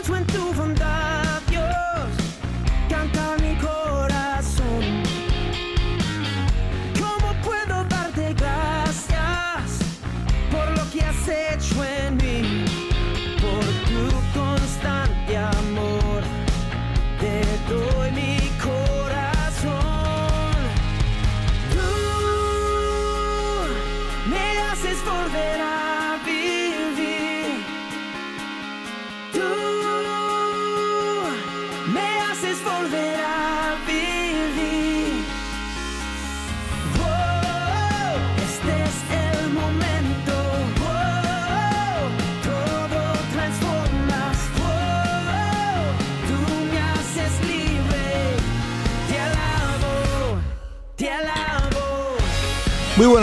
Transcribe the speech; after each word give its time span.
pienso 0.00 0.16
en 0.16 0.26
tu 0.26 0.54
bondad, 0.54 0.97
Dios, 0.97 0.97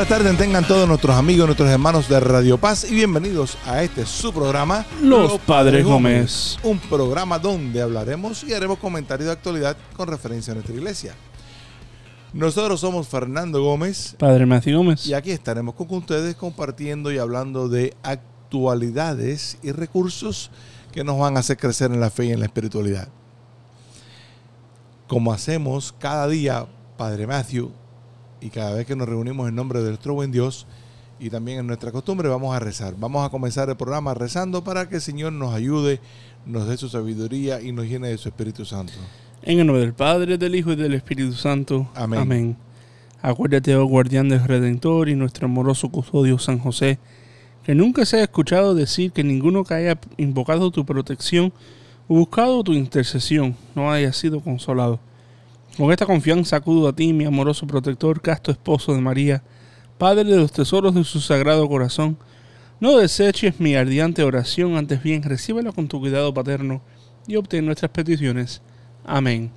buenas 0.08 0.24
tardes, 0.24 0.38
tengan 0.38 0.68
todos 0.68 0.88
nuestros 0.88 1.16
amigos, 1.16 1.48
nuestros 1.48 1.68
hermanos 1.68 2.08
de 2.08 2.20
Radio 2.20 2.60
Paz 2.60 2.86
y 2.88 2.94
bienvenidos 2.94 3.58
a 3.66 3.82
este 3.82 4.06
su 4.06 4.32
programa 4.32 4.86
Los 5.02 5.40
Padres 5.40 5.84
Gómez. 5.84 6.60
Un 6.62 6.78
programa 6.78 7.40
donde 7.40 7.82
hablaremos 7.82 8.44
y 8.44 8.54
haremos 8.54 8.78
comentarios 8.78 9.26
de 9.26 9.32
actualidad 9.32 9.76
con 9.98 10.08
referencia 10.08 10.52
a 10.52 10.56
nuestra 10.56 10.76
iglesia. 10.76 11.16
Nosotros 12.34 12.82
somos 12.82 13.08
Fernando 13.08 13.64
Gómez 13.64 14.16
Padre 14.20 14.46
Matthew 14.46 14.78
Gómez. 14.78 15.08
y 15.08 15.16
aquí 15.16 15.32
estaremos 15.32 15.74
con 15.74 15.88
ustedes 15.90 16.36
compartiendo 16.36 17.12
y 17.12 17.18
hablando 17.18 17.68
de 17.68 17.96
actualidades 18.04 19.58
y 19.64 19.72
recursos 19.72 20.52
que 20.92 21.04
nos 21.04 21.18
van 21.18 21.36
a 21.36 21.40
hacer 21.40 21.58
crecer 21.58 21.92
en 21.92 22.00
la 22.00 22.12
fe 22.12 22.26
y 22.26 22.32
en 22.32 22.42
la 22.42 22.46
espiritualidad. 22.46 23.08
Como 25.08 25.34
hacemos 25.34 25.96
cada 25.98 26.28
día, 26.28 26.68
Padre 26.96 27.26
Matthew, 27.26 27.72
y 28.46 28.52
cada 28.52 28.76
vez 28.76 28.86
que 28.86 28.96
nos 28.96 29.10
reunimos 29.10 29.50
en 29.50 29.56
nombre 29.56 29.82
de 29.82 29.90
nuestro 29.90 30.14
buen 30.14 30.32
Dios, 30.32 30.68
y 31.20 31.32
también 31.32 31.60
en 31.60 31.66
nuestra 31.66 31.92
costumbre, 31.92 32.30
vamos 32.30 32.56
a 32.56 32.60
rezar. 32.60 32.94
Vamos 32.96 33.26
a 33.26 33.30
comenzar 33.30 33.70
el 33.70 33.76
programa 33.76 34.14
rezando 34.14 34.64
para 34.64 34.88
que 34.88 34.96
el 34.96 35.02
Señor 35.02 35.34
nos 35.34 35.52
ayude, 35.52 36.00
nos 36.46 36.68
dé 36.68 36.78
su 36.78 36.88
sabiduría 36.88 37.60
y 37.60 37.72
nos 37.72 37.86
llene 37.88 38.10
de 38.10 38.20
su 38.20 38.30
Espíritu 38.30 38.64
Santo. 38.64 38.94
En 39.42 39.60
el 39.60 39.66
nombre 39.66 39.82
del 39.82 39.96
Padre, 39.96 40.38
del 40.38 40.54
Hijo 40.54 40.74
y 40.74 40.76
del 40.76 40.94
Espíritu 40.94 41.34
Santo. 41.34 41.90
Amén. 41.96 42.56
Acuérdate, 43.20 43.76
oh 43.76 43.86
guardián 43.86 44.30
del 44.30 44.44
Redentor 44.44 45.10
y 45.10 45.16
nuestro 45.16 45.48
amoroso 45.48 45.90
custodio 45.90 46.38
San 46.38 46.60
José, 46.60 47.00
que 47.64 47.74
nunca 47.74 48.06
se 48.06 48.18
ha 48.18 48.24
escuchado 48.24 48.76
decir 48.76 49.12
que 49.12 49.24
ninguno 49.24 49.64
que 49.64 49.74
haya 49.74 50.00
invocado 50.18 50.70
tu 50.70 50.86
protección 50.86 51.52
o 52.08 52.14
buscado 52.14 52.64
tu 52.64 52.74
intercesión 52.74 53.56
no 53.74 53.92
haya 53.92 54.14
sido 54.14 54.40
consolado. 54.40 55.00
Con 55.78 55.92
esta 55.92 56.06
confianza 56.06 56.56
acudo 56.56 56.88
a 56.88 56.96
ti, 56.96 57.12
mi 57.12 57.26
amoroso 57.26 57.68
protector, 57.68 58.22
casto 58.22 58.50
esposo 58.50 58.94
de 58.94 59.02
María, 59.02 59.44
Padre 59.98 60.24
de 60.24 60.38
los 60.38 60.54
tesoros 60.54 60.96
de 60.96 61.04
su 61.04 61.20
sagrado 61.20 61.68
corazón. 61.68 62.18
No 62.80 62.98
deseches 62.98 63.60
mi 63.60 63.76
ardiente 63.76 64.24
oración, 64.24 64.78
antes 64.78 65.04
bien 65.04 65.22
recíbela 65.22 65.74
con 65.74 65.90
tu 65.90 66.00
cuidado 66.00 66.34
paterno 66.34 66.82
y 67.28 67.36
obtén 67.36 67.66
nuestras 67.66 67.92
peticiones. 67.92 68.62
Amén. 69.06 69.52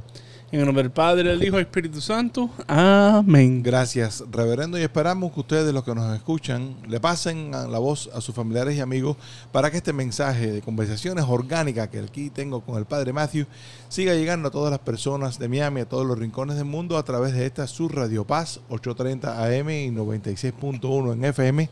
En 0.51 0.61
el 0.61 0.65
nombre 0.65 0.83
del 0.83 0.93
Padre, 0.93 1.29
del 1.29 1.45
Hijo 1.45 1.57
y 1.57 1.59
del 1.59 1.67
Espíritu 1.67 2.01
Santo. 2.01 2.49
Amén. 2.67 3.63
Gracias, 3.63 4.25
reverendo, 4.31 4.79
y 4.79 4.83
esperamos 4.83 5.31
que 5.31 5.41
ustedes, 5.41 5.75
los 5.75 5.85
que 5.85 5.95
nos 5.95 6.17
escuchan, 6.17 6.75
le 6.89 6.99
pasen 7.01 7.51
la 7.51 7.79
voz 7.79 8.09
a 8.15 8.23
sus 8.23 8.35
familiares 8.35 8.75
y 8.75 8.81
amigos 8.81 9.19
para 9.53 9.71
que 9.71 9.77
este 9.77 9.93
mensaje 9.93 10.51
de 10.51 10.63
conversaciones 10.63 11.27
orgánicas 11.29 11.89
que 11.89 11.99
aquí 11.99 12.31
tengo 12.31 12.63
con 12.63 12.79
el 12.79 12.87
Padre 12.87 13.13
Matthew 13.13 13.45
siga 13.91 14.15
llegando 14.15 14.49
a 14.49 14.51
todas 14.51 14.71
las 14.71 14.81
personas 14.81 15.39
de 15.39 15.49
Miami, 15.49 15.83
a 15.83 15.89
todos 15.89 16.07
los 16.07 16.19
rincones 16.19 16.57
del 16.57 16.65
mundo, 16.65 16.97
a 16.97 17.03
través 17.03 17.35
de 17.35 17.45
esta 17.45 17.67
su 17.67 17.91
Radio 17.91 18.25
Paz 18.25 18.61
830 18.71 19.45
AM 19.45 19.69
y 19.69 19.91
96.1 19.91 21.13
en 21.13 21.25
FM. 21.27 21.69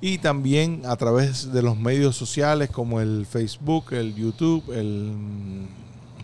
Y 0.00 0.18
también 0.18 0.82
a 0.84 0.94
través 0.94 1.52
de 1.52 1.62
los 1.62 1.76
medios 1.76 2.14
sociales 2.14 2.70
como 2.70 3.00
el 3.00 3.26
Facebook, 3.26 3.94
el 3.94 4.14
YouTube, 4.14 4.70
el 4.72 5.66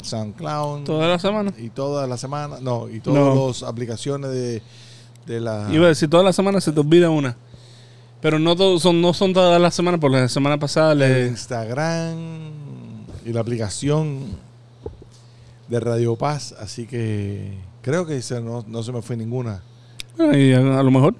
SoundCloud. 0.04 0.84
Toda 0.84 1.08
la 1.08 1.18
semana. 1.18 1.52
Y 1.58 1.70
toda 1.70 2.06
la 2.06 2.16
semana, 2.16 2.56
no, 2.60 2.88
y 2.88 3.00
todas 3.00 3.18
No. 3.34 3.48
las 3.48 3.62
aplicaciones 3.62 4.30
de, 4.30 4.62
de 5.26 5.40
la... 5.40 5.68
Iba 5.72 5.86
a 5.86 5.88
decir, 5.88 6.08
toda 6.10 6.22
la 6.22 6.32
semana 6.32 6.60
se 6.60 6.72
te 6.72 6.80
olvida 6.80 7.10
una. 7.10 7.36
Pero 8.20 8.38
no, 8.38 8.54
todo- 8.54 8.78
son, 8.78 9.00
no 9.00 9.12
son 9.14 9.32
todas 9.32 9.60
las 9.60 9.74
semanas, 9.74 10.00
porque 10.00 10.16
la 10.18 10.28
semana 10.28 10.58
pasada 10.58 10.94
le... 10.94 11.26
Instagram 11.28 12.16
y 13.26 13.32
la 13.32 13.40
aplicación 13.40 14.20
de 15.68 15.80
Radio 15.80 16.16
Paz, 16.16 16.54
así 16.60 16.86
que 16.86 17.58
creo 17.80 18.04
que 18.06 18.20
se- 18.22 18.40
no, 18.40 18.64
no 18.68 18.82
se 18.82 18.92
me 18.92 19.02
fue 19.02 19.16
ninguna. 19.16 19.62
Bueno, 20.16 20.36
y 20.36 20.52
a, 20.52 20.58
a 20.78 20.82
lo 20.82 20.90
mejor. 20.90 21.14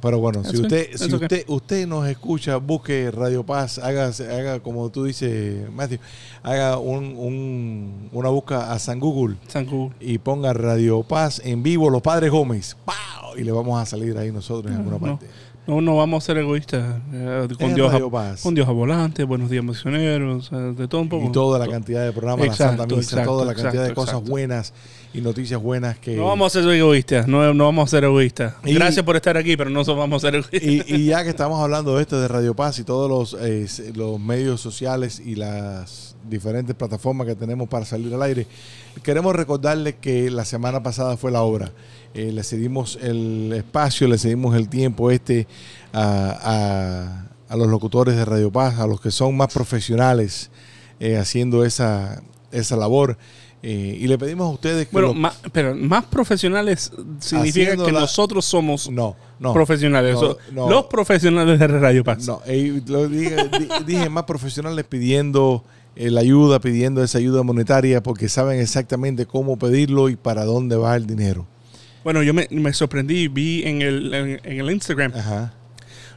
Pero 0.00 0.18
bueno, 0.20 0.44
si 0.44 0.60
usted, 0.60 0.96
si 0.96 1.12
usted, 1.12 1.44
usted 1.48 1.86
nos 1.86 2.06
escucha, 2.08 2.56
busque 2.58 3.10
Radio 3.10 3.44
Paz, 3.44 3.78
haga, 3.78 4.06
haga 4.30 4.60
como 4.60 4.90
tú 4.90 5.04
dices, 5.04 5.68
Matthew, 5.72 5.98
haga 6.42 6.78
un, 6.78 7.16
un- 7.16 8.08
una 8.12 8.28
busca 8.28 8.72
a 8.72 8.78
San 8.78 9.00
Google 9.00 9.36
San 9.48 9.66
Google. 9.66 9.96
y 10.00 10.18
ponga 10.18 10.52
Radio 10.52 11.02
Paz 11.02 11.40
en 11.44 11.62
vivo, 11.62 11.90
Los 11.90 12.02
Padres 12.02 12.30
Gómez, 12.30 12.76
¡Pau! 12.84 13.36
y 13.36 13.42
le 13.44 13.50
vamos 13.52 13.80
a 13.80 13.86
salir 13.86 14.16
ahí 14.18 14.30
nosotros 14.30 14.70
en 14.72 14.78
alguna 14.78 14.98
no. 14.98 15.00
parte. 15.00 15.26
No, 15.68 15.82
no 15.82 15.96
vamos 15.98 16.24
a 16.24 16.26
ser 16.28 16.38
egoístas. 16.38 16.96
eh, 17.12 17.46
con, 17.58 17.74
Dios 17.74 17.92
a, 17.92 18.10
Paz. 18.10 18.40
con 18.42 18.54
Dios 18.54 18.66
a 18.66 18.70
volante, 18.72 19.22
buenos 19.24 19.50
días 19.50 19.62
misioneros, 19.62 20.48
eh, 20.50 20.56
de 20.74 20.88
todo 20.88 21.02
un 21.02 21.10
poco. 21.10 21.26
y 21.26 21.30
toda 21.30 21.58
la 21.58 21.68
cantidad 21.68 22.06
de 22.06 22.12
programas, 22.12 22.46
la 22.46 22.52
Exacto, 22.54 22.76
Santa 22.78 22.96
Misa, 22.96 23.10
exacto, 23.10 23.30
toda 23.32 23.44
la 23.44 23.54
cantidad 23.54 23.86
de 23.86 23.92
cosas 23.92 24.22
buenas 24.24 24.72
y 25.12 25.20
noticias 25.20 25.60
buenas 25.60 25.98
que... 25.98 26.16
No 26.16 26.24
vamos 26.24 26.56
a 26.56 26.62
ser 26.62 26.72
egoístas, 26.72 27.28
no, 27.28 27.52
no 27.52 27.64
vamos 27.66 27.86
a 27.86 27.90
ser 27.90 28.04
egoístas. 28.04 28.54
Y- 28.64 28.72
Gracias 28.72 29.04
por 29.04 29.14
estar 29.16 29.36
aquí, 29.36 29.58
pero 29.58 29.68
no 29.68 29.84
vamos 29.84 30.24
a 30.24 30.28
ser 30.30 30.36
egoístas. 30.36 30.62
y, 30.62 30.82
y 30.86 31.04
ya 31.04 31.22
que 31.22 31.28
estamos 31.28 31.60
hablando 31.60 31.96
de 31.96 32.00
esto 32.02 32.18
de 32.18 32.28
Radio 32.28 32.54
Paz 32.56 32.78
y 32.78 32.84
todos 32.84 33.10
los, 33.10 33.36
eh, 33.42 33.66
los 33.94 34.18
medios 34.18 34.62
sociales 34.62 35.20
y 35.20 35.34
las 35.34 36.16
diferentes 36.30 36.74
plataformas 36.76 37.26
que 37.26 37.34
tenemos 37.34 37.68
para 37.68 37.84
salir 37.84 38.14
al 38.14 38.22
aire, 38.22 38.46
queremos 39.02 39.36
recordarles 39.36 39.96
que 40.00 40.30
la 40.30 40.46
semana 40.46 40.82
pasada 40.82 41.18
fue 41.18 41.30
la 41.30 41.42
obra. 41.42 41.72
Eh, 42.14 42.32
le 42.32 42.42
cedimos 42.42 42.98
el 43.02 43.52
espacio, 43.54 44.08
le 44.08 44.18
cedimos 44.18 44.56
el 44.56 44.68
tiempo 44.68 45.10
este 45.10 45.46
a, 45.92 47.24
a- 47.48 47.52
a 47.52 47.56
los 47.56 47.68
locutores 47.68 48.16
de 48.16 48.24
Radio 48.24 48.50
Paz, 48.52 48.78
a 48.78 48.86
los 48.86 49.00
que 49.00 49.10
son 49.10 49.36
más 49.36 49.52
profesionales 49.52 50.50
eh, 51.00 51.16
haciendo 51.16 51.64
esa, 51.64 52.22
esa 52.52 52.76
labor. 52.76 53.16
Eh, 53.62 53.98
y 54.00 54.06
le 54.06 54.16
pedimos 54.18 54.46
a 54.48 54.50
ustedes 54.52 54.86
que 54.86 54.92
Bueno, 54.92 55.08
lo- 55.08 55.14
más, 55.14 55.38
pero 55.52 55.74
más 55.74 56.04
profesionales 56.04 56.92
significa 57.20 57.76
que 57.76 57.90
la- 57.92 58.00
nosotros 58.00 58.44
somos 58.44 58.88
no, 58.90 59.16
no, 59.40 59.52
profesionales. 59.52 60.14
no, 60.14 60.20
so- 60.20 60.38
no. 60.52 60.68
Los 60.70 60.84
profesionales 60.86 61.58
de 61.58 61.66
Radio 61.66 62.04
Paz. 62.04 62.26
No, 62.26 62.40
lo 62.86 63.08
dije, 63.08 63.36
di- 63.58 63.68
dije 63.94 64.08
más 64.10 64.24
profesionales 64.24 64.84
pidiendo 64.88 65.64
la 65.96 66.20
ayuda, 66.20 66.60
pidiendo 66.60 67.02
esa 67.02 67.18
ayuda 67.18 67.42
monetaria 67.42 68.00
porque 68.02 68.28
saben 68.28 68.60
exactamente 68.60 69.26
cómo 69.26 69.58
pedirlo 69.58 70.08
y 70.08 70.14
para 70.16 70.44
dónde 70.44 70.76
va 70.76 70.94
el 70.94 71.06
dinero. 71.06 71.46
Bueno, 72.04 72.22
yo 72.22 72.32
me, 72.34 72.46
me 72.50 72.72
sorprendí, 72.72 73.28
vi 73.28 73.62
en 73.64 73.82
el, 73.82 74.14
en, 74.14 74.40
en 74.44 74.60
el 74.60 74.70
Instagram 74.70 75.12
Ajá. 75.14 75.52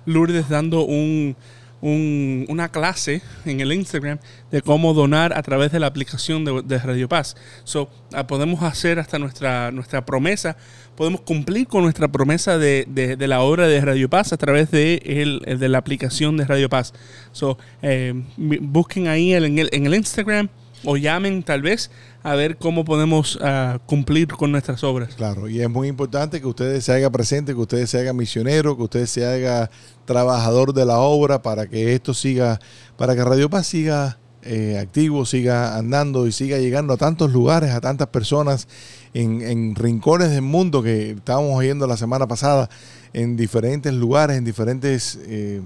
Lourdes 0.05 0.47
dando 0.49 0.83
un, 0.85 1.35
un- 1.81 2.45
una 2.49 2.69
clase 2.69 3.21
en 3.45 3.59
el 3.59 3.71
Instagram 3.73 4.19
de 4.51 4.61
cómo 4.61 4.93
donar 4.93 5.33
a 5.37 5.41
través 5.41 5.71
de 5.71 5.79
la 5.79 5.87
aplicación 5.87 6.45
de, 6.45 6.61
de 6.63 6.77
Radio 6.79 7.09
Paz. 7.09 7.35
So, 7.63 7.89
ah, 8.13 8.25
podemos 8.27 8.61
hacer 8.63 8.99
hasta 8.99 9.19
nuestra, 9.19 9.71
nuestra 9.71 10.05
promesa, 10.05 10.55
podemos 10.95 11.21
cumplir 11.21 11.67
con 11.67 11.83
nuestra 11.83 12.07
promesa 12.07 12.57
de, 12.57 12.85
de- 12.87 13.15
de 13.15 13.27
la 13.27 13.41
obra 13.41 13.67
de 13.67 13.81
Radio 13.81 14.09
Paz 14.09 14.31
a 14.33 14.37
través 14.37 14.69
de, 14.71 15.01
el, 15.05 15.59
de 15.59 15.69
la 15.69 15.79
aplicación 15.79 16.37
de 16.37 16.45
Radio 16.45 16.69
Paz. 16.69 16.93
So, 17.31 17.57
eh, 17.81 18.13
busquen 18.37 19.07
ahí 19.07 19.33
en 19.33 19.57
el, 19.59 19.69
en 19.71 19.85
el 19.87 19.95
Instagram 19.95 20.49
o 20.83 20.97
llamen 20.97 21.43
tal 21.43 21.61
vez 21.61 21.91
a 22.23 22.35
ver 22.35 22.57
cómo 22.57 22.85
podemos 22.85 23.39
ah, 23.41 23.79
cumplir 23.85 24.27
con 24.27 24.51
nuestras 24.51 24.83
obras. 24.83 25.15
Claro, 25.15 25.49
y 25.49 25.61
es 25.61 25.69
muy 25.69 25.87
importante 25.87 26.39
que 26.39 26.47
ustedes 26.47 26.85
se 26.85 26.93
haga 26.93 27.09
presente, 27.09 27.53
que 27.53 27.59
ustedes 27.59 27.89
se 27.89 27.99
haga 27.99 28.13
misionero, 28.13 28.77
que 28.77 28.83
ustedes 28.83 29.09
se 29.09 29.25
haga 29.25 29.69
trabajador 30.05 30.73
de 30.73 30.85
la 30.85 30.99
obra 30.99 31.41
para 31.41 31.67
que 31.67 31.93
esto 31.93 32.13
siga, 32.13 32.59
para 32.97 33.15
que 33.15 33.23
Radio 33.23 33.49
Paz 33.49 33.67
siga 33.67 34.19
eh, 34.43 34.79
activo, 34.79 35.25
siga 35.25 35.77
andando 35.77 36.25
y 36.25 36.31
siga 36.31 36.57
llegando 36.57 36.93
a 36.93 36.97
tantos 36.97 37.31
lugares, 37.31 37.71
a 37.71 37.81
tantas 37.81 38.07
personas 38.07 38.67
en, 39.13 39.41
en 39.41 39.75
rincones 39.75 40.31
del 40.31 40.41
mundo 40.41 40.81
que 40.81 41.11
estábamos 41.11 41.55
oyendo 41.55 41.85
la 41.85 41.97
semana 41.97 42.27
pasada, 42.27 42.69
en 43.13 43.35
diferentes 43.35 43.93
lugares, 43.93 44.37
en 44.37 44.45
diferentes 44.45 45.19
eh, 45.23 45.61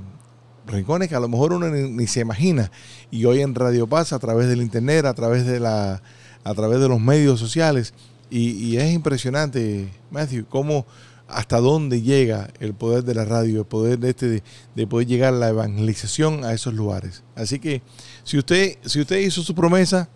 rincones 0.67 1.09
que 1.09 1.15
a 1.15 1.19
lo 1.19 1.27
mejor 1.27 1.53
uno 1.53 1.69
ni, 1.69 2.07
se 2.07 2.21
imagina. 2.21 2.71
Y 3.11 3.25
hoy 3.25 3.41
en 3.41 3.55
Radio 3.55 3.87
Paz, 3.87 4.13
a 4.13 4.19
través 4.19 4.47
del 4.47 4.61
internet, 4.61 5.05
a 5.05 5.13
través 5.13 5.45
de 5.45 5.59
la, 5.59 6.01
a 6.43 6.53
través 6.53 6.79
de 6.79 6.87
los 6.87 6.99
medios 6.99 7.39
sociales, 7.39 7.93
y, 8.29 8.75
es 8.77 8.91
impresionante, 8.91 9.87
Matthew, 10.11 10.45
cómo 10.49 10.85
hasta 11.27 11.59
dónde 11.59 12.01
llega 12.01 12.49
el 12.59 12.73
poder 12.73 13.03
de 13.03 13.15
la 13.15 13.25
radio, 13.25 13.61
el 13.61 13.65
poder 13.65 13.97
de 13.99 14.09
este 14.09 14.27
de, 14.27 14.43
de 14.75 14.87
poder 14.87 15.07
llegar 15.07 15.33
la 15.33 15.49
evangelización 15.49 16.43
a 16.43 16.53
esos 16.53 16.73
lugares. 16.73 17.23
Así 17.35 17.59
que 17.59 17.81
si 18.23 18.37
usted, 18.37 18.77
si 18.83 18.99
usted 18.99 19.19
hizo 19.19 19.41
su 19.41 19.55
promesa, 19.55 20.09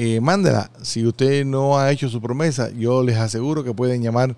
eh, 0.00 0.20
mándela. 0.20 0.70
Si 0.82 1.04
usted 1.04 1.44
no 1.44 1.78
ha 1.78 1.90
hecho 1.90 2.08
su 2.08 2.20
promesa, 2.20 2.70
yo 2.70 3.02
les 3.02 3.16
aseguro 3.16 3.64
que 3.64 3.74
pueden 3.74 4.00
llamar 4.00 4.36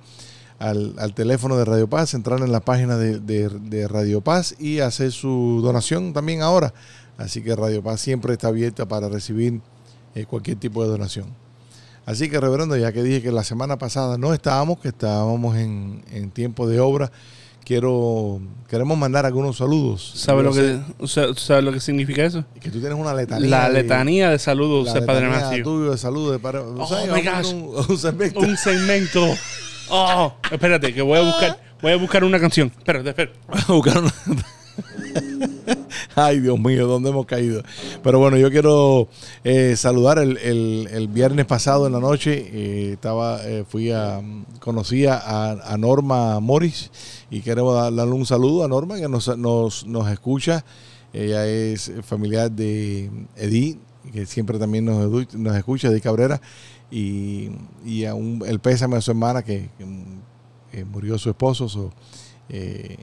al, 0.60 0.94
al 0.98 1.12
teléfono 1.14 1.56
de 1.56 1.64
Radio 1.64 1.88
Paz, 1.88 2.14
entrar 2.14 2.38
en 2.40 2.52
la 2.52 2.60
página 2.60 2.96
de, 2.96 3.18
de- 3.18 3.48
de 3.48 3.88
Radio 3.88 4.20
Paz 4.20 4.54
y 4.60 4.78
hacer 4.78 5.10
su 5.10 5.60
donación 5.64 6.12
también 6.12 6.42
ahora. 6.42 6.72
Así 7.18 7.42
que 7.42 7.56
Radio 7.56 7.82
Paz 7.82 8.00
siempre 8.00 8.32
está 8.34 8.48
abierta 8.48 8.86
para 8.86 9.08
recibir 9.08 9.60
eh, 10.14 10.24
cualquier 10.26 10.58
tipo 10.58 10.82
de 10.84 10.88
donación. 10.90 11.26
Así 12.06 12.28
que, 12.30 12.40
reverendo, 12.40 12.76
ya 12.76 12.92
que 12.92 13.02
dije 13.02 13.20
que 13.22 13.30
la 13.32 13.44
semana 13.44 13.76
pasada 13.78 14.16
no 14.18 14.32
estábamos, 14.32 14.78
que 14.80 14.88
estábamos 14.88 15.56
en, 15.56 16.02
en 16.12 16.30
tiempo 16.30 16.66
de 16.66 16.80
obra, 16.80 17.12
quiero 17.64 18.40
queremos 18.68 18.96
mandar 18.98 19.26
algunos 19.26 19.58
saludos. 19.58 20.12
¿Sabe 20.16 20.42
lo, 20.42 20.52
que, 20.52 20.80
sa- 21.06 21.34
¿Sabe 21.36 21.62
lo 21.62 21.72
que 21.72 21.80
significa 21.80 22.24
eso? 22.24 22.44
que 22.60 22.70
tú 22.70 22.80
tienes 22.80 22.98
una 22.98 23.14
letanía. 23.14 23.48
La 23.48 23.68
letanía 23.68 24.30
de 24.30 24.38
saludos 24.38 24.86
la 24.88 24.94
de 24.94 25.02
Padre 25.02 25.62
tuyo 25.62 25.90
de 25.92 25.98
salud 25.98 26.32
de 26.32 26.38
padre. 26.38 26.60
gosh. 26.60 27.52
Un, 27.52 27.70
un 27.88 27.98
segmento. 27.98 28.40
Un 28.40 28.56
segmento. 28.56 29.26
Oh, 29.90 30.32
espérate, 30.50 30.92
que 30.94 31.02
voy 31.02 31.18
a 31.18 31.22
buscar, 31.22 31.58
voy 31.82 31.92
a 31.92 31.96
buscar 31.96 32.24
una 32.24 32.38
canción. 32.40 32.72
Espérate, 32.78 33.08
espérate. 33.10 33.38
buscar 33.68 33.98
una- 33.98 34.12
Ay, 36.14 36.40
Dios 36.40 36.58
mío, 36.58 36.86
¿dónde 36.86 37.10
hemos 37.10 37.26
caído? 37.26 37.62
Pero 38.02 38.18
bueno, 38.18 38.36
yo 38.36 38.50
quiero 38.50 39.08
eh, 39.44 39.74
saludar 39.76 40.18
el, 40.18 40.36
el- 40.38 40.88
el 40.92 41.08
viernes 41.08 41.46
pasado 41.46 41.86
en 41.86 41.92
la 41.92 42.00
noche. 42.00 42.48
eh, 42.52 42.92
estaba, 42.94 43.40
eh, 43.44 43.64
fui 43.68 43.90
a, 43.90 44.20
conocí 44.60 45.06
a, 45.06 45.18
a 45.52 45.76
Norma 45.78 46.40
Morris 46.40 46.90
y 47.30 47.40
queremos 47.40 47.74
dar- 47.74 47.94
darle 47.94 48.14
un 48.14 48.26
saludo 48.26 48.64
a 48.64 48.68
Norma 48.68 48.96
que 48.98 49.08
nos, 49.08 49.36
nos, 49.38 49.86
nos 49.86 50.10
escucha. 50.10 50.64
Ella 51.12 51.46
es 51.46 51.92
familiar 52.02 52.50
de 52.50 53.10
Edith, 53.36 53.78
que 54.12 54.26
siempre 54.26 54.58
también 54.58 54.84
nos, 54.84 55.34
nos 55.34 55.56
escucha, 55.56 55.88
Edith 55.88 56.02
Cabrera. 56.02 56.40
Y, 56.90 57.50
y 57.84 58.04
a 58.04 58.14
un- 58.14 58.42
el 58.46 58.58
pésame 58.60 58.96
a 58.96 59.00
su 59.00 59.10
hermana 59.12 59.42
que, 59.42 59.70
eh, 60.72 60.84
murió 60.84 61.18
su 61.18 61.30
esposo. 61.30 61.68
so, 61.68 61.92
eh, 62.48 62.96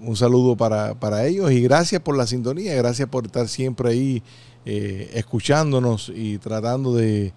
un 0.00 0.14
saludo 0.16 0.56
para, 0.56 0.94
para 0.94 1.26
ellos 1.26 1.50
y 1.50 1.60
gracias 1.60 2.00
por 2.00 2.16
la 2.16 2.24
sintonía, 2.26 2.74
gracias 2.76 3.08
por 3.08 3.26
estar 3.26 3.48
siempre 3.48 3.90
ahí 3.90 4.22
eh, 4.64 5.10
escuchándonos 5.14 6.12
y 6.14 6.38
tratando 6.38 6.94
de, 6.94 7.32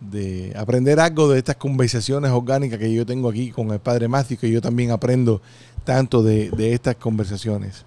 de 0.00 0.52
aprender 0.56 1.00
algo 1.00 1.28
de 1.28 1.38
estas 1.38 1.56
conversaciones 1.56 2.30
orgánicas 2.30 2.78
que 2.78 2.92
yo 2.92 3.04
tengo 3.04 3.28
aquí 3.28 3.50
con 3.50 3.70
el 3.72 3.80
Padre 3.80 4.06
Matthew, 4.06 4.38
que 4.38 4.50
yo 4.50 4.60
también 4.60 4.92
aprendo 4.92 5.42
tanto 5.84 6.22
de, 6.22 6.50
de 6.50 6.72
estas 6.72 6.94
conversaciones. 6.96 7.84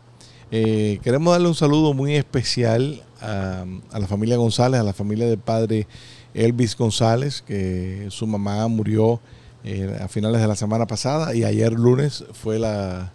Eh, 0.51 0.99
queremos 1.01 1.31
darle 1.31 1.47
un 1.47 1.55
saludo 1.55 1.93
muy 1.93 2.15
especial 2.15 3.01
a, 3.21 3.63
a 3.91 3.99
la 3.99 4.07
familia 4.07 4.35
González, 4.35 4.81
a 4.81 4.83
la 4.83 4.93
familia 4.93 5.25
del 5.27 5.39
Padre 5.39 5.87
Elvis 6.33 6.75
González, 6.77 7.41
que 7.41 8.07
su 8.09 8.25
mamá 8.27 8.67
murió 8.67 9.19
eh, 9.63 9.97
a 10.01 10.07
finales 10.07 10.41
de 10.41 10.47
la 10.47 10.55
semana 10.55 10.87
pasada 10.87 11.35
y 11.35 11.43
ayer 11.43 11.73
lunes 11.73 12.23
fue 12.33 12.57
la, 12.59 13.11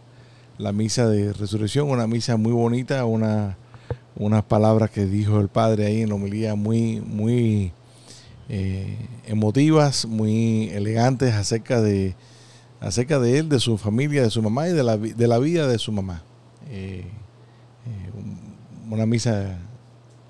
la 0.59 0.73
misa 0.73 1.09
de 1.09 1.33
resurrección, 1.33 1.91
una 1.91 2.07
misa 2.07 2.37
muy 2.37 2.53
bonita, 2.53 3.05
una, 3.05 3.57
unas 4.17 4.45
palabras 4.45 4.91
que 4.91 5.07
dijo 5.07 5.41
el 5.41 5.49
padre 5.49 5.87
ahí 5.87 6.03
en 6.03 6.11
la 6.11 6.15
homilía 6.15 6.55
muy, 6.55 7.01
muy 7.01 7.73
eh, 8.49 8.97
emotivas, 9.27 10.07
muy 10.07 10.69
elegantes 10.71 11.35
acerca 11.35 11.81
de, 11.81 12.15
acerca 12.81 13.19
de 13.19 13.39
él, 13.39 13.49
de 13.49 13.59
su 13.59 13.77
familia, 13.79 14.23
de 14.23 14.31
su 14.31 14.43
mamá 14.43 14.69
y 14.69 14.73
de 14.73 14.83
la, 14.85 14.97
de 14.99 15.27
la 15.27 15.39
vida 15.39 15.67
de 15.67 15.79
su 15.79 15.91
mamá. 15.91 16.23
Eh, 16.71 17.05
un- 18.17 18.93
una 18.93 19.05
misa 19.07 19.59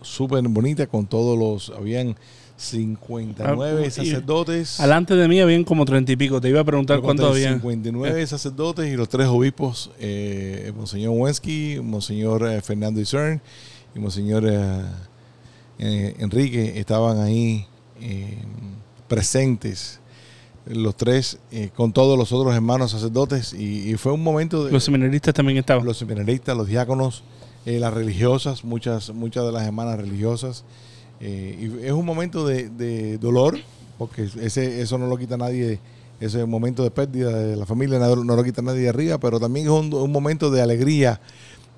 súper 0.01 0.43
bonita 0.49 0.87
con 0.87 1.07
todos 1.07 1.39
los, 1.39 1.77
habían 1.77 2.17
59 2.57 3.85
Ah, 3.87 3.91
sacerdotes. 3.91 4.81
Alante 4.81 5.15
de 5.15 5.29
mí 5.29 5.41
habían 5.41 5.65
como 5.65 5.85
treinta 5.85 6.13
y 6.13 6.17
pico. 6.17 6.41
Te 6.41 6.49
iba 6.49 6.61
a 6.61 6.65
preguntar 6.65 6.97
Yo 6.99 7.03
cuánto 7.03 7.25
conté 7.25 7.37
había. 7.47 7.55
59 7.55 8.27
sacerdotes 8.27 8.91
y 8.93 8.97
los 8.97 9.09
tres 9.09 9.27
obispos, 9.29 9.91
eh, 9.99 10.73
Monseñor 10.75 11.11
Wensky, 11.17 11.81
Monseñor 11.83 12.49
eh, 12.49 12.61
Fernando 12.63 13.01
Isern 13.01 13.41
y 13.95 13.99
Monseñor 13.99 14.45
eh, 14.47 14.81
eh, 15.79 16.15
Enrique 16.19 16.79
estaban 16.79 17.21
ahí 17.21 17.67
eh, 18.01 18.39
presentes, 19.09 20.01
los 20.67 20.97
tres, 20.97 21.39
eh, 21.53 21.71
con 21.75 21.93
todos 21.93 22.19
los 22.19 22.33
otros 22.33 22.55
hermanos 22.55 22.91
sacerdotes 22.91 23.53
y, 23.53 23.91
y 23.91 23.95
fue 23.97 24.13
un 24.13 24.23
momento 24.23 24.65
de 24.65 24.73
Los 24.73 24.85
seminaristas 24.85 25.33
también 25.35 25.59
estaban. 25.59 25.85
los 25.85 25.97
seminaristas, 25.99 26.57
los 26.57 26.67
diáconos, 26.67 27.23
eh, 27.67 27.79
las 27.79 27.93
religiosas, 27.95 28.65
muchas, 28.65 29.11
muchas 29.11 29.45
de 29.45 29.53
las 29.53 29.65
hermanas 29.65 29.97
religiosas. 29.99 30.65
Eh, 31.21 31.59
y 31.83 31.87
es 31.87 31.93
un 31.93 32.05
momento 32.05 32.47
de, 32.47 32.69
de 32.69 33.19
dolor, 33.19 33.59
porque 33.99 34.29
ese, 34.41 34.81
eso 34.83 34.99
no 34.99 35.07
lo 35.07 35.17
quita 35.17 35.37
nadie, 35.37 35.81
ese 36.21 36.45
momento 36.47 36.83
de 36.83 36.91
pérdida 36.91 37.31
de 37.33 37.57
la 37.57 37.67
familia 37.67 37.99
no, 37.99 38.17
no 38.17 38.37
lo 38.37 38.45
quita 38.45 38.63
nadie 38.63 38.83
de 38.83 38.89
arriba, 38.89 39.19
pero 39.19 39.41
también 39.41 39.67
es 39.67 39.73
un, 39.73 39.93
un 39.93 40.13
momento 40.13 40.51
de 40.51 40.63
alegría, 40.63 41.21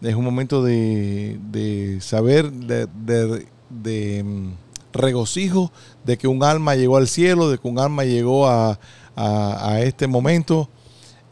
es 0.02 0.14
un 0.14 0.24
momento 0.24 0.62
de, 0.62 1.38
de 1.50 2.00
saber, 2.00 2.50
de, 2.52 2.86
de- 3.70 4.22
mm, 4.24 4.48
regocijo 4.92 5.70
de 6.04 6.16
que 6.16 6.26
un 6.28 6.42
alma 6.42 6.74
llegó 6.74 6.96
al 6.96 7.08
cielo, 7.08 7.50
de 7.50 7.58
que 7.58 7.68
un 7.68 7.78
alma 7.78 8.04
llegó 8.04 8.48
a, 8.48 8.78
a- 9.16 9.72
a 9.72 9.80
este 9.82 10.06
momento. 10.06 10.68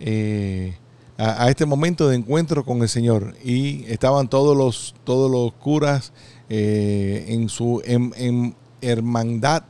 eh, 0.00 0.76
a, 1.18 1.44
a 1.44 1.48
este 1.48 1.64
momento 1.64 2.08
de 2.08 2.16
encuentro 2.16 2.62
con 2.64 2.82
el 2.82 2.90
Señor 2.90 3.34
y 3.42 3.84
estaban 3.90 4.28
todos 4.28 4.54
los 4.54 4.94
todos 5.04 5.30
los 5.30 5.52
curas 5.54 6.12
eh, 6.48 7.24
en 7.28 7.48
su 7.48 7.82
en, 7.84 8.12
en 8.16 8.54
hermandad 8.80 9.64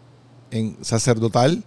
en 0.51 0.77
sacerdotal 0.83 1.65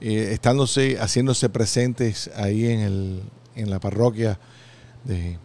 eh, 0.00 0.30
estándose 0.32 0.96
haciéndose 0.98 1.48
presentes 1.48 2.30
ahí 2.36 2.66
en 2.66 2.80
el 2.80 3.22
en 3.54 3.70
la 3.70 3.78
parroquia 3.80 4.38
de, 5.04 5.38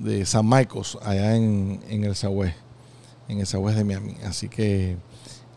de 0.00 0.24
San 0.26 0.46
Marcos 0.46 0.98
allá 1.02 1.36
en, 1.36 1.80
en 1.88 2.04
el 2.04 2.14
Sagüez 2.14 2.54
en 3.28 3.40
el 3.40 3.46
Sagüez 3.46 3.76
de 3.76 3.84
Miami 3.84 4.14
así 4.24 4.48
que 4.48 4.96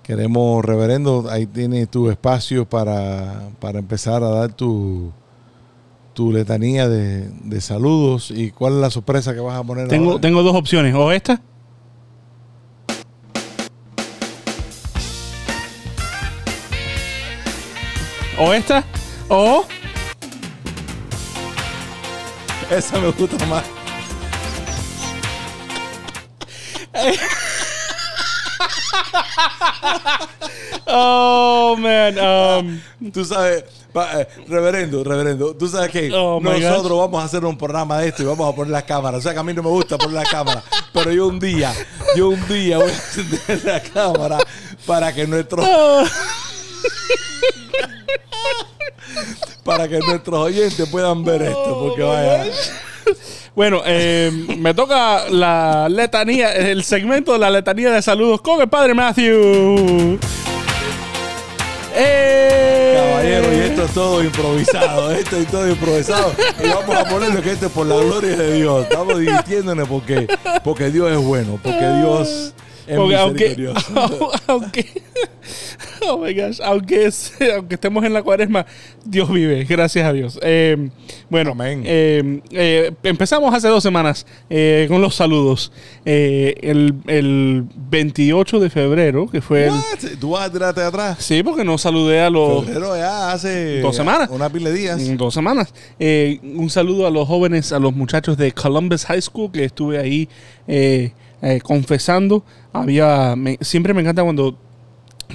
queremos 0.03 0.65
reverendo 0.65 1.27
ahí 1.29 1.45
tiene 1.45 1.85
tu 1.87 2.09
espacio 2.09 2.67
para, 2.67 3.49
para 3.59 3.79
empezar 3.79 4.23
a 4.23 4.29
dar 4.29 4.53
tu 4.53 5.11
tu 6.13 6.31
letanía 6.31 6.89
de, 6.89 7.29
de 7.29 7.61
saludos 7.61 8.31
y 8.31 8.51
cuál 8.51 8.73
es 8.73 8.79
la 8.79 8.89
sorpresa 8.89 9.33
que 9.33 9.39
vas 9.39 9.57
a 9.57 9.63
poner 9.63 9.87
Tengo, 9.87 10.11
ahora? 10.11 10.21
tengo 10.21 10.43
dos 10.43 10.55
opciones. 10.55 10.93
O 10.93 11.09
esta. 11.11 11.41
O 18.43 18.51
esta. 18.53 18.83
O. 19.29 19.63
Esa 22.71 22.99
me 22.99 23.11
gusta 23.11 23.45
más. 23.45 23.63
Oh, 30.93 31.75
man. 31.77 32.17
Um, 32.19 33.11
Tú 33.11 33.23
sabes, 33.23 33.63
eh, 33.93 34.27
reverendo, 34.47 35.03
reverendo, 35.03 35.55
tú 35.55 35.67
sabes 35.67 35.91
que 35.91 36.11
Oh, 36.13 36.39
nosotros 36.41 36.97
vamos 36.99 37.21
a 37.21 37.25
hacer 37.25 37.45
un 37.45 37.57
programa 37.57 37.99
de 37.99 38.09
esto 38.09 38.23
y 38.23 38.25
vamos 38.25 38.51
a 38.51 38.55
poner 38.55 38.71
la 38.71 38.81
cámara. 38.83 39.17
O 39.17 39.21
sea 39.21 39.33
que 39.33 39.39
a 39.39 39.43
mí 39.43 39.53
no 39.53 39.63
me 39.63 39.69
gusta 39.69 39.97
poner 39.97 40.15
la 40.15 40.23
cámara, 40.29 40.63
pero 40.93 41.11
yo 41.11 41.27
un 41.27 41.39
día, 41.39 41.73
yo 42.15 42.29
un 42.29 42.47
día 42.47 42.77
voy 42.77 42.89
a 42.89 42.93
encender 42.93 43.61
la 43.63 43.79
cámara 43.81 44.37
para 44.85 45.13
que 45.13 45.25
nuestros 45.27 45.65
para 49.71 49.87
que 49.87 49.99
nuestros 49.99 50.39
oyentes 50.39 50.89
puedan 50.89 51.23
ver 51.23 51.43
esto, 51.43 51.79
porque 51.79 52.03
vaya. 52.03 52.45
bueno, 53.55 53.81
eh, 53.85 54.29
me 54.57 54.73
toca 54.73 55.29
la 55.29 55.87
letanía, 55.87 56.51
el 56.51 56.83
segmento 56.83 57.33
de 57.33 57.39
la 57.39 57.49
letanía 57.49 57.91
de 57.91 58.01
saludos 58.01 58.41
con 58.41 58.59
el 58.59 58.67
padre 58.67 58.93
Matthew. 58.93 60.19
¡Eh! 61.95 62.95
Caballero, 62.97 63.53
y 63.53 63.59
esto 63.59 63.83
es 63.85 63.91
todo 63.93 64.23
improvisado, 64.23 65.11
esto 65.11 65.37
es 65.37 65.47
todo 65.47 65.69
improvisado. 65.69 66.33
Y 66.61 66.67
vamos 66.67 66.95
a 66.95 67.05
ponerle 67.05 67.41
que 67.41 67.51
esto 67.51 67.67
es 67.67 67.71
por 67.71 67.85
la 67.85 67.95
gloria 67.95 68.35
de 68.35 68.53
Dios. 68.55 68.83
Estamos 68.83 69.19
divirtiéndonos 69.19 69.87
porque, 69.87 70.27
porque 70.63 70.89
Dios 70.89 71.11
es 71.11 71.17
bueno, 71.17 71.59
porque 71.63 71.87
Dios 71.97 72.53
Porque 72.95 73.15
aunque, 73.15 73.73
aunque, 74.47 74.85
Oh 76.07 76.17
my 76.17 76.33
gosh, 76.33 76.59
aunque, 76.63 77.09
aunque 77.55 77.75
estemos 77.75 78.03
en 78.03 78.13
la 78.13 78.23
cuaresma, 78.23 78.65
Dios 79.05 79.31
vive, 79.31 79.63
gracias 79.65 80.05
a 80.05 80.13
Dios. 80.13 80.39
Eh, 80.41 80.89
bueno, 81.29 81.51
Amén. 81.51 81.83
eh, 81.85 82.41
eh, 82.51 82.91
empezamos 83.03 83.53
hace 83.53 83.67
dos 83.67 83.83
semanas 83.83 84.25
con 84.87 85.01
los 85.01 85.15
saludos. 85.15 85.71
El, 86.05 86.95
el 87.07 87.65
28 87.89 88.59
de 88.59 88.69
febrero, 88.69 89.27
que 89.27 89.41
fue 89.41 89.67
el... 89.67 90.19
¿Tú 90.19 90.31
vas 90.31 90.51
tirarte 90.51 90.81
atrás? 90.81 91.17
Sí, 91.19 91.43
porque 91.43 91.63
no 91.63 91.77
saludé 91.77 92.21
a 92.21 92.29
los... 92.29 92.65
Febrero 92.65 92.95
ya 92.97 93.31
hace... 93.31 93.81
Dos 93.81 93.95
semanas. 93.95 94.29
Una 94.31 94.49
pila 94.49 94.69
de 94.69 94.77
días. 94.77 95.01
En 95.01 95.17
dos 95.17 95.33
semanas. 95.33 95.73
Un 95.99 96.69
saludo 96.69 97.07
a 97.07 97.11
los 97.11 97.27
jóvenes, 97.27 97.71
a 97.71 97.79
los 97.79 97.93
muchachos 97.93 98.37
de 98.37 98.51
Columbus 98.51 99.05
High 99.05 99.21
School 99.21 99.51
que 99.51 99.65
estuve 99.65 99.99
ahí 99.99 100.27
eh, 100.67 101.11
eh, 101.41 101.59
confesando. 101.61 102.43
Había, 102.73 103.35
siempre 103.61 103.93
me 103.93 104.01
encanta 104.01 104.23
cuando 104.23 104.57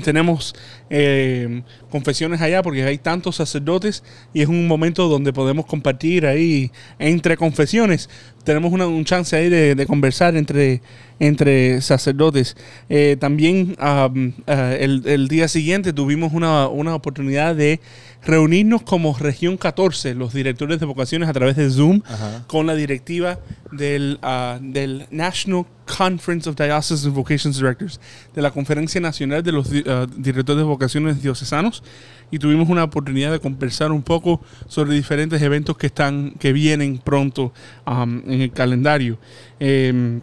tenemos 0.04 0.54
eh, 0.90 1.62
confesiones 1.90 2.42
allá 2.42 2.62
porque 2.62 2.84
hay 2.84 2.98
tantos 2.98 3.36
sacerdotes 3.36 4.04
y 4.34 4.42
es 4.42 4.48
un 4.48 4.66
momento 4.68 5.08
donde 5.08 5.32
podemos 5.32 5.64
compartir 5.64 6.26
ahí 6.26 6.70
entre 6.98 7.36
confesiones. 7.38 8.10
Tenemos 8.44 8.72
una- 8.72 8.86
un 8.86 9.04
chance 9.06 9.34
ahí 9.34 9.48
de, 9.48 9.86
conversar 9.86 10.36
entre, 10.36 10.82
entre 11.18 11.80
sacerdotes. 11.80 12.56
Eh, 12.90 13.16
también 13.18 13.74
am, 13.78 14.34
ah, 14.46 14.74
el, 14.78 15.02
el 15.06 15.28
día 15.28 15.48
siguiente 15.48 15.94
tuvimos 15.94 16.32
una, 16.34 16.68
una 16.68 16.94
oportunidad 16.94 17.56
de 17.56 17.80
reunirnos 18.26 18.82
como 18.82 19.16
región 19.16 19.56
14, 19.56 20.14
los 20.14 20.34
directores 20.34 20.80
de 20.80 20.86
vocaciones 20.86 21.28
a 21.28 21.32
través 21.32 21.56
de 21.56 21.70
Zoom 21.70 22.02
Ajá. 22.04 22.44
con 22.48 22.66
la 22.66 22.74
directiva 22.74 23.38
del, 23.70 24.18
ah, 24.22 24.58
del 24.60 25.06
National 25.10 25.64
Conference 25.86 26.50
of 26.50 26.56
Diocesan 26.56 27.12
Vocations 27.12 27.56
Directors, 27.56 28.00
de 28.34 28.42
la 28.42 28.50
Conferencia 28.50 29.00
Nacional 29.00 29.42
de 29.44 29.52
los 29.52 29.70
ah, 29.86 30.06
Directores 30.16 30.58
de 30.58 30.64
Vocaciones 30.64 31.22
Diocesanos, 31.22 31.84
y 32.30 32.40
tuvimos 32.40 32.68
una 32.68 32.82
oportunidad 32.82 33.30
de 33.30 33.38
conversar 33.38 33.92
un 33.92 34.02
poco 34.02 34.40
sobre 34.66 34.94
diferentes 34.94 35.40
eventos 35.40 35.76
que 35.76 35.86
están 35.86 36.32
que 36.40 36.52
vienen 36.52 36.98
pronto 36.98 37.52
en 37.86 38.40
el 38.42 38.50
calendario. 38.50 39.18
Em, 39.60 40.20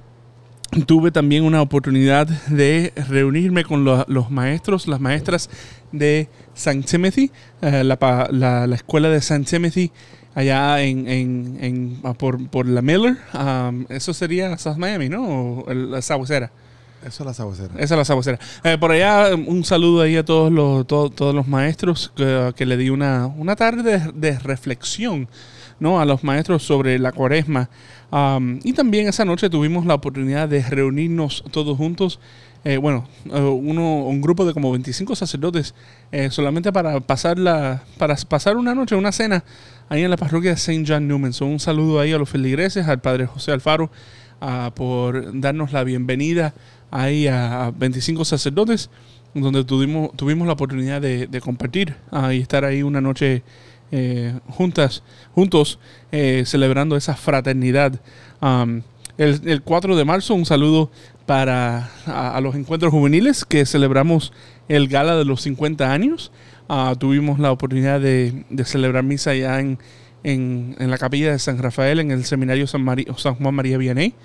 tuve 0.85 1.11
también 1.11 1.43
una 1.43 1.61
oportunidad 1.61 2.27
de 2.47 2.93
reunirme 3.09 3.63
con 3.63 3.83
lo- 3.83 4.05
los 4.07 4.31
maestros, 4.31 4.87
las 4.87 4.99
maestras 4.99 5.49
de 5.91 6.27
St. 6.55 6.83
Timothy, 6.83 7.31
eh, 7.61 7.83
la, 7.83 8.27
la- 8.31 8.67
la 8.67 8.75
escuela 8.75 9.09
de 9.09 9.17
St. 9.17 9.43
Timothy, 9.45 9.91
allá 10.35 10.81
en, 10.81 11.07
en- 11.07 11.57
en- 11.61 11.99
ah, 12.03 12.13
por, 12.13 12.47
por 12.49 12.65
la 12.67 12.81
Miller. 12.81 13.17
Um, 13.33 13.85
eso 13.89 14.13
sería 14.13 14.57
South 14.57 14.77
Miami, 14.77 15.09
¿no? 15.09 15.23
O 15.25 15.69
el- 15.71 15.91
la 15.91 16.01
Sabuesera. 16.01 16.51
Eso 17.05 17.23
es 17.23 17.27
la 17.27 17.33
sabuesera. 17.33 17.73
Esa 17.75 17.95
es 17.95 17.97
la 17.97 18.05
Sabuesera. 18.05 18.39
Eh, 18.63 18.77
por 18.79 18.91
allá, 18.91 19.35
un 19.35 19.65
saludo 19.65 20.01
ahí 20.03 20.15
a 20.15 20.23
todos 20.23 20.49
los, 20.49 20.87
to- 20.87 21.09
todos 21.09 21.35
los 21.35 21.49
maestros 21.49 22.13
que, 22.15 22.53
que 22.55 22.65
le 22.65 22.77
di 22.77 22.89
una, 22.89 23.27
una 23.27 23.57
tarde 23.57 23.99
de, 23.99 24.11
de 24.13 24.39
reflexión 24.39 25.27
¿no? 25.81 25.99
a 25.99 26.05
los 26.05 26.23
maestros 26.23 26.63
sobre 26.63 26.97
la 26.99 27.11
cuaresma. 27.11 27.69
Um, 28.13 28.59
y 28.63 28.73
también 28.73 29.07
esa 29.07 29.25
noche 29.25 29.49
tuvimos 29.49 29.87
la 29.87 29.95
oportunidad 29.95 30.47
de 30.47 30.61
reunirnos 30.61 31.43
todos 31.49 31.75
juntos. 31.75 32.19
eh, 32.63 32.77
bueno, 32.77 33.07
eh, 33.25 33.39
uno, 33.39 34.03
un 34.05 34.21
grupo 34.21 34.45
de 34.45 34.53
como 34.53 34.71
25 34.71 35.15
sacerdotes 35.15 35.73
eh, 36.11 36.29
solamente 36.29 36.71
para 36.71 36.99
pasar, 36.99 37.39
la, 37.39 37.83
para 37.97 38.15
pasar 38.29 38.55
una 38.55 38.75
noche, 38.75 38.95
una 38.95 39.11
cena 39.11 39.43
ahí 39.89 40.03
en 40.03 40.11
la 40.11 40.17
parroquia 40.17 40.51
de 40.51 40.57
St. 40.57 40.83
John 40.87 41.07
Newman. 41.07 41.33
So, 41.33 41.47
un 41.47 41.59
saludo 41.59 41.99
ahí 41.99 42.13
a 42.13 42.19
los 42.19 42.29
feligreses, 42.29 42.87
al 42.87 43.01
padre 43.01 43.25
José 43.25 43.51
Alfaro, 43.51 43.89
ah, 44.41 44.71
por 44.75 45.41
darnos 45.41 45.73
la 45.73 45.83
bienvenida 45.83 46.53
ahí 46.91 47.25
a, 47.25 47.65
a 47.65 47.71
25 47.71 48.25
sacerdotes, 48.25 48.91
donde 49.33 49.63
tuvimos, 49.63 50.15
tuvimos 50.15 50.45
la 50.45 50.53
oportunidad 50.53 51.01
de, 51.01 51.41
compartir 51.41 51.95
ah, 52.11 52.31
y 52.31 52.41
estar 52.41 52.63
ahí 52.63 52.83
una 52.83 53.01
noche 53.01 53.41
eh, 53.95 54.33
juntas, 54.49 55.03
juntos 55.35 55.77
eh, 56.11 56.43
celebrando 56.47 56.97
esa 56.97 57.15
fraternidad. 57.15 58.01
El, 59.17 59.41
el 59.45 59.61
4 59.61 59.95
de 59.95 60.05
marzo, 60.05 60.33
un 60.33 60.47
saludo 60.47 60.89
para 61.27 61.91
a, 62.07 62.41
los 62.41 62.55
encuentros 62.55 62.91
juveniles 62.91 63.45
que 63.45 63.65
celebramos 63.67 64.33
el 64.67 64.87
gala 64.87 65.15
de 65.15 65.25
los 65.25 65.41
50 65.43 65.93
años. 65.93 66.31
Ah, 66.67 66.95
tuvimos 66.97 67.37
la 67.37 67.51
oportunidad 67.51 68.01
de, 68.01 68.43
celebrar 68.65 69.03
misa 69.03 69.29
allá 69.29 69.59
en, 69.59 69.77
en, 70.23 70.75
la 70.89 70.97
capilla 70.97 71.31
de 71.31 71.37
San 71.37 71.59
Rafael, 71.59 71.99
en 71.99 72.09
el 72.09 72.25
seminario 72.25 72.65
San, 72.65 72.83
Mari- 72.83 73.05
San 73.17 73.35
Juan 73.35 73.53
María 73.53 73.77
Vianney. 73.77 74.15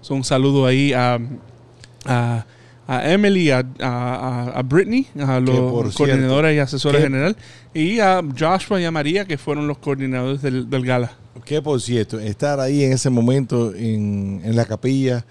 So, 0.00 0.14
un 0.14 0.24
saludo 0.24 0.64
ahí 0.64 0.94
a, 0.94 1.18
a 2.90 3.12
Emily, 3.12 3.50
a, 3.50 3.64
a, 3.80 4.52
a- 4.58 4.62
Brittany, 4.62 5.06
a 5.20 5.38
los 5.40 5.54
cierto, 5.54 5.92
coordinadora 5.94 6.52
y 6.54 6.58
asesora 6.58 6.96
que- 6.98 7.04
general, 7.04 7.36
y 7.74 8.00
a 8.00 8.22
Joshua 8.36 8.80
y 8.80 8.84
a 8.86 8.90
María, 8.90 9.24
que 9.26 9.36
fueron 9.38 9.68
los 9.68 9.78
coordinadores 9.78 10.40
del, 10.42 10.68
del 10.70 10.84
gala. 10.86 11.12
Que 11.44 11.60
por 11.62 11.80
cierto, 11.80 12.18
estar 12.18 12.58
ahí 12.60 12.82
en 12.84 12.92
ese 12.92 13.10
momento 13.10 13.74
en, 13.74 14.40
en 14.42 14.56
la 14.56 14.64
capilla, 14.64 15.24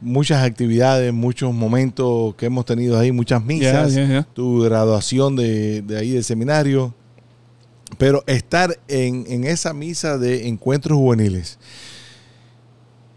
muchas 0.00 0.42
actividades, 0.42 1.12
muchos 1.12 1.54
momentos 1.54 2.34
que 2.36 2.46
hemos 2.46 2.64
tenido 2.64 2.98
ahí, 2.98 3.12
muchas 3.12 3.44
misas, 3.44 3.94
tu 4.34 4.62
graduación 4.62 5.36
de, 5.36 5.82
de 5.82 5.98
ahí 5.98 6.10
del 6.10 6.24
seminario, 6.24 6.94
pero 7.98 8.24
estar 8.26 8.74
en, 8.88 9.24
en 9.28 9.44
esa 9.44 9.74
misa 9.74 10.16
de 10.18 10.48
encuentros 10.48 10.96
juveniles 10.96 11.58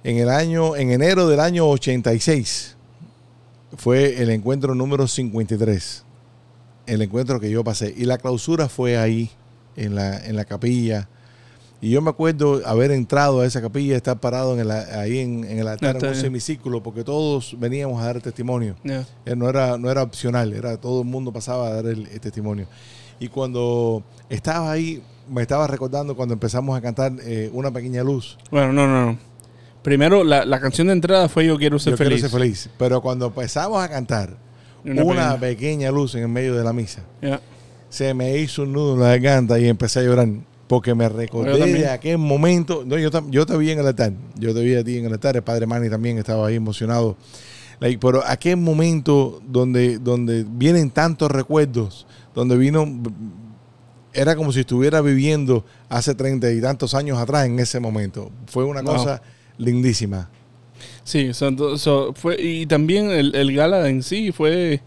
en 0.04 0.18
el 0.18 0.30
año, 0.30 0.75
en 0.75 0.92
enero 0.92 1.28
del 1.28 1.40
año 1.40 1.68
86, 1.70 2.75
fue 3.77 4.22
el 4.22 4.29
encuentro 4.29 4.75
número 4.75 5.08
53, 5.08 6.03
el 6.88 7.01
encuentro 7.01 7.39
que 7.39 7.50
yo 7.50 7.63
pasé, 7.63 7.94
y 7.96 8.05
la 8.05 8.17
clausura 8.17 8.70
fue 8.70 8.98
ahí, 8.98 9.32
en 9.75 9.96
la, 9.96 10.17
en 10.25 10.36
la 10.36 10.46
capilla. 10.46 11.10
Y 11.82 11.89
yo 11.89 12.01
me 12.01 12.10
acuerdo 12.10 12.62
haber 12.65 12.91
entrado 12.91 13.41
a 13.41 13.46
esa 13.46 13.62
capilla, 13.62 13.96
estar 13.98 14.20
parado 14.20 14.53
en 14.53 14.62
el, 14.62 14.72
ahí 14.72 15.20
en, 15.20 15.44
en 15.44 15.60
el 15.60 15.67
altar, 15.67 15.91
en 15.91 15.96
Está 15.98 16.08
un 16.10 16.15
semicírculo, 16.15 16.82
porque 16.82 17.03
todos 17.03 17.55
veníamos 17.60 18.01
a 18.01 18.05
dar 18.05 18.22
testimonio. 18.22 18.75
Eh, 19.25 19.36
No 19.36 19.50
era, 19.50 19.77
no 19.77 19.91
era 19.91 20.01
opcional, 20.01 20.53
era 20.53 20.77
todo 20.77 21.01
el 21.01 21.08
mundo 21.08 21.34
pasaba 21.34 21.67
a 21.67 21.74
dar 21.74 21.86
el, 21.88 22.08
el 22.08 22.20
testimonio. 22.22 22.67
Y 23.20 23.27
cuando 23.27 24.03
estaba 24.29 24.72
ahí, 24.72 25.03
me 25.29 25.41
estaba 25.41 25.67
recordando 25.67 26.15
cuando 26.15 26.34
empezamos 26.34 26.77
a 26.77 26.82
cantar 26.82 27.12
eh, 27.24 27.50
Una 27.53 27.72
pequeña 27.72 28.03
luz. 28.03 28.38
Bueno, 28.51 28.72
no, 28.74 28.88
no, 28.88 29.05
no. 29.12 29.17
Primero, 29.86 30.24
la, 30.25 30.44
la 30.46 30.60
canción 30.60 30.88
de 30.88 30.94
entrada 30.94 31.30
fue 31.30 31.46
Yo 31.46 31.58
quiero 31.58 31.80
ser 31.80 31.94
Yo 31.94 31.98
feliz. 31.98 32.15
quiero 32.22 32.30
ser 32.30 32.39
feliz. 32.42 32.70
Pero 32.77 33.01
cuando 33.01 33.27
empezamos 33.27 33.82
a 33.82 33.88
cantar 33.88 34.36
Una 34.84 35.04
Una, 35.04 35.39
pequeña- 35.39 35.92
luz 35.92 36.15
en 36.15 36.24
el 36.24 36.27
medio 36.27 36.56
de 36.56 36.63
la 36.63 36.74
misa, 36.74 37.04
se 37.89 38.13
me 38.13 38.38
hizo 38.38 38.63
un 38.63 38.74
nudo 38.74 38.96
en 38.96 39.00
la 39.01 39.08
garganta 39.10 39.58
y 39.60 39.68
empecé 39.70 40.00
a 40.00 40.04
llorar. 40.04 40.27
Porque 40.68 40.96
me 40.96 41.08
recordé 41.08 41.51
también. 41.60 41.82
de 41.82 41.89
aquel 41.89 42.18
momento. 42.18 42.84
No, 42.86 42.98
yo, 42.98 43.10
yo 43.30 43.46
te 43.46 43.56
vi 43.56 43.70
en 43.72 43.80
el 43.80 43.86
altar. 43.88 44.12
Yo 44.36 44.51
te 44.54 44.62
vi 44.62 44.74
a 44.75 44.84
ti 44.84 44.98
en 44.98 45.06
el 45.06 45.13
altar. 45.13 45.36
El 45.36 45.44
padre 45.44 45.68
Manny 45.68 45.89
también 45.92 46.18
estaba 46.18 46.48
ahí 46.48 46.56
emocionado. 46.56 47.15
Like, 47.80 48.00
pero 48.00 48.24
aquel 48.25 48.58
momento 48.58 49.39
donde, 49.48 50.00
donde 50.00 50.44
vienen 50.50 50.89
tantos 50.89 51.30
recuerdos, 51.30 52.08
donde 52.34 52.58
vino. 52.58 52.84
Era 54.12 54.36
como 54.36 54.51
si 54.54 54.62
estuviera 54.62 55.01
viviendo 55.01 55.65
hace 55.89 56.15
treinta 56.15 56.50
y 56.51 56.62
tantos 56.62 56.96
años 56.96 57.20
atrás 57.20 57.46
en 57.46 57.60
ese 57.60 57.80
momento. 57.80 58.32
Fue 58.48 58.63
una 58.63 58.82
Wow. 58.82 58.96
cosa 58.96 59.22
lindísima. 59.58 60.30
Sí, 61.04 61.34
so, 61.34 61.50
ento- 61.50 61.78
so, 61.78 62.14
fue, 62.14 62.40
y 62.42 62.66
también 62.66 63.10
el, 63.12 63.34
el 63.36 63.54
gala 63.56 63.88
en 63.90 64.04
sí 64.04 64.32
fue 64.32 64.82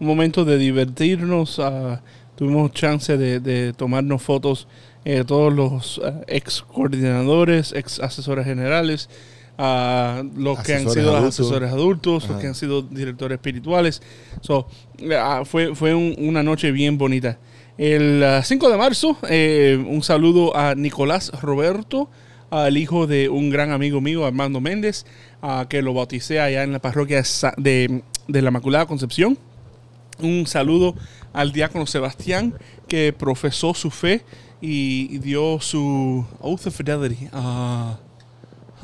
un 0.00 0.06
momento 0.06 0.44
de 0.44 0.58
divertirnos. 0.58 1.58
ah, 1.58 2.02
tuvimos 2.36 2.72
chance 2.72 3.16
de, 3.16 3.38
de 3.38 3.72
tomarnos 3.72 4.20
fotos, 4.22 4.66
eh, 5.04 5.22
todos 5.24 5.52
los 5.52 6.00
ah, 6.04 6.22
ex 6.26 6.62
coordinadores, 6.62 7.72
ex 7.72 8.00
asesores 8.00 8.44
generales, 8.44 9.08
ah, 9.58 10.22
los 10.36 10.58
que 10.60 10.74
han 10.74 10.88
sido 10.90 11.06
los 11.12 11.14
adultos. 11.14 11.40
asesores 11.40 11.70
adultos, 11.72 12.22
los 12.24 12.30
Ajá. 12.32 12.40
que 12.40 12.46
han 12.48 12.54
sido 12.54 12.82
directores 12.82 13.36
espirituales. 13.36 14.02
So, 14.40 14.66
fue 15.44 15.74
fue 15.76 15.94
un- 15.94 16.14
una 16.18 16.42
noche 16.42 16.72
bien 16.72 16.98
bonita. 16.98 17.38
El 17.78 18.22
ah, 18.24 18.42
5 18.42 18.70
de 18.70 18.76
marzo, 18.78 19.16
eh, 19.28 19.84
un 19.88 20.02
saludo 20.02 20.56
a 20.56 20.74
Nicolás 20.74 21.30
Roberto, 21.42 22.08
al 22.54 22.76
hijo 22.76 23.06
de 23.06 23.28
un 23.28 23.50
gran 23.50 23.72
amigo 23.72 24.00
mío, 24.00 24.24
Armando 24.24 24.60
Méndez, 24.60 25.06
ah, 25.42 25.66
que 25.68 25.82
lo 25.82 25.92
bauticé 25.92 26.40
allá 26.40 26.62
en 26.62 26.72
la 26.72 26.78
parroquia 26.78 27.22
de 27.56 28.02
de, 28.28 28.42
la 28.42 28.48
Inmaculada 28.48 28.86
Concepción. 28.86 29.36
Un 30.20 30.46
saludo 30.46 30.94
al 31.32 31.52
diácono 31.52 31.86
Sebastián, 31.86 32.54
que 32.86 33.12
profesó 33.12 33.74
su 33.74 33.90
fe 33.90 34.22
y, 34.60 35.18
dio 35.18 35.60
su 35.60 36.24
oath 36.40 36.66
of 36.68 36.76
fidelity. 36.76 37.28
ah, 37.32 37.98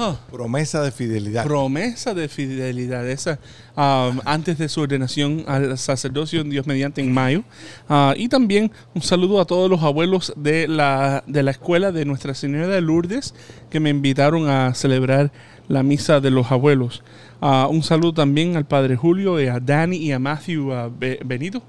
huh. 0.00 0.16
Promesa 0.30 0.82
de 0.82 0.90
fidelidad. 0.90 1.44
Promesa 1.44 2.14
de 2.14 2.28
fidelidad, 2.28 3.08
esa 3.08 3.38
um, 3.76 4.20
antes 4.24 4.58
de 4.58 4.68
su 4.68 4.80
ordenación 4.80 5.44
al 5.46 5.76
sacerdocio 5.78 6.40
en 6.40 6.50
Dios 6.50 6.66
mediante 6.66 7.00
en 7.00 7.12
mayo. 7.12 7.44
Ah, 7.88 8.14
y 8.16 8.28
también 8.28 8.70
un 8.94 9.02
saludo 9.02 9.40
a 9.40 9.44
todos 9.44 9.68
los 9.70 9.82
abuelos 9.82 10.32
de 10.36 10.66
la, 10.66 11.22
de 11.26 11.42
la 11.42 11.50
escuela 11.50 11.92
de 11.92 12.04
Nuestra 12.04 12.34
Señora 12.34 12.68
de 12.68 12.80
Lourdes 12.80 13.34
que 13.70 13.80
me 13.80 13.90
invitaron 13.90 14.48
a 14.48 14.74
celebrar 14.74 15.30
la 15.68 15.82
misa 15.82 16.20
de 16.20 16.30
los 16.30 16.50
abuelos. 16.50 17.02
Ah, 17.40 17.68
un 17.70 17.82
saludo 17.82 18.14
también 18.14 18.56
al 18.56 18.66
padre 18.66 18.96
Julio, 18.96 19.40
y 19.40 19.46
a 19.46 19.60
Dani 19.60 19.96
y 19.96 20.12
a 20.12 20.18
Matthew 20.18 20.72
ah, 20.72 20.90
Be- 20.90 21.20
Benito, 21.24 21.62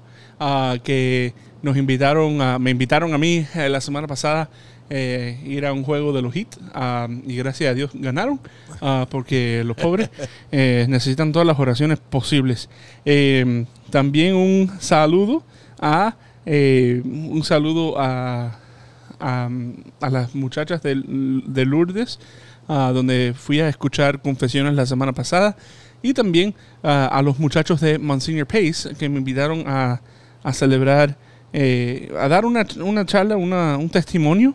que 0.82 1.34
nos 1.62 1.76
invitaron, 1.76 2.42
a, 2.42 2.58
me 2.58 2.72
invitaron 2.72 3.14
a 3.14 3.18
mí 3.18 3.46
eh, 3.54 3.68
la 3.68 3.80
semana 3.80 4.08
pasada 4.08 4.50
eh, 4.94 5.40
ir 5.46 5.64
a 5.64 5.72
un 5.72 5.84
juego 5.84 6.12
de 6.12 6.20
los 6.20 6.34
Heat 6.34 6.48
ah, 6.74 7.08
y 7.26 7.36
gracias 7.36 7.70
a 7.70 7.74
Dios 7.74 7.90
ganaron 7.94 8.40
ah, 8.82 9.06
porque 9.10 9.62
los 9.64 9.76
pobres 9.76 10.10
eh, 10.52 10.84
necesitan 10.88 11.32
todas 11.32 11.46
las 11.46 11.58
oraciones 11.58 11.98
posibles. 11.98 12.68
Eh, 13.06 13.64
también 13.90 14.34
un 14.34 14.70
saludo 14.80 15.44
a 15.80 16.16
eh, 16.44 17.00
un 17.04 17.42
saludo 17.44 17.94
a, 17.98 18.58
a, 19.20 19.48
a 20.00 20.10
las 20.10 20.34
muchachas 20.34 20.82
de, 20.82 21.00
de 21.46 21.64
Lourdes, 21.64 22.18
ah, 22.68 22.90
donde 22.92 23.32
fui 23.36 23.60
a 23.60 23.68
escuchar 23.68 24.20
confesiones 24.20 24.74
la 24.74 24.84
semana 24.84 25.12
pasada, 25.12 25.56
y 26.02 26.12
también 26.14 26.54
ah, 26.82 27.08
a 27.12 27.22
los 27.22 27.38
muchachos 27.38 27.80
de 27.80 27.98
Monsignor 27.98 28.46
Pace, 28.46 28.94
que 28.98 29.08
me 29.08 29.18
invitaron 29.18 29.62
a, 29.68 30.00
a 30.42 30.52
celebrar, 30.52 31.16
eh, 31.52 32.12
a 32.18 32.26
dar 32.28 32.44
una, 32.44 32.66
una 32.82 33.06
charla, 33.06 33.36
una- 33.36 33.76
un 33.76 33.88
testimonio, 33.88 34.54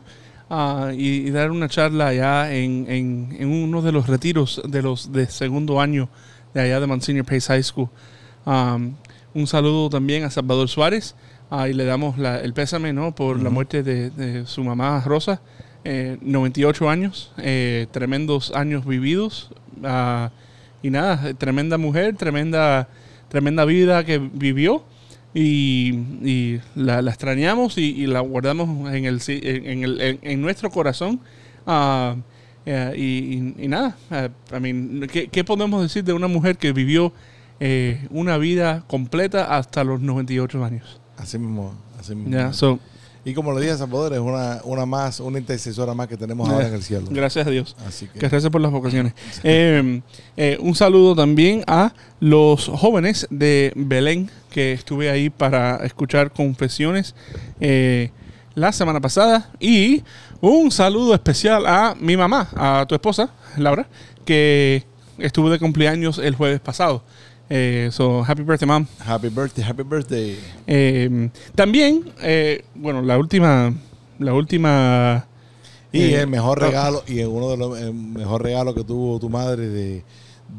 ah, 0.50 0.92
y, 0.96 1.28
y 1.28 1.32
dar 1.32 1.52
una 1.52 1.68
charla 1.70 2.08
allá 2.08 2.54
en, 2.54 2.86
en- 2.90 3.36
en 3.40 3.48
uno 3.50 3.82
de 3.82 3.92
los 3.92 4.08
retiros 4.08 4.62
de 4.68 4.82
los 4.82 5.12
de 5.12 5.28
segundo 5.28 5.80
año 5.82 6.10
de 6.54 6.62
allá 6.62 6.80
de 6.80 6.88
Monsignor 6.88 7.26
Pace 7.26 7.42
High 7.54 7.64
School. 7.64 7.90
Um, 8.46 8.94
un 9.34 9.46
saludo 9.48 9.90
también 9.90 10.24
a 10.24 10.32
Salvador 10.32 10.68
Suárez 10.70 11.16
ah, 11.52 11.68
y 11.70 11.74
le 11.74 11.86
damos 11.86 12.18
la- 12.18 12.40
el 12.42 12.54
pésame 12.54 12.94
¿no? 12.94 13.14
por 13.14 13.42
la 13.42 13.50
muerte 13.50 13.84
de, 13.84 14.10
de 14.10 14.46
su 14.46 14.64
mamá 14.64 15.02
Rosa. 15.06 15.42
Eh, 15.84 16.18
98 16.22 16.90
años, 16.90 17.32
eh, 17.38 17.88
tremendos 17.92 18.52
años 18.56 18.86
vividos. 18.86 19.52
ah, 19.84 20.32
y 20.84 20.90
nada, 20.90 21.34
tremenda 21.34 21.78
mujer, 21.78 22.16
tremenda, 22.18 22.88
tremenda 23.30 23.66
vida 23.66 24.04
que 24.06 24.18
vivió. 24.20 24.84
Y, 25.34 25.94
y 26.24 26.60
la, 26.76 27.02
la 27.02 27.12
extrañamos 27.12 27.78
y, 27.78 27.82
y 27.84 28.08
la 28.08 28.22
guardamos 28.22 28.92
en, 28.94 29.06
el, 29.06 29.22
en, 29.28 29.84
el- 29.84 30.02
en- 30.02 30.20
en 30.24 30.42
nuestro 30.42 30.70
corazón. 30.72 31.20
Eh, 32.66 32.94
y, 32.98 33.64
y- 33.64 33.68
nada, 33.68 33.96
eh, 34.12 34.30
I 34.56 34.60
mean, 34.60 35.08
¿qué, 35.12 35.28
qué 35.30 35.44
podemos 35.44 35.82
decir 35.82 36.04
de 36.04 36.12
una 36.14 36.28
mujer 36.28 36.58
que 36.58 36.74
vivió 36.74 37.14
eh, 37.60 38.06
una 38.10 38.38
vida 38.38 38.84
completa 38.88 39.56
hasta 39.58 39.84
los 39.84 40.02
98 40.02 40.64
años? 40.66 41.00
Así 41.18 41.38
mismo. 41.40 41.74
Así 42.00 42.14
mismo. 42.14 42.32
Ya, 42.34 42.52
so, 42.54 42.80
Y 43.28 43.34
como 43.34 43.52
le 43.52 43.60
dije 43.60 43.74
a 43.74 43.78
Salvador, 43.78 44.14
es 44.14 44.20
una, 44.20 44.62
una 44.64 44.86
más, 44.86 45.20
una 45.20 45.38
intercesora 45.38 45.94
más 45.94 46.08
que 46.08 46.16
tenemos 46.16 46.48
ahora 46.48 46.70
en 46.70 46.74
el 46.76 46.82
cielo. 46.82 47.08
gracias 47.10 47.46
a 47.46 47.50
Dios. 47.50 47.76
Así 47.86 48.08
que, 48.08 48.20
Que 48.20 48.30
gracias 48.30 48.50
por 48.50 48.62
las 48.62 48.72
vocaciones. 48.72 49.12
Eh, 49.44 50.02
eh, 50.38 50.58
un 50.62 50.74
saludo 50.76 51.14
también 51.14 51.62
a 51.68 51.92
los 52.22 52.68
jóvenes 52.70 53.28
de 53.30 53.74
Belén 53.76 54.32
que 54.50 54.72
estuve 54.72 55.10
ahí 55.10 55.30
para 55.30 55.76
escuchar 55.86 56.32
confesiones 56.32 57.16
eh, 57.60 58.12
la 58.56 58.72
semana 58.72 59.02
pasada. 59.02 59.52
Y 59.60 60.04
un 60.40 60.72
saludo 60.72 61.14
especial 61.14 61.66
a 61.68 61.96
mi 62.00 62.16
mamá, 62.16 62.48
a 62.56 62.86
tu 62.88 62.96
esposa, 62.96 63.32
Laura, 63.58 63.90
que 64.24 64.86
estuvo 65.18 65.50
de 65.50 65.60
cumpleaños 65.60 66.18
el 66.18 66.34
jueves 66.34 66.62
pasado. 66.62 67.04
Eh, 67.50 67.90
so, 67.92 68.24
happy 68.24 68.44
birthday, 68.44 68.68
mom. 68.68 68.86
happy 69.00 69.30
birthday, 69.30 69.64
happy 69.64 69.84
birthday. 69.84 70.38
Eh, 70.68 71.30
también, 71.56 72.12
eh, 72.22 72.64
bueno, 72.76 73.02
la 73.02 73.18
última, 73.18 73.74
la 74.20 74.34
última. 74.34 75.26
Y 75.94 76.02
eh, 76.02 76.22
el 76.22 76.28
mejor 76.28 76.62
ah, 76.62 76.68
regalo, 76.68 77.04
y 77.08 77.22
uno 77.24 77.50
de 77.52 77.58
los 77.58 77.94
mejor 77.94 78.44
regalo 78.44 78.76
que 78.76 78.84
tuvo 78.84 79.18
tu 79.20 79.30
madre 79.30 79.70
de, 79.70 80.04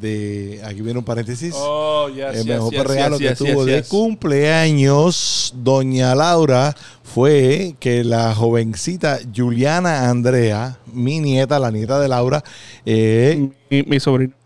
de 0.01 0.63
aquí 0.65 0.81
viene 0.81 0.99
un 0.99 1.05
paréntesis. 1.05 1.55
Oh, 1.55 2.09
yes, 2.09 2.35
el 2.35 2.47
mejor 2.47 2.73
yes, 2.73 2.85
regalo 2.85 3.19
yes, 3.19 3.23
que 3.23 3.29
yes, 3.29 3.39
tuvo 3.39 3.65
yes, 3.65 3.75
de 3.75 3.81
yes. 3.81 3.89
cumpleaños, 3.89 5.53
doña 5.57 6.15
Laura, 6.15 6.75
fue 7.03 7.75
que 7.81 8.03
la 8.03 8.35
jovencita 8.35 9.19
Juliana 9.37 10.09
Andrea, 10.09 10.79
mi 10.91 11.21
nieta, 11.21 11.59
la 11.59 11.71
nieta 11.71 12.01
de 12.01 12.09
Laura, 12.09 12.43
eh, 12.87 13.51
Mi, 13.69 13.83
mi 13.83 14.01
sobrino. 14.01 14.38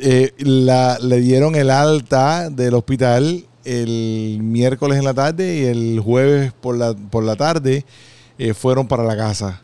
Eh, 0.00 0.32
la, 0.38 0.98
le 1.00 1.20
dieron 1.20 1.54
el 1.54 1.70
alta 1.70 2.48
del 2.50 2.74
hospital 2.74 3.44
el 3.64 4.38
miércoles 4.42 4.98
en 4.98 5.04
la 5.04 5.14
tarde 5.14 5.56
y 5.58 5.64
el 5.66 6.00
jueves 6.00 6.52
por 6.52 6.76
la, 6.76 6.94
por 6.94 7.22
la 7.22 7.36
tarde 7.36 7.84
eh, 8.38 8.54
fueron 8.54 8.88
para 8.88 9.04
la 9.04 9.16
casa. 9.16 9.62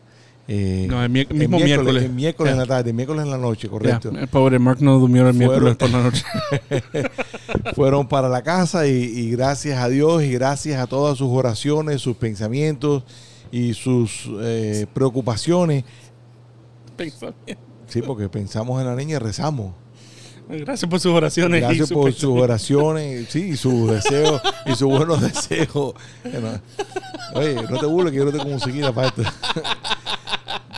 Eh, 0.50 0.86
No, 0.88 1.02
el, 1.02 1.10
mi- 1.10 1.26
mismo 1.26 1.58
miércoles. 1.58 2.04
El 2.04 2.12
miércoles 2.12 2.52
en 2.52 2.58
la 2.58 2.64
tarde, 2.66 2.90
el 2.90 2.96
miércoles 2.96 3.24
en 3.24 3.30
la 3.30 3.36
noche, 3.38 3.68
correcto. 3.68 4.10
El 4.10 4.28
pobre 4.28 4.58
Mark 4.58 4.78
no 4.80 4.98
durmió 4.98 5.28
el 5.28 5.34
Fueron- 5.34 5.38
miércoles 5.38 5.76
por 5.76 5.90
la 5.90 6.02
noche. 6.02 6.22
Fueron 7.74 8.08
para 8.08 8.28
la 8.28 8.42
casa 8.42 8.86
y, 8.86 8.92
y 8.92 9.30
gracias 9.32 9.78
a 9.78 9.88
Dios 9.88 10.22
y 10.22 10.30
gracias 10.32 10.80
a 10.80 10.86
todas 10.86 11.18
sus 11.18 11.28
oraciones, 11.30 12.00
sus 12.00 12.16
pensamientos 12.16 13.02
y 13.50 13.74
sus 13.74 14.28
eh, 14.40 14.86
preocupaciones. 14.94 15.84
Sí, 17.86 18.02
porque 18.02 18.28
pensamos 18.28 18.80
en 18.80 18.86
la 18.86 18.94
niña 18.94 19.16
y 19.16 19.18
rezamos. 19.18 19.72
Gracias 20.48 20.88
por 20.90 20.98
sus 21.00 21.12
oraciones. 21.12 21.58
y 21.58 21.64
Gracias 21.64 21.88
su 21.88 21.94
por 21.94 22.12
sus 22.12 22.40
oraciones, 22.40 23.28
sí, 23.28 23.50
y 23.50 23.56
sus 23.56 23.90
deseos 23.90 24.40
y 24.66 24.70
sus 24.74 24.88
buenos 24.88 25.20
deseos. 25.32 25.94
Bueno, 26.24 26.60
oye, 27.34 27.54
no 27.70 27.78
te 27.78 27.86
burles 27.86 28.12
que 28.12 28.18
yo 28.18 28.24
no 28.24 28.32
tengo 28.32 28.46
musiquita 28.46 28.92
para 28.92 29.08
esto. 29.08 29.22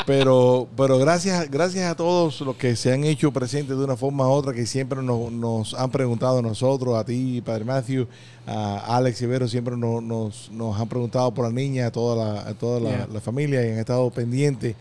Pero, 0.06 0.66
pero 0.76 0.98
gracias, 0.98 1.48
gracias 1.50 1.88
a 1.88 1.94
todos 1.94 2.40
los 2.40 2.56
que 2.56 2.74
se 2.74 2.92
han 2.92 3.04
hecho 3.04 3.30
presentes 3.30 3.76
de 3.78 3.84
una 3.84 3.96
forma 3.96 4.26
u 4.26 4.30
otra, 4.32 4.52
que 4.52 4.66
siempre 4.66 5.00
nos, 5.02 5.30
nos 5.30 5.74
han 5.74 5.90
preguntado 5.90 6.38
a 6.38 6.42
nosotros, 6.42 6.96
a 6.96 7.04
ti, 7.04 7.40
Padre 7.44 7.64
Matthew, 7.64 8.08
a 8.44 8.96
Alex 8.96 9.22
Ibero, 9.22 9.46
siempre 9.46 9.76
nos, 9.76 10.02
nos, 10.02 10.50
nos 10.50 10.80
han 10.80 10.88
preguntado 10.88 11.32
por 11.32 11.44
la 11.46 11.52
niña, 11.52 11.86
a 11.86 11.90
toda 11.92 12.16
la, 12.16 12.40
a 12.40 12.54
toda 12.54 12.80
la, 12.80 12.90
Yeah. 12.90 13.08
la 13.12 13.20
familia 13.20 13.64
y 13.64 13.70
han 13.70 13.78
estado 13.78 14.10
pendientes. 14.10 14.74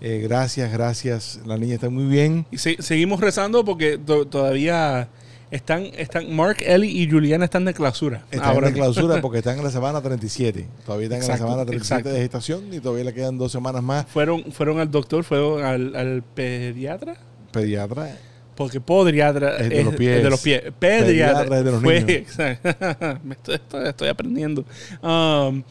Eh, 0.00 0.20
gracias, 0.22 0.72
gracias. 0.72 1.40
La 1.44 1.56
niña 1.58 1.74
está 1.74 1.90
muy 1.90 2.04
bien. 2.04 2.46
Y 2.50 2.58
se- 2.58 2.80
seguimos 2.80 3.20
rezando 3.20 3.64
porque 3.64 3.98
to- 3.98 4.26
todavía 4.26 5.08
están, 5.50 5.84
están 5.96 6.34
Mark, 6.34 6.58
Ellie 6.64 6.90
y 7.02 7.10
Juliana 7.10 7.44
están 7.44 7.64
de 7.66 7.74
clausura. 7.74 8.24
Están 8.30 8.48
Ahora 8.48 8.68
en 8.68 8.74
clausura 8.74 9.20
porque 9.20 9.38
están 9.44 9.58
en 9.58 9.64
la 9.64 9.70
semana 9.70 10.00
37. 10.00 10.66
Todavía 10.86 11.04
están 11.06 11.18
Exacto, 11.18 11.42
en 11.44 11.48
la 11.48 11.52
semana 11.52 11.66
37 11.66 11.76
exacto. 12.00 12.14
de 12.14 12.20
gestación 12.20 12.72
y 12.74 12.80
todavía 12.80 13.04
le 13.04 13.12
quedan 13.14 13.36
dos 13.36 13.52
semanas 13.52 13.82
más. 13.82 14.06
fueron, 14.06 14.44
fueron 14.52 14.78
al 14.80 14.90
doctor, 14.90 15.22
fueron 15.22 15.64
al, 15.64 15.94
al 15.94 16.22
pediatra. 16.22 17.16
Pediatra. 17.52 18.16
Porque 18.54 18.80
podriatra 18.80 19.56
Es 19.58 19.68
de 19.70 19.84
los 19.84 19.94
pies. 19.96 20.16
es 20.18 20.22
de 20.22 20.30
los 20.30 20.40
pies. 20.40 20.62
Pediatra 20.78 21.44
Pediatra 21.44 21.58
es 21.58 21.64
de 21.64 21.70
los 21.72 21.82
fue- 21.82 22.00
niños. 22.02 22.36
Me 23.24 23.34
estoy, 23.34 23.54
estoy- 23.56 23.88
estoy 23.88 24.08
aprendiendo. 24.08 24.64
Um, 25.02 25.62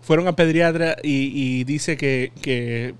fueron 0.00 0.28
a 0.28 0.36
pediatra 0.36 0.96
y, 1.02 1.32
y 1.34 1.64
dice 1.64 1.96
que, 1.96 2.30
que 2.40 2.94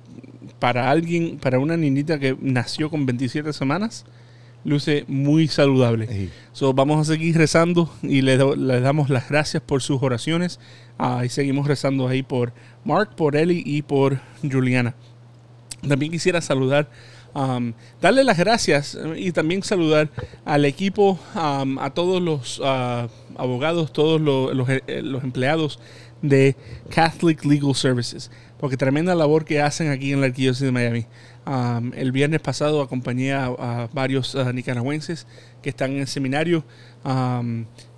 para 0.59 0.91
alguien, 0.91 1.39
para 1.39 1.59
una 1.59 1.77
niñita 1.77 2.19
que 2.19 2.37
nació 2.41 2.91
con 2.91 3.07
27 3.07 3.53
semanas, 3.53 4.05
luce 4.65 5.05
muy 5.07 5.49
saludable. 5.49 6.07
Sí. 6.09 6.31
So, 6.53 6.73
vamos 6.75 7.01
a 7.01 7.13
seguir 7.13 7.37
rezando 7.37 7.91
y 8.03 8.23
le, 8.23 8.37
do- 8.37 8.57
le 8.57 8.81
damos 8.81 9.11
las 9.11 9.29
gracias 9.29 9.63
por 9.63 9.83
sus 9.83 10.03
oraciones. 10.03 10.59
Ah, 10.99 11.23
y 11.25 11.29
seguimos 11.29 11.69
rezando 11.69 12.09
ahí 12.09 12.23
por 12.23 12.53
Mark, 12.85 13.15
por 13.17 13.37
Ellie 13.37 13.63
y 13.65 13.83
por 13.83 14.21
Juliana. 14.43 14.95
También 15.87 16.11
quisiera 16.11 16.41
saludar, 16.41 16.89
um, 17.35 17.75
darle 18.01 18.25
las 18.25 18.39
gracias 18.39 18.95
eh, 18.97 19.15
y 19.19 19.31
también 19.33 19.63
saludar 19.63 20.09
al 20.45 20.65
equipo, 20.65 21.19
um, 21.35 21.79
a 21.79 21.91
todos 21.91 22.21
los 22.23 22.61
ah, 22.65 23.09
abogados, 23.37 23.93
todos 23.93 24.21
los, 24.21 24.69
eh, 24.69 25.03
los 25.03 25.23
empleados 25.23 25.79
de 26.23 26.57
Catholic 26.89 27.45
Legal 27.45 27.75
Services, 27.75 28.31
porque 28.59 28.77
tremenda 28.77 29.15
labor 29.15 29.45
que 29.45 29.61
hacen 29.61 29.91
aquí 29.91 30.13
en 30.13 30.21
la 30.21 30.27
Arquidiócesis 30.27 30.67
de 30.67 30.73
Miami. 30.73 31.07
El 31.95 32.13
viernes 32.13 32.41
pasado 32.41 32.83
acompañé 32.83 33.33
a, 33.33 33.89
varios 33.93 34.35
ah, 34.35 34.53
nicaragüenses 34.53 35.27
que 35.63 35.71
están 35.71 35.93
en 35.93 36.07
seminario 36.07 36.65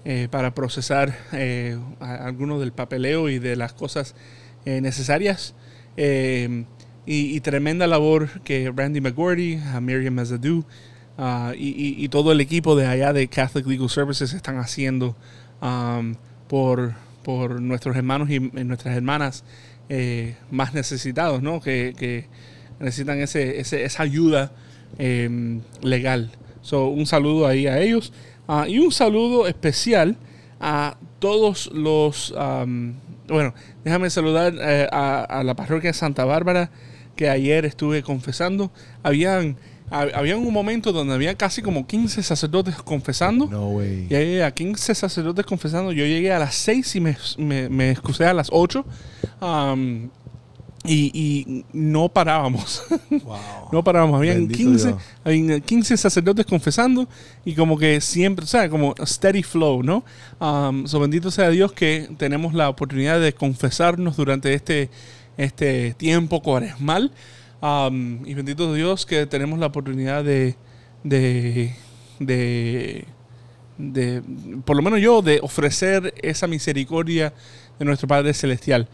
eh, 0.04 0.28
para 0.30 0.54
procesar 0.54 1.16
eh, 1.32 1.78
algunos 2.00 2.60
del 2.60 2.72
papeleo 2.72 3.28
y 3.28 3.38
de 3.38 3.56
las 3.56 3.72
cosas 3.72 4.14
eh, 4.64 4.80
necesarias. 4.80 5.54
Eh, 5.96 6.64
y, 7.04 7.40
tremenda 7.40 7.86
labor 7.86 8.42
que 8.42 8.70
Randy 8.74 9.00
McGordy, 9.00 9.56
a 9.74 9.80
Miriam 9.80 10.14
Mazadou 10.14 10.64
ah, 11.16 11.52
y, 11.56 12.06
todo 12.08 12.32
el 12.32 12.40
equipo 12.40 12.76
de 12.76 12.86
allá 12.86 13.14
de 13.14 13.28
Catholic 13.28 13.66
Legal 13.66 13.88
Services 13.88 14.34
están 14.34 14.58
haciendo 14.58 15.16
por, 16.48 16.94
nuestros 17.60 17.96
hermanos 17.96 18.30
y 18.30 18.40
nuestras 18.40 18.96
hermanas 18.96 19.44
eh, 19.88 20.36
más 20.50 20.74
necesitados, 20.74 21.42
¿no? 21.42 21.60
Que, 21.60 22.26
necesitan 22.80 23.18
ese, 23.20 23.60
ese- 23.60 23.84
esa 23.84 24.02
ayuda 24.04 24.52
eh, 24.98 25.60
legal. 25.82 26.30
So, 26.62 26.88
un 26.88 27.06
saludo 27.06 27.46
ahí 27.46 27.66
a 27.66 27.78
ellos 27.80 28.12
Ah, 28.50 28.66
y 28.66 28.78
un 28.78 28.90
saludo 28.92 29.46
especial 29.46 30.16
a 30.58 30.96
todos 31.18 31.70
los... 31.74 32.32
am, 32.38 32.94
bueno, 33.28 33.52
déjame 33.84 34.08
saludar 34.08 34.54
eh, 34.58 34.88
a, 34.90 35.20
a 35.22 35.42
la 35.44 35.54
parroquia 35.54 35.92
Santa 35.92 36.24
Bárbara 36.24 36.70
que 37.14 37.28
ayer 37.28 37.66
estuve 37.66 38.02
confesando. 38.02 38.72
Habían 39.02 39.56
hab- 39.56 39.56
había 39.90 40.36
un 40.36 40.52
momento 40.52 40.92
donde 40.92 41.14
había 41.14 41.34
casi 41.34 41.62
como 41.62 41.86
15 41.86 42.22
sacerdotes 42.22 42.76
confesando. 42.76 43.46
No, 43.46 43.68
güey. 43.70 44.06
Y 44.10 44.14
ahí 44.14 44.40
a 44.40 44.50
15 44.50 44.94
sacerdotes 44.94 45.46
confesando. 45.46 45.92
Yo 45.92 46.04
llegué 46.04 46.32
a 46.32 46.38
las 46.38 46.54
6 46.56 46.96
y 46.96 47.00
me, 47.00 47.16
me, 47.38 47.68
me 47.68 47.90
excusé 47.90 48.26
a 48.26 48.34
las 48.34 48.48
8. 48.50 48.84
Am, 49.40 50.10
y, 50.84 51.10
y 51.14 51.64
no 51.72 52.08
parábamos. 52.08 52.82
Wow. 53.10 53.36
no 53.72 53.82
parábamos. 53.82 54.18
Habían 54.18 54.46
Bendito 54.48 54.58
15, 54.58 54.88
Dios. 54.88 55.02
habían 55.24 55.60
15 55.60 55.96
sacerdotes 55.96 56.46
confesando. 56.46 57.08
Y 57.44 57.54
como 57.54 57.78
que 57.78 58.00
siempre, 58.00 58.44
o 58.44 58.48
sea, 58.48 58.68
como 58.68 58.94
steady 59.04 59.42
flow, 59.42 59.82
¿no? 59.82 60.04
Am, 60.38 60.86
so 60.86 61.00
bendito 61.00 61.30
sea 61.30 61.50
Dios 61.50 61.72
que 61.72 62.08
tenemos 62.18 62.54
la 62.54 62.68
oportunidad 62.68 63.20
de 63.20 63.32
confesarnos 63.32 64.16
durante 64.16 64.54
este, 64.54 64.90
este 65.36 65.94
tiempo 65.94 66.42
cuaresmal. 66.42 67.10
Am, 67.60 68.20
y 68.24 68.34
bendito 68.34 68.72
Dios 68.72 69.04
que 69.04 69.26
tenemos 69.26 69.58
la 69.58 69.66
oportunidad 69.66 70.22
de, 70.22 70.54
de, 71.02 71.74
de, 72.18 73.04
por 74.64 74.76
lo 74.76 74.82
menos 74.82 75.00
yo, 75.00 75.22
de 75.22 75.40
ofrecer 75.42 76.14
esa 76.22 76.46
misericordia 76.46 77.32
de 77.78 77.84
nuestro 77.84 78.06
Padre 78.08 78.34
Celestial. 78.34 78.88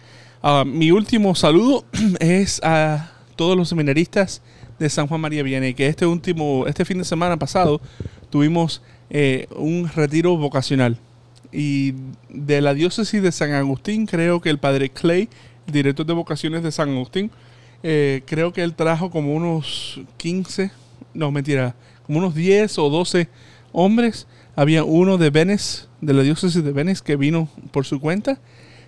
Mi 0.67 0.91
último 0.91 1.35
saludo 1.35 1.85
es 2.21 2.61
a 2.63 3.13
todos 3.37 3.57
los 3.57 3.69
seminaristas 3.69 4.43
de 4.79 4.89
San 4.91 5.07
Juan 5.07 5.21
María 5.21 5.43
Vianney, 5.43 5.75
que 5.75 5.87
este 5.87 6.07
último, 6.07 6.67
este 6.67 6.85
fin 6.85 6.99
de 6.99 7.05
semana 7.05 7.39
pasado 7.39 7.81
tuvimos 8.31 8.83
eh, 9.11 9.47
un 9.57 9.89
retiro 9.95 10.37
vocacional. 10.37 10.99
Y 11.53 11.95
de 12.29 12.61
la 12.61 12.75
diócesis 12.75 13.23
de 13.23 13.31
San 13.31 13.53
Agustín, 13.53 14.07
creo 14.07 14.41
que 14.41 14.51
el 14.51 14.59
padre 14.59 14.91
Clay, 14.91 15.29
director 15.67 16.05
de 16.05 16.13
vocaciones 16.13 16.63
de 16.63 16.73
San 16.73 16.91
Agustín, 16.91 17.31
eh, 17.87 18.23
creo 18.25 18.53
que 18.55 18.63
él 18.63 18.75
trajo 18.75 19.11
como 19.11 19.35
unos 19.35 20.01
15, 20.17 20.71
no 21.13 21.31
mentira, 21.31 21.77
como 22.07 22.19
unos 22.19 22.35
10 22.35 22.79
o 22.79 22.89
12 22.89 23.29
hombres. 23.73 24.27
Había 24.57 24.85
uno 24.85 25.19
de 25.19 25.29
Venice, 25.29 25.83
de 26.01 26.15
la 26.15 26.23
diócesis 26.23 26.65
de 26.65 26.73
Venice, 26.73 27.03
que 27.05 27.17
vino 27.17 27.49
por 27.73 27.85
su 27.85 28.01
cuenta. 28.01 28.41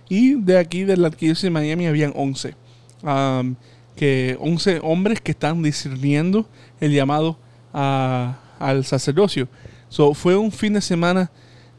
Y 0.09 0.35
de 0.41 0.59
aquí, 0.59 0.85
de 0.85 0.97
la 0.97 1.09
arquidiócesis 1.09 1.45
de 1.45 1.51
Miami, 1.51 1.87
habían 1.87 2.13
11. 2.17 2.55
Am, 3.03 3.57
que 3.97 4.37
11 4.41 4.81
hombres 4.83 5.21
que 5.21 5.33
están 5.33 5.63
discerniendo 5.63 6.49
el 6.81 6.93
llamado 6.93 7.39
a- 7.75 8.39
al 8.59 8.85
sacerdocio. 8.87 9.49
So, 9.91 10.15
fue 10.15 10.37
un 10.37 10.51
fin 10.53 10.73
de 10.73 10.81
semana 10.81 11.31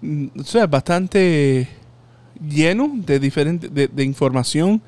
mm, 0.02 0.28
bastante 0.70 1.68
lleno 2.48 2.92
de 2.94 3.20
diferente 3.20 3.70
de 3.70 4.04
información, 4.04 4.82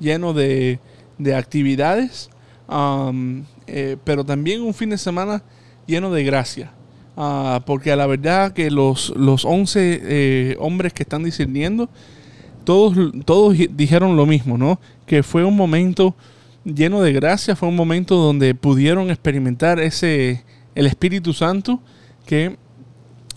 lleno 0.00 0.32
de, 0.32 0.80
de 1.18 1.34
actividades, 1.34 2.30
am, 2.68 3.44
eh, 3.66 3.96
pero 4.04 4.24
también 4.24 4.62
un 4.62 4.74
fin 4.74 4.90
de 4.90 4.98
semana 4.98 5.42
lleno 5.86 6.10
de 6.12 6.24
gracia. 6.24 6.72
Ah, 7.16 7.62
porque 7.64 7.92
a 7.92 7.96
la 7.96 8.06
verdad 8.06 8.52
que 8.52 8.70
los, 8.70 9.10
los 9.16 9.46
11 9.46 10.00
eh, 10.02 10.56
hombres 10.58 10.92
que 10.92 11.02
están 11.02 11.24
discerniendo, 11.24 11.88
todos, 12.64 12.94
todos 13.24 13.56
dijeron 13.70 14.16
lo 14.16 14.26
mismo, 14.26 14.58
¿no? 14.58 14.80
Que 15.06 15.22
fue 15.22 15.44
un 15.44 15.56
momento 15.56 16.14
lleno 16.64 17.00
de 17.00 17.12
gracia, 17.12 17.56
fue 17.56 17.68
un 17.68 17.76
momento 17.76 18.16
donde 18.16 18.54
pudieron 18.54 19.10
experimentar 19.10 19.78
ese, 19.78 20.44
el 20.74 20.86
Espíritu 20.86 21.32
Santo 21.32 21.80
que 22.26 22.56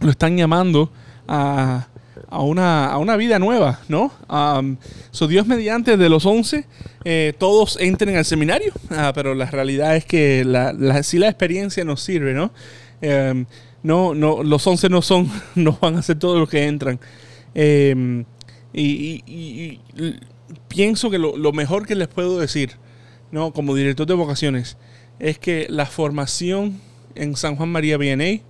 lo 0.01 0.09
están 0.09 0.35
llamando 0.35 0.91
a, 1.27 1.87
a 2.29 2.41
una, 2.43 2.85
a 2.87 2.97
una 2.99 3.17
vida 3.17 3.39
nueva, 3.39 3.79
¿no? 3.87 4.11
Um, 4.29 4.77
so 5.11 5.27
Dios 5.27 5.47
mediante 5.47 5.97
de 5.97 6.09
los 6.09 6.25
11, 6.25 6.65
eh, 7.03 7.33
todos 7.37 7.77
entren 7.79 8.15
al 8.15 8.25
seminario, 8.25 8.71
Ah, 8.91 9.11
pero 9.15 9.33
la 9.33 9.45
realidad 9.45 9.95
es 9.95 10.05
que 10.05 10.45
la, 10.45 10.71
la, 10.73 11.01
sí 11.03 11.17
la 11.17 11.27
experiencia 11.27 11.83
nos 11.83 12.01
sirve, 12.01 12.33
¿no? 12.33 12.51
Em, 13.01 13.45
no, 13.81 14.13
no, 14.13 14.43
los 14.43 14.65
11 14.65 14.89
no 14.89 15.01
son, 15.01 15.29
no 15.55 15.77
van 15.81 15.95
a 15.95 16.01
ser 16.03 16.19
todos 16.19 16.39
los 16.39 16.49
que 16.49 16.65
entran. 16.65 16.99
Em, 17.55 18.25
y 18.71 19.79
pienso 20.67 21.09
que 21.09 21.17
lo, 21.17 21.35
lo 21.35 21.51
mejor 21.51 21.87
que 21.87 21.95
les 21.95 22.07
puedo 22.07 22.39
decir, 22.39 22.73
¿no? 23.31 23.53
Como 23.53 23.75
director 23.75 24.05
de 24.05 24.13
vocaciones, 24.13 24.77
es 25.19 25.39
que 25.39 25.65
la 25.69 25.87
formación 25.87 26.79
en 27.15 27.35
San 27.35 27.55
Juan 27.55 27.69
María 27.69 27.97
Vianney, 27.97 28.43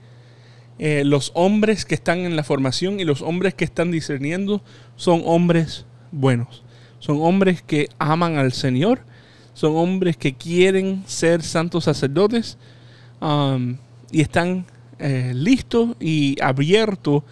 eh, 0.80 1.04
los 1.06 1.32
hombres 1.36 1.86
que 1.86 1.94
están 1.96 2.20
en 2.20 2.36
la 2.36 2.44
formación 2.44 3.00
y 3.00 3.04
los 3.06 3.22
hombres 3.22 3.54
que 3.54 3.66
están 3.66 3.92
discerniendo 3.92 4.62
son 4.96 5.22
hombres 5.26 5.86
buenos. 6.12 6.64
Son 7.00 7.18
hombres 7.22 7.62
que 7.62 7.90
aman 8.00 8.38
al 8.38 8.54
Señor. 8.54 9.02
Son 9.54 9.76
hombres 9.76 10.16
que 10.18 10.34
quieren 10.34 11.04
ser 11.06 11.42
santos 11.44 11.84
sacerdotes. 11.86 12.58
um, 13.22 13.76
y 14.12 14.22
están 14.22 14.66
eh, 14.98 15.34
listos 15.36 15.96
y 16.00 16.36
abiertos 16.42 17.24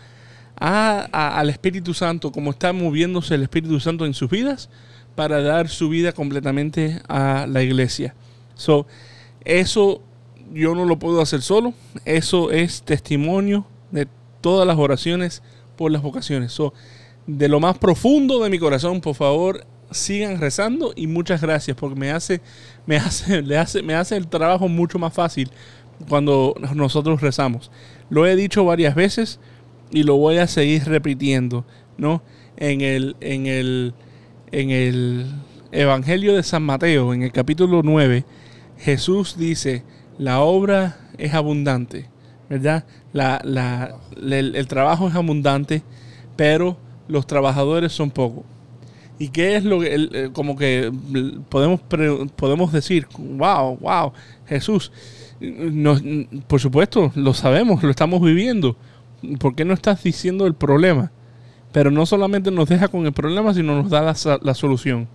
a- 0.60 1.40
al 1.40 1.50
Espíritu 1.50 1.94
Santo, 1.94 2.32
como 2.32 2.52
está 2.52 2.74
moviéndose 2.74 3.36
el 3.36 3.44
Espíritu 3.44 3.80
Santo 3.80 4.06
en 4.06 4.14
sus 4.14 4.30
vidas, 4.30 4.70
para 5.16 5.42
dar 5.42 5.70
su 5.70 5.88
vida 5.90 6.12
completamente 6.12 7.02
a 7.08 7.46
la 7.48 7.64
iglesia. 7.64 8.16
So, 8.56 8.86
eso 9.46 10.02
yo 10.54 10.76
no 10.76 10.86
lo 10.86 11.00
puedo 11.00 11.22
hacer 11.22 11.42
solo. 11.42 11.74
Eso 12.06 12.52
es 12.52 12.84
testimonio 12.84 13.66
de 13.92 14.08
todas 14.42 14.68
las 14.68 14.78
oraciones 14.78 15.44
por 15.76 15.92
las 15.92 16.02
vocaciones. 16.02 16.52
So, 16.52 16.74
de 17.26 17.48
lo 17.48 17.60
más 17.60 17.78
profundo 17.78 18.44
de 18.44 18.50
mi 18.50 18.60
corazón, 18.60 19.02
por 19.02 19.16
favor, 19.16 19.66
sigan 19.92 20.40
rezando 20.40 20.94
y 20.96 21.08
muchas 21.08 21.42
gracias 21.42 21.78
porque 21.78 22.00
me 22.00 22.12
hace, 22.12 22.42
me 22.86 22.98
hace, 22.98 23.42
le 23.44 23.58
hace, 23.58 23.82
me 23.82 23.94
hace 23.94 24.16
el 24.18 24.28
trabajo 24.28 24.68
mucho 24.68 25.00
más 25.00 25.14
fácil 25.14 25.50
cuando 26.10 26.56
nosotros 26.76 27.22
rezamos. 27.22 27.72
Lo 28.10 28.26
he 28.26 28.36
dicho 28.36 28.66
varias 28.66 28.96
veces 28.96 29.40
y 29.92 30.04
lo 30.04 30.18
voy 30.18 30.38
a 30.38 30.48
seguir 30.48 30.86
repitiendo, 30.86 31.66
¿no? 31.98 32.22
En 32.58 32.82
el, 32.82 33.16
en 33.20 33.46
el, 33.46 33.94
en 34.52 34.70
el 34.70 35.26
Evangelio 35.72 36.36
de 36.36 36.44
San 36.44 36.64
Mateo, 36.64 37.14
en 37.14 37.24
el 37.24 37.32
capítulo 37.32 37.82
9, 37.84 38.26
Jesús 38.80 39.38
dice, 39.38 39.84
la 40.18 40.42
obra 40.42 40.98
es 41.18 41.34
abundante, 41.34 42.10
¿verdad? 42.50 42.86
La, 43.14 43.42
la- 43.44 43.96
el, 44.22 44.68
trabajo 44.68 45.08
es 45.08 45.16
abundante, 45.16 45.84
pero 46.36 46.78
los 47.08 47.28
trabajadores 47.28 47.92
son 47.94 48.12
pocos. 48.12 48.44
¿Y 49.20 49.30
qué 49.30 49.56
es 49.56 49.64
lo 49.64 49.80
que, 49.80 49.94
el- 49.96 50.16
el- 50.16 50.32
como 50.32 50.56
que 50.58 50.92
podemos, 51.50 51.82
podemos 52.36 52.72
decir, 52.72 53.08
wow, 53.18 53.78
wow, 53.78 54.14
Jesús, 54.46 54.92
por 56.48 56.60
supuesto, 56.60 57.12
lo 57.16 57.34
sabemos, 57.34 57.84
lo 57.84 57.90
estamos 57.90 58.22
viviendo. 58.22 58.76
¿Por 59.40 59.56
qué 59.56 59.66
no 59.66 59.74
estás 59.74 60.04
diciendo 60.04 60.46
el 60.48 60.54
problema? 60.54 61.12
Pero 61.72 61.92
no 61.92 62.06
solamente 62.06 62.52
nos 62.52 62.70
deja 62.70 62.88
con 62.88 63.06
el 63.06 63.14
problema, 63.14 63.54
sino 63.54 63.82
nos 63.82 63.90
da 63.92 64.02
la, 64.02 64.40
la 64.42 64.54
solución. 64.54 65.08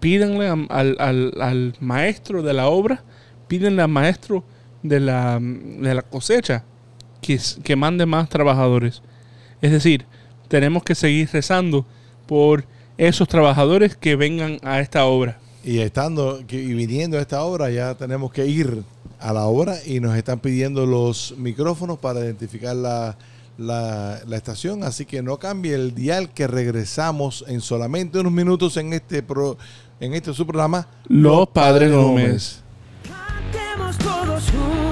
Pídanle 0.00 0.48
al, 0.48 0.96
al- 0.98 1.32
al 1.40 1.74
maestro 1.80 2.42
de 2.42 2.52
la 2.52 2.68
obra, 2.68 3.02
pídenle 3.48 3.82
al 3.82 3.88
maestro 3.88 4.44
de 4.82 5.00
la, 5.00 5.38
de 5.40 5.94
la 5.94 6.02
cosecha 6.02 6.64
que, 7.20 7.38
que 7.64 7.76
mande 7.76 8.06
más 8.06 8.28
trabajadores. 8.28 9.02
Es 9.60 9.72
decir, 9.72 10.04
tenemos 10.48 10.82
que 10.84 10.94
seguir 10.94 11.28
rezando 11.32 11.84
por 12.26 12.64
esos 12.96 13.26
trabajadores 13.28 13.96
que 13.96 14.16
vengan 14.16 14.58
a 14.62 14.80
esta 14.80 15.04
obra. 15.06 15.38
Y 15.64 15.78
estando 15.80 16.40
y 16.48 16.74
viniendo 16.74 17.18
a 17.18 17.20
esta 17.20 17.42
obra, 17.42 17.70
ya 17.70 17.94
tenemos 17.96 18.32
que 18.32 18.46
ir 18.46 18.82
a 19.20 19.32
la 19.32 19.44
obra 19.46 19.76
y 19.84 19.98
nos 20.00 20.16
están 20.16 20.38
pidiendo 20.38 20.86
los 20.86 21.34
micrófonos 21.36 21.98
para 21.98 22.20
identificar 22.20 22.76
la, 22.76 23.18
la- 23.58 24.20
la 24.26 24.36
estación. 24.36 24.84
Así 24.84 25.04
que 25.04 25.22
no 25.22 25.38
cambie 25.38 25.74
el 25.74 25.94
dial 25.94 26.30
que 26.32 26.46
regresamos 26.46 27.44
en 27.48 27.60
solamente 27.60 28.20
unos 28.20 28.32
minutos 28.32 28.76
en 28.76 28.92
este 28.92 29.22
pro, 29.22 29.58
en 30.00 30.14
este 30.14 30.32
su 30.32 30.46
programa. 30.46 30.86
Los 31.08 31.48
Padres 31.48 31.90
Gómez. 31.92 32.62
Todos 34.52 34.87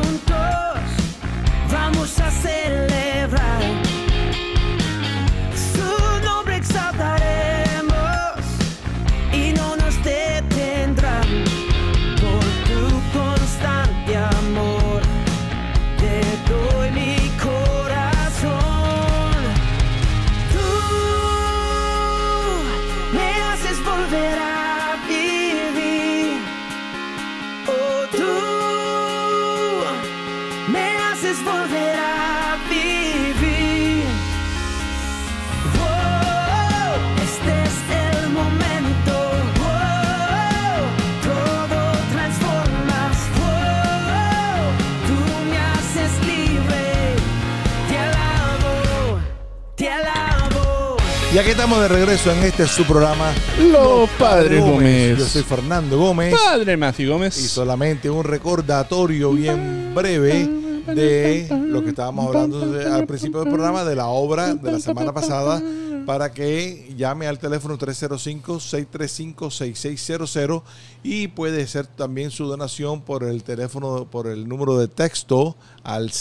Y 51.37 51.39
aquí 51.39 51.51
estamos 51.51 51.79
de 51.83 51.89
regreso 51.89 52.33
en 52.33 52.43
este 52.45 52.67
su 52.67 52.85
programa 52.85 53.31
Los 53.71 54.09
Padres 54.19 54.65
Gómez. 54.65 55.19
Yo 55.19 55.27
soy 55.27 55.43
Fernando 55.43 55.99
Gómez 55.99 56.35
Padre 56.35 56.79
Matthew 56.79 57.13
Gómez. 57.13 57.37
y 57.37 57.47
solamente 57.47 58.09
un 58.09 58.25
recordatorio 58.25 59.33
bien 59.33 59.93
breve 59.95 60.49
de 60.87 61.47
lo 61.69 61.83
que 61.85 61.91
estábamos 61.91 62.29
hablando 62.29 62.61
de- 62.71 62.91
al 62.91 63.07
principio 63.07 63.41
del 63.41 63.51
programa 63.53 63.85
de 63.85 63.97
la 63.97 64.07
obra 64.07 64.55
de 64.55 64.73
la 64.73 64.81
semana 64.81 65.13
pasada 65.13 65.63
para 66.07 66.33
que 66.33 66.91
llame 66.97 67.27
al 67.27 67.39
teléfono 67.39 67.77
305-635-6600 67.77 70.63
y 71.03 71.29
puede 71.29 71.65
hacer 71.65 71.87
también 71.87 72.31
su 72.31 72.47
donación 72.47 73.03
por 73.03 73.25
el 73.25 73.43
teléfono, 73.43 74.07
por 74.11 74.27
el 74.27 74.49
número 74.49 74.79
de 74.79 74.89
texto 74.89 75.55
al 75.83 76.13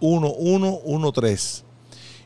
786-808-1113. 0.00 1.66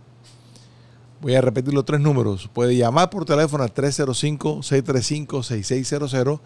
Voy 1.21 1.36
a 1.36 1.41
repetir 1.41 1.73
los 1.73 1.86
tres 1.86 2.01
números. 2.01 2.49
Puede 2.51 2.75
llamar 2.75 3.10
por 3.10 3.23
teléfono 3.25 3.63
al 3.63 3.73
305-635-6600. 3.73 6.41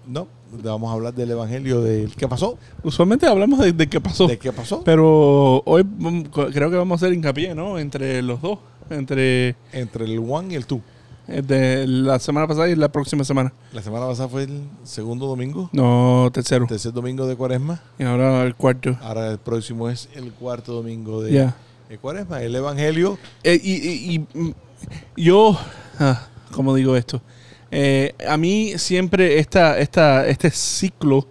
no, 0.07 0.27
vamos 0.63 0.89
a 0.89 0.93
hablar 0.93 1.13
del 1.13 1.31
Evangelio 1.31 1.81
del 1.81 2.15
qué 2.15 2.27
pasó, 2.27 2.57
Usualmente 2.83 3.27
hablamos 3.27 3.59
de, 3.59 3.71
de 3.73 3.87
qué 3.87 4.01
pasó. 4.01 4.27
de 4.27 4.37
qué 4.39 4.51
pasó 4.51 4.83
Pero 4.83 5.61
hoy 5.65 5.83
creo 6.53 6.69
que 6.71 6.77
vamos 6.77 7.01
a 7.01 7.05
hacer 7.05 7.13
hincapié, 7.15 7.53
¿no? 7.55 7.77
Entre 7.79 8.21
los 8.21 8.41
dos. 8.41 8.59
Entre 8.89 9.55
entre 9.71 10.05
el 10.05 10.17
one 10.19 10.53
y 10.53 10.55
el 10.55 10.65
two. 10.65 10.81
eh, 11.27 11.43
de 11.43 11.85
la 11.85 12.17
semana 12.17 12.47
pasada 12.47 12.67
y 12.69 12.75
la 12.75 12.89
próxima 12.91 13.23
semana. 13.23 13.53
La 13.71 13.83
semana 13.83 14.07
pasada 14.07 14.27
fue 14.29 14.43
el 14.45 14.63
segundo 14.83 15.27
domingo, 15.27 15.69
No, 15.73 16.27
tercero. 16.33 16.65
tercer 16.65 16.91
domingo 16.91 17.27
de 17.27 17.35
Cuaresma. 17.35 17.79
Y 17.99 18.03
ahora 18.03 18.41
el 18.43 18.55
cuarto. 18.55 18.97
Ahora 19.03 19.29
el 19.29 19.37
próximo 19.37 19.89
es 19.89 20.09
el 20.15 20.31
cuarto 20.33 20.73
domingo 20.73 21.21
de, 21.21 21.51
Cuaresma, 22.01 22.41
el 22.41 22.55
Evangelio. 22.55 23.19
Eh, 23.43 23.59
y, 23.63 23.73
y- 23.73 24.15
y, 24.15 24.19
mm, 24.39 24.53
yo, 25.17 25.55
ah, 25.99 26.27
¿cómo 26.51 26.73
digo 26.73 26.95
esto? 26.95 27.21
Eh, 27.71 28.13
a 28.27 28.37
mí 28.37 28.73
siempre 28.77 29.39
esta, 29.39 29.77
esta, 29.79 30.27
este 30.27 30.49
ciclo 30.49 31.27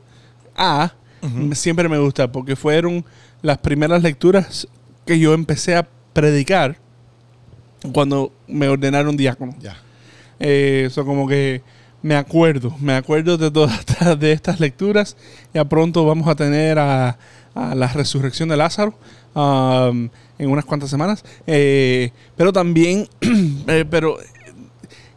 A 0.56 0.92
siempre 1.52 1.88
me 1.88 1.98
gusta 1.98 2.30
porque 2.30 2.54
fueron 2.54 3.04
las 3.42 3.58
primeras 3.58 4.02
lecturas 4.02 4.68
que 5.04 5.18
yo 5.18 5.34
empecé 5.34 5.74
a 5.74 5.88
predicar 6.12 6.78
cuando 7.92 8.32
me 8.46 8.68
ordenaron 8.68 9.16
diácono. 9.16 9.54
Ya. 9.60 9.76
Eh, 10.40 10.84
Eso 10.86 11.04
como 11.04 11.26
que 11.26 11.62
me 12.02 12.14
acuerdo, 12.14 12.74
me 12.80 12.94
acuerdo 12.94 13.36
de 13.36 13.50
todas 13.50 13.78
estas, 13.80 14.18
de 14.18 14.32
estas 14.32 14.60
lecturas. 14.60 15.16
Ya 15.54 15.64
pronto 15.64 16.04
vamos 16.04 16.28
a 16.28 16.34
tener 16.34 16.78
a, 16.78 17.18
a 17.54 17.74
la 17.74 17.88
resurrección 17.88 18.48
de 18.48 18.56
Lázaro 18.56 18.94
um, 19.34 20.08
en 20.38 20.50
unas 20.50 20.64
cuantas 20.64 20.90
semanas. 20.90 21.24
Eh, 21.46 22.10
pero 22.36 22.52
también, 22.52 23.08
eh, 23.66 23.84
pero 23.88 24.18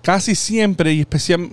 casi 0.01 0.35
siempre 0.35 0.93
y 0.93 1.01
especial 1.01 1.49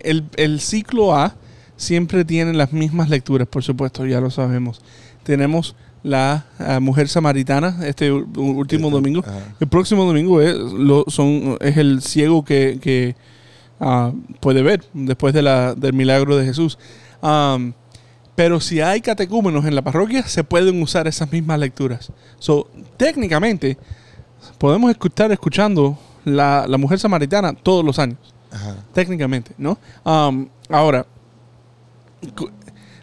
el, 0.00 0.24
el 0.36 0.60
ciclo 0.60 1.14
A 1.14 1.34
siempre 1.76 2.24
tiene 2.24 2.52
las 2.52 2.72
mismas 2.72 3.08
lecturas, 3.08 3.48
por 3.48 3.62
supuesto, 3.62 4.06
ya 4.06 4.20
lo 4.20 4.30
sabemos. 4.30 4.82
Tenemos 5.22 5.74
la 6.02 6.46
ah, 6.58 6.80
mujer 6.80 7.08
samaritana 7.08 7.78
este 7.86 8.10
último 8.12 8.88
Este, 8.88 8.96
domingo. 8.96 9.20
ajá. 9.26 9.54
El 9.60 9.68
próximo 9.68 10.04
domingo 10.04 10.40
es, 10.40 10.54
lo- 10.56 11.04
son, 11.08 11.56
es 11.60 11.76
el 11.76 12.02
ciego 12.02 12.44
que, 12.44 12.78
que, 12.80 13.14
ah, 13.80 14.12
puede 14.40 14.62
ver 14.62 14.84
después 14.92 15.32
de 15.34 15.42
la, 15.42 15.74
del 15.74 15.92
milagro 15.92 16.36
de 16.36 16.44
Jesús. 16.44 16.78
Pero 18.34 18.60
si 18.60 18.80
hay 18.80 19.00
catecúmenos 19.00 19.64
en 19.66 19.74
la 19.74 19.82
parroquia, 19.82 20.22
se 20.26 20.42
pueden 20.42 20.80
usar 20.82 21.06
esas 21.06 21.30
mismas 21.30 21.58
lecturas. 21.58 22.10
So, 22.38 22.68
técnicamente, 22.96 23.76
podemos 24.58 24.90
estar 24.94 25.30
escuchando 25.32 25.98
la, 26.24 26.66
la 26.68 26.78
mujer 26.78 26.98
samaritana 26.98 27.52
todos 27.52 27.84
los 27.84 27.98
años 27.98 28.18
Ajá. 28.50 28.76
técnicamente, 28.92 29.52
¿no? 29.58 29.78
Ahora, 30.04 31.06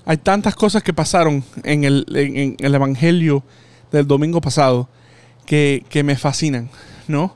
hay 0.05 0.17
tantas 0.17 0.55
cosas 0.55 0.81
que 0.83 0.93
pasaron 0.93 1.43
en 1.63 1.83
el, 1.83 2.05
en- 2.15 2.37
en 2.37 2.55
el 2.59 2.75
Evangelio 2.75 3.43
del 3.91 4.07
domingo 4.07 4.41
pasado 4.41 4.87
que, 5.45 5.83
que 5.89 6.03
me 6.03 6.15
fascinan, 6.15 6.69
¿no? 7.07 7.35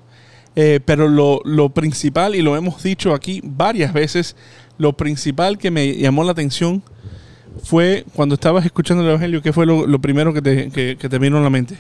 Eh, 0.56 0.80
pero 0.86 1.08
lo, 1.08 1.42
lo 1.46 1.70
principal, 1.70 2.36
y 2.36 2.42
lo 2.42 2.56
hemos 2.56 2.82
dicho 2.84 3.14
aquí 3.14 3.42
varias 3.44 3.92
veces, 3.92 4.36
lo 4.78 4.94
principal 4.94 5.58
que 5.58 5.72
me 5.72 5.96
llamó 5.98 6.24
la 6.24 6.32
atención 6.32 6.84
fue 7.64 8.06
cuando 8.16 8.36
estabas 8.36 8.66
escuchando 8.66 9.04
el 9.04 9.10
Evangelio, 9.10 9.42
¿qué 9.42 9.52
fue 9.54 9.66
lo, 9.66 9.86
lo 9.88 10.00
primero 10.00 10.34
que 10.34 10.42
te, 10.42 10.70
que- 10.70 10.98
que 11.00 11.10
te 11.10 11.20
vino 11.20 11.38
a 11.38 11.42
la 11.42 11.50
mente? 11.50 11.76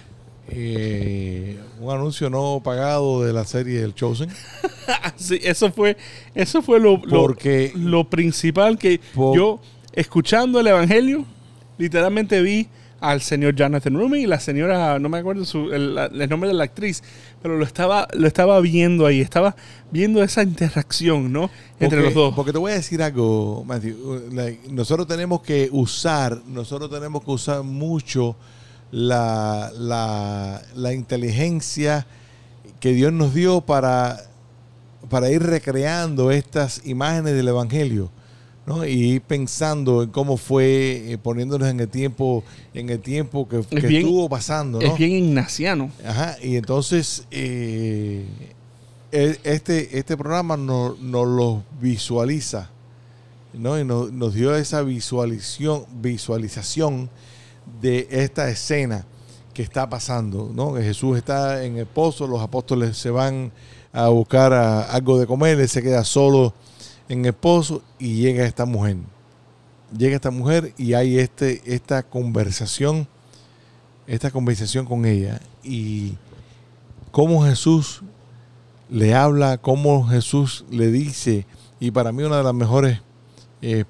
Eh, 0.50 1.60
un 1.84 1.92
anuncio 1.94 2.30
no 2.30 2.62
pagado 2.64 3.24
de 3.24 3.34
la 3.34 3.46
serie 3.46 3.82
El 3.82 3.94
Chosen. 3.96 4.30
Sí, 5.16 5.40
eso 5.44 5.72
fue, 5.72 5.96
eso 6.36 6.62
fue 6.62 6.80
lo, 6.80 6.98
lo- 6.98 7.22
Porque- 7.22 7.72
lo 7.76 8.10
principal 8.10 8.78
que 8.78 9.00
Por- 9.14 9.36
yo, 9.38 9.62
escuchando 9.94 10.60
el 10.60 10.68
Evangelio, 10.68 11.26
literalmente 11.78 12.42
vi 12.42 12.68
al 13.00 13.22
señor 13.22 13.56
Jonathan 13.56 13.94
Rumi 13.96 14.20
y 14.22 14.28
la 14.28 14.40
señora, 14.40 14.98
no 15.00 15.10
me 15.10 15.18
acuerdo 15.20 15.46
su- 15.46 15.72
el, 15.72 15.96
nombre 16.30 16.50
de 16.50 16.54
la 16.54 16.64
actriz, 16.66 17.04
pero 17.42 17.58
lo 17.58 17.64
estaba, 17.66 18.08
lo 18.14 18.28
estaba 18.28 18.60
viendo 18.62 19.06
ahí, 19.06 19.22
estaba 19.22 19.56
viendo 19.92 20.22
esa 20.24 20.44
interacción, 20.44 21.32
¿no? 21.32 21.50
Entre 21.80 22.00
Porque- 22.00 22.04
los 22.06 22.14
dos. 22.14 22.34
Porque 22.36 22.52
te 22.54 22.58
voy 22.58 22.72
a 22.72 22.76
decir 22.76 23.02
algo, 23.02 23.64
Matthew. 23.66 24.30
Like, 24.32 24.70
nosotros 24.72 25.08
tenemos 25.08 25.42
que 25.42 25.70
usar, 25.72 26.42
nosotros 26.48 26.90
tenemos 26.90 27.24
que 27.24 27.32
usar 27.32 27.64
mucho 27.64 28.36
la, 28.94 29.72
la, 29.76 30.62
la 30.76 30.94
inteligencia 30.94 32.06
que 32.80 32.94
Dios 32.94 33.12
nos 33.12 33.34
dio 33.34 33.62
para, 33.62 34.20
para 35.10 35.32
ir 35.32 35.42
recreando 35.42 36.30
estas 36.30 36.86
imágenes 36.86 37.34
del 37.34 37.48
Evangelio. 37.48 38.12
¿no? 38.68 38.86
Y 38.86 39.20
pensando 39.20 40.04
en 40.04 40.10
cómo 40.12 40.38
fue, 40.38 41.12
eh, 41.14 41.18
poniéndonos 41.18 41.68
en 41.70 41.80
el 41.80 41.90
tiempo, 41.90 42.44
en 42.76 42.90
el 42.92 43.00
tiempo 43.00 43.50
que, 43.50 43.62
que 43.64 43.88
bien- 43.88 44.04
estuvo 44.06 44.30
pasando. 44.30 44.80
¿no? 44.80 44.86
Es 44.94 44.98
bien 44.98 45.12
ignaciano. 45.12 45.90
Ajá, 46.06 46.38
y 46.42 46.56
entonces 46.56 47.26
eh, 47.32 48.26
e- 49.12 49.40
este, 49.44 49.98
este 49.98 50.16
programa 50.16 50.56
nos 50.56 51.00
no 51.00 51.26
lo 51.26 51.64
visualiza, 51.82 52.70
¿no? 53.54 53.78
Y 53.80 53.84
nos 53.86 54.34
dio 54.34 54.56
esa 54.56 54.82
visualización, 54.84 55.86
visualización 56.02 57.10
de 57.82 58.08
esta 58.12 58.50
escena 58.50 59.06
que 59.54 59.62
está 59.64 59.90
pasando, 59.90 60.52
¿no? 60.54 60.74
Que 60.74 60.82
Jesús 60.84 61.18
está 61.18 61.64
en 61.64 61.78
el 61.78 61.86
pozo, 61.86 62.26
los 62.28 62.42
apóstoles 62.42 62.98
se 62.98 63.10
van 63.12 63.52
a 63.92 64.08
buscar 64.10 64.52
a- 64.54 64.82
algo 64.84 65.20
de 65.20 65.28
comer, 65.28 65.60
él 65.60 65.70
se 65.70 65.84
queda 65.84 66.04
solo 66.04 66.54
en 67.10 67.26
el 67.26 67.34
pozo 67.34 67.82
y 68.00 68.16
llega 68.16 68.46
esta 68.46 68.66
mujer. 68.66 68.98
Llega 69.96 70.16
esta 70.16 70.32
mujer 70.32 70.74
y 70.78 70.94
hay 70.94 71.20
este, 71.20 71.62
esta 71.66 72.04
conversación 72.04 73.08
esta 74.06 74.32
conversación 74.32 74.86
con 74.86 75.06
ella 75.06 75.40
y 75.64 76.18
cómo 77.12 77.46
Jesús 77.46 78.02
le 78.90 79.14
habla 79.16 79.58
cómo 79.60 80.06
Jesús 80.06 80.66
le 80.70 80.88
dice, 80.92 81.46
y 81.80 81.92
para 81.92 82.12
mí 82.12 82.22
una 82.24 82.38
de 82.38 82.44
las 82.44 82.54
mejores 82.54 83.00
eh, 83.62 83.86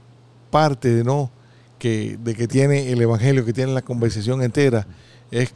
partes 0.51 1.03
¿no? 1.03 1.31
Que, 1.83 2.17
de 2.17 2.33
que 2.33 2.47
tiene 2.47 2.93
el 2.93 3.01
Evangelio, 3.01 3.43
que 3.43 3.51
tiene 3.51 3.73
la 3.73 3.81
conversación 3.81 4.41
entera, 4.41 4.87
es, 5.31 5.53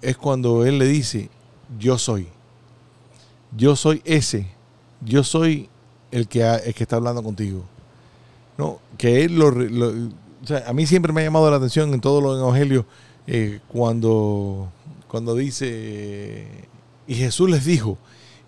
es 0.00 0.16
cuando 0.16 0.64
Él 0.64 0.78
le 0.78 0.86
dice, 0.86 1.28
yo 1.76 1.98
soy. 1.98 2.28
Yo 3.56 3.74
soy 3.74 4.00
ese. 4.04 4.46
Yo 5.00 5.24
soy 5.24 5.68
el 6.12 6.28
que, 6.28 6.44
ha- 6.44 6.60
que 6.60 6.84
está 6.84 6.94
hablando 6.96 7.20
contigo. 7.20 7.64
No, 8.56 8.78
que 8.96 9.24
Él 9.24 9.34
lo, 9.34 9.48
a 10.68 10.72
mí 10.72 10.86
siempre 10.86 11.12
me 11.12 11.22
ha 11.22 11.24
llamado 11.24 11.50
la 11.50 11.56
atención 11.56 11.92
en 11.92 12.00
todos 12.00 12.22
los 12.22 12.38
evangelios 12.40 12.84
eh, 13.26 13.58
cuando, 13.66 14.70
cuando 15.08 15.34
dice, 15.34 16.46
y 17.08 17.14
Jesús 17.16 17.50
les 17.50 17.64
dijo, 17.64 17.98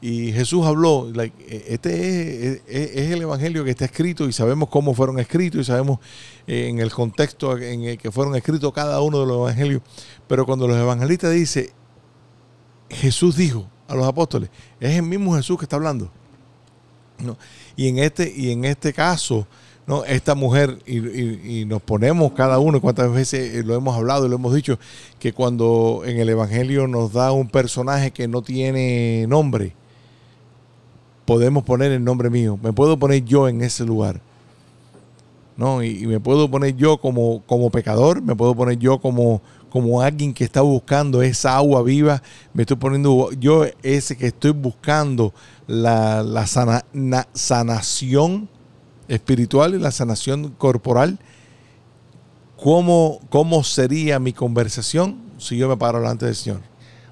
y 0.00 0.32
Jesús 0.32 0.64
habló, 0.64 1.10
eh, 1.20 1.32
este 1.68 2.46
es, 2.52 2.62
es- 2.68 2.90
es 2.96 3.10
el 3.10 3.22
evangelio 3.22 3.64
que 3.64 3.70
está 3.70 3.84
escrito 3.84 4.28
y 4.28 4.32
sabemos 4.32 4.68
cómo 4.68 4.94
fueron 4.94 5.18
escritos 5.18 5.60
y 5.62 5.64
sabemos 5.64 5.98
eh, 6.46 6.68
en 6.68 6.78
el 6.78 6.90
contexto 6.92 7.58
en 7.58 7.82
el 7.84 7.98
que 7.98 8.12
fueron 8.12 8.36
escritos 8.36 8.72
cada 8.72 9.00
uno 9.00 9.20
de 9.20 9.26
los 9.26 9.36
evangelios, 9.38 9.82
pero 10.28 10.46
cuando 10.46 10.68
los 10.68 10.76
evangelistas 10.76 11.32
dicen, 11.32 11.68
Jesús 12.90 13.36
dijo 13.36 13.68
a 13.88 13.94
los 13.94 14.06
apóstoles, 14.06 14.50
es 14.80 14.94
el 14.96 15.02
mismo 15.02 15.34
Jesús 15.36 15.58
que 15.58 15.64
está 15.64 15.76
hablando. 15.76 16.10
Y 17.76 17.88
en 17.88 17.98
este, 17.98 18.32
y 18.34 18.52
en 18.52 18.64
este 18.64 18.92
caso, 18.92 19.48
¿no? 19.86 20.04
esta 20.04 20.34
mujer, 20.36 20.78
y, 20.86 20.98
y- 20.98 21.60
y 21.60 21.64
nos 21.64 21.82
ponemos 21.82 22.32
cada 22.32 22.60
uno, 22.60 22.80
cuántas 22.80 23.12
veces 23.12 23.54
eh, 23.56 23.62
lo 23.64 23.74
hemos 23.74 23.96
hablado 23.96 24.26
y 24.26 24.28
lo 24.28 24.36
hemos 24.36 24.54
dicho, 24.54 24.78
que 25.18 25.32
cuando 25.32 26.02
en 26.04 26.18
el 26.20 26.28
Evangelio 26.28 26.86
nos 26.86 27.12
da 27.12 27.32
un 27.32 27.48
personaje 27.48 28.12
que 28.12 28.28
no 28.28 28.42
tiene 28.42 29.26
nombre, 29.28 29.74
podemos 31.28 31.62
poner 31.62 31.92
el 31.92 32.02
nombre 32.02 32.30
mío. 32.30 32.58
Me 32.62 32.72
puedo 32.72 32.98
poner 32.98 33.22
yo 33.22 33.48
en 33.48 33.60
ese 33.60 33.84
lugar. 33.84 34.22
¿no? 35.58 35.82
Y, 35.82 36.06
me 36.06 36.20
puedo 36.20 36.50
poner 36.50 36.74
yo 36.74 36.96
como, 36.96 37.42
como 37.44 37.68
pecador, 37.68 38.22
me 38.22 38.34
puedo 38.34 38.54
poner 38.54 38.78
yo 38.78 38.98
como, 38.98 39.42
como 39.68 40.00
alguien 40.00 40.32
que 40.32 40.44
está 40.44 40.62
buscando 40.62 41.20
esa 41.20 41.54
agua 41.54 41.82
viva, 41.82 42.22
me 42.54 42.62
estoy 42.62 42.78
poniendo 42.78 43.30
yo 43.32 43.66
ese 43.82 44.16
que 44.16 44.28
estoy 44.28 44.52
buscando 44.52 45.34
la, 45.66 46.22
la 46.22 46.46
sana- 46.46 46.86
na- 46.94 47.28
sanación 47.34 48.48
espiritual 49.06 49.74
y 49.74 49.78
la 49.78 49.90
sanación 49.90 50.54
corporal. 50.56 51.18
¿Cómo, 52.56 53.20
¿Cómo 53.28 53.64
sería 53.64 54.18
mi 54.18 54.32
conversación 54.32 55.18
si 55.36 55.58
yo 55.58 55.68
me 55.68 55.76
paro 55.76 55.98
delante 56.00 56.24
del 56.24 56.36
Señor? 56.36 56.62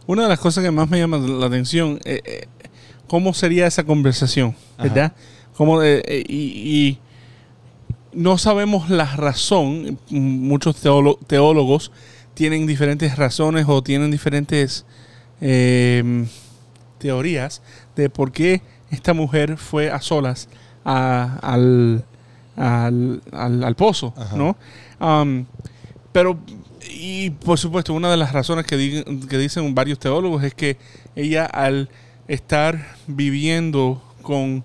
Una 0.06 0.22
de 0.22 0.28
las 0.28 0.38
cosas 0.38 0.62
que 0.64 0.70
más 0.70 0.88
me 0.88 1.00
llama 1.00 1.18
la 1.18 1.46
atención, 1.46 1.98
eh, 2.04 2.22
eh, 2.24 2.46
¿cómo 3.08 3.34
sería 3.34 3.66
esa 3.66 3.84
conversación? 3.84 4.54
¿Verdad? 4.78 5.12
Cómo, 5.56 5.82
eh, 5.82 6.02
eh, 6.06 6.24
y, 6.28 6.34
y 6.36 6.98
no 8.12 8.38
sabemos 8.38 8.90
la 8.90 9.04
razón. 9.16 9.98
Muchos 10.10 10.76
teólo- 10.82 11.18
teólogos 11.26 11.90
tienen 12.34 12.66
diferentes 12.66 13.16
razones 13.16 13.66
o 13.68 13.82
tienen 13.82 14.10
diferentes 14.10 14.84
eh, 15.40 16.26
teorías 16.98 17.62
de 17.94 18.08
por 18.10 18.32
qué 18.32 18.62
esta 18.90 19.12
mujer 19.14 19.56
fue 19.56 19.90
a 19.90 20.00
solas 20.00 20.48
a- 20.84 21.38
al, 21.42 22.04
al, 22.56 23.22
al- 23.32 23.64
al 23.64 23.74
pozo, 23.76 24.14
Ajá. 24.16 24.36
¿no? 24.36 24.56
Um, 25.00 25.44
pero, 26.12 26.38
y 26.90 27.30
por 27.30 27.58
supuesto, 27.58 27.92
una 27.92 28.10
de 28.10 28.16
las 28.16 28.32
razones 28.32 28.64
que, 28.66 28.76
di- 28.76 29.04
que 29.28 29.36
dicen 29.38 29.74
varios 29.74 29.98
teólogos 29.98 30.42
es 30.44 30.54
que 30.54 30.76
ella 31.14 31.44
al 31.46 31.88
estar 32.28 32.96
viviendo 33.06 34.02
con 34.22 34.64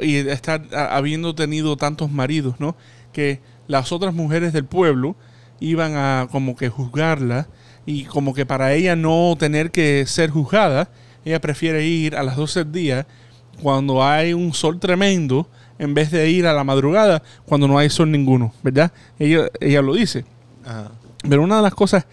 y 0.00 0.16
estar 0.16 0.62
habiendo 0.72 1.34
tenido 1.34 1.76
tantos 1.76 2.10
maridos, 2.10 2.56
¿no? 2.58 2.76
Que 3.12 3.40
las 3.66 3.92
otras 3.92 4.14
mujeres 4.14 4.52
del 4.52 4.64
pueblo 4.64 5.16
iban 5.60 5.96
a 5.96 6.28
como 6.30 6.56
que 6.56 6.68
juzgarla 6.68 7.48
y 7.86 8.04
como 8.04 8.34
que 8.34 8.46
para 8.46 8.72
ella 8.72 8.96
no 8.96 9.36
tener 9.38 9.70
que 9.70 10.04
ser 10.06 10.30
juzgada, 10.30 10.90
ella 11.24 11.40
prefiere 11.40 11.84
ir 11.84 12.16
a 12.16 12.22
las 12.22 12.36
12 12.36 12.64
del 12.64 12.72
día 12.72 13.06
cuando 13.62 14.02
hay 14.04 14.32
un 14.32 14.52
sol 14.52 14.80
tremendo 14.80 15.48
en 15.78 15.94
vez 15.94 16.10
de 16.10 16.30
ir 16.30 16.46
a 16.46 16.52
la 16.52 16.64
madrugada 16.64 17.22
cuando 17.46 17.68
no 17.68 17.78
hay 17.78 17.90
sol 17.90 18.10
ninguno, 18.10 18.52
¿verdad? 18.62 18.92
Ella, 19.18 19.48
ella 19.60 19.82
lo 19.82 19.94
dice. 19.94 20.24
Pero 21.28 21.42
una 21.42 21.56
de 21.56 21.62
las 21.62 21.74
cosas 21.74 22.06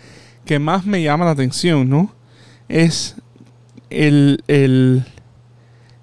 que 0.45 0.59
más 0.59 0.85
me 0.85 1.01
llama 1.01 1.25
la 1.25 1.31
atención, 1.31 1.89
¿no? 1.89 2.13
Es 2.67 3.15
el, 3.91 4.43
el- 4.47 5.03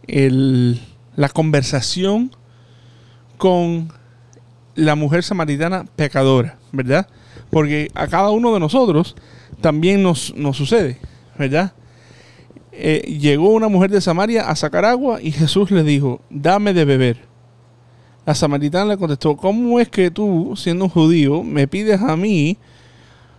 el- 0.06 0.80
la 1.16 1.28
conversación 1.28 2.30
con 3.36 3.92
la 4.74 4.94
mujer 4.94 5.22
samaritana 5.24 5.84
pecadora, 5.96 6.58
¿verdad? 6.72 7.08
Porque 7.50 7.90
a 7.94 8.06
cada 8.06 8.30
uno 8.30 8.52
de 8.54 8.60
nosotros 8.60 9.16
también 9.60 10.02
nos, 10.02 10.34
nos 10.36 10.56
sucede, 10.56 10.98
¿verdad? 11.38 11.72
Eh, 12.72 13.16
llegó 13.20 13.50
una 13.50 13.68
mujer 13.68 13.90
de 13.90 14.00
Samaria 14.00 14.48
a 14.48 14.54
sacar 14.54 14.84
agua 14.84 15.20
y 15.20 15.32
Jesús 15.32 15.70
le 15.72 15.82
dijo, 15.82 16.20
dame 16.30 16.72
de 16.74 16.84
beber. 16.84 17.18
La 18.24 18.34
samaritana 18.36 18.84
le 18.92 18.96
contestó, 18.98 19.36
¿cómo 19.36 19.80
es 19.80 19.88
que 19.88 20.10
tú, 20.12 20.52
siendo 20.56 20.84
un 20.84 20.90
judío, 20.90 21.42
me 21.42 21.66
pides 21.66 22.00
a 22.00 22.16
mí 22.16 22.56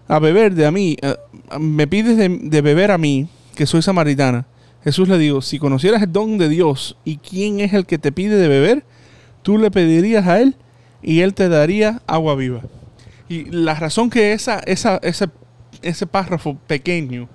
a 0.10 0.20
beber 0.20 0.56
de 0.56 0.66
a 0.66 0.72
mí, 0.72 0.98
eh, 1.02 1.16
me 1.60 1.88
pides 1.88 2.18
de, 2.18 2.28
de 2.30 2.62
beber 2.62 2.92
a 2.92 2.98
mí, 2.98 3.30
que 3.60 3.66
soy 3.66 3.82
samaritana? 3.82 4.46
Jesús 4.86 5.10
le 5.10 5.18
dijo, 5.18 5.42
si 5.42 5.60
conocieras 5.60 6.02
el 6.02 6.14
don 6.14 6.38
de 6.38 6.48
Dios 6.48 6.96
y 7.04 7.18
quién 7.18 7.60
es 7.60 7.74
el 7.74 7.86
que 7.86 7.98
te 7.98 8.14
pide 8.14 8.38
de 8.38 8.48
beber, 8.48 8.86
tú 9.42 9.58
le 9.58 9.70
pedirías 9.70 10.26
a 10.28 10.40
él 10.40 10.56
y 11.04 11.20
él 11.20 11.34
te 11.34 11.50
daría 11.50 12.02
agua 12.08 12.36
viva. 12.36 12.62
Y 13.28 13.44
la 13.52 13.74
razón 13.76 14.10
que 14.10 14.32
esa, 14.32 14.60
esa, 14.60 14.96
ese, 15.04 15.26
ese 15.82 16.08
párrafo 16.08 16.58
pequeño 16.68 17.28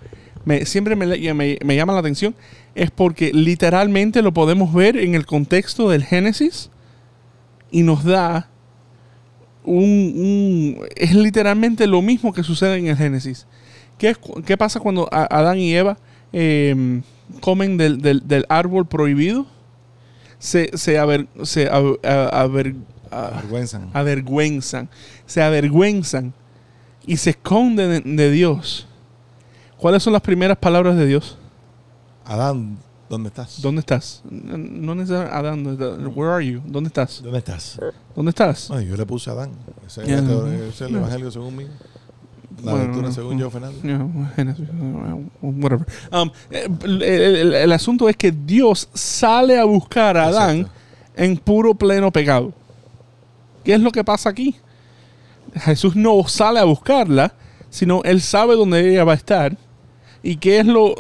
me, 0.47 0.65
siempre 0.65 0.97
me, 0.97 1.07
me- 1.35 1.59
me 1.63 1.77
llama 1.77 1.93
la 1.93 1.99
atención 1.99 2.35
es 2.75 2.91
porque 2.91 3.31
literalmente 3.35 4.23
lo 4.23 4.33
podemos 4.33 4.73
ver 4.73 4.97
en 4.97 5.15
el 5.15 5.27
contexto 5.27 5.91
del 5.91 6.05
Génesis 6.05 6.71
y 7.71 7.83
nos 7.83 8.03
da 8.03 8.49
un, 9.63 10.79
es 10.97 11.15
literalmente 11.15 11.87
lo 11.87 12.01
mismo 12.01 12.33
que 12.33 12.43
sucede 12.43 12.77
en 12.79 12.87
el 12.87 12.97
Génesis. 12.97 13.47
¿Qué, 13.99 14.17
qué 14.47 14.57
pasa 14.57 14.81
cuando 14.81 15.07
Adán 15.13 15.59
y 15.59 15.75
Eva 15.75 15.99
eh, 16.37 17.01
comen 17.41 17.77
del, 17.77 18.03
del- 18.03 18.27
del 18.27 18.45
árbol 18.49 18.87
prohibido? 18.87 19.47
Se, 20.39 20.71
se, 20.77 20.99
aver- 21.01 21.29
se 21.45 21.71
aver- 21.71 22.77
avergüenzan, 23.93 24.89
se 25.27 25.41
avergüenzan 25.43 26.33
y 27.07 27.17
se 27.17 27.31
esconden 27.31 28.03
de, 28.17 28.25
de 28.25 28.31
Dios. 28.31 28.87
¿Cuáles 29.79 30.03
son 30.03 30.13
las 30.13 30.23
primeras 30.23 30.57
palabras 30.59 30.97
de 30.97 31.07
Dios? 31.07 31.39
Adán, 32.25 32.79
¿dónde 33.09 33.29
estás? 33.29 33.61
¿Dónde 33.63 33.81
estás? 33.81 34.23
No 34.31 34.95
necesariamente 34.95 35.85
Adán, 35.85 36.13
where 36.15 36.33
are 36.33 36.45
you? 36.47 36.61
¿Dónde 36.67 36.89
estás? 36.89 37.23
¿Dónde 37.23 37.39
estás? 37.39 37.79
¿Dónde 38.17 38.31
estás? 38.31 38.71
Ay, 38.71 38.87
yo 38.87 38.97
le 38.97 39.05
puse 39.07 39.31
Adán. 39.31 39.51
Ese, 39.87 40.03
es 40.03 40.09
ese 40.75 40.87
el 40.87 40.97
evangelio 40.97 41.31
según 41.31 41.57
mí. 41.57 41.65
La 42.63 42.73
Bueno, 42.73 43.13
según 43.13 43.39
yo, 43.39 43.51
Fernando. 43.51 43.79
Whatever. 45.43 45.87
Um, 46.13 46.31
eh, 46.51 46.69
el, 46.85 47.03
el- 47.03 47.55
el 47.55 47.73
asunto 47.73 48.09
es 48.09 48.17
que 48.17 48.33
Dios 48.33 48.89
sale 48.95 49.59
a 49.59 49.65
buscar 49.65 50.17
a 50.17 50.27
Adán 50.27 50.59
Exacto. 50.61 50.81
en 51.17 51.37
puro 51.39 51.75
pleno 51.75 52.11
pecado. 52.13 52.53
¿Qué 53.65 53.75
es 53.75 53.81
lo 53.81 53.91
que 53.91 54.05
pasa 54.05 54.29
aquí? 54.31 54.55
Jesús 55.55 55.95
no 55.97 56.27
sale 56.27 56.61
a 56.61 56.65
buscarla, 56.65 57.35
sino 57.71 58.03
él 58.05 58.21
sabe 58.21 58.57
dónde 58.57 58.89
ella 58.91 59.05
va 59.05 59.13
a 59.13 59.17
estar. 59.17 59.57
¿Y 60.23 60.37
qué 60.37 60.61
es 60.61 60.67
lo...? 60.67 60.95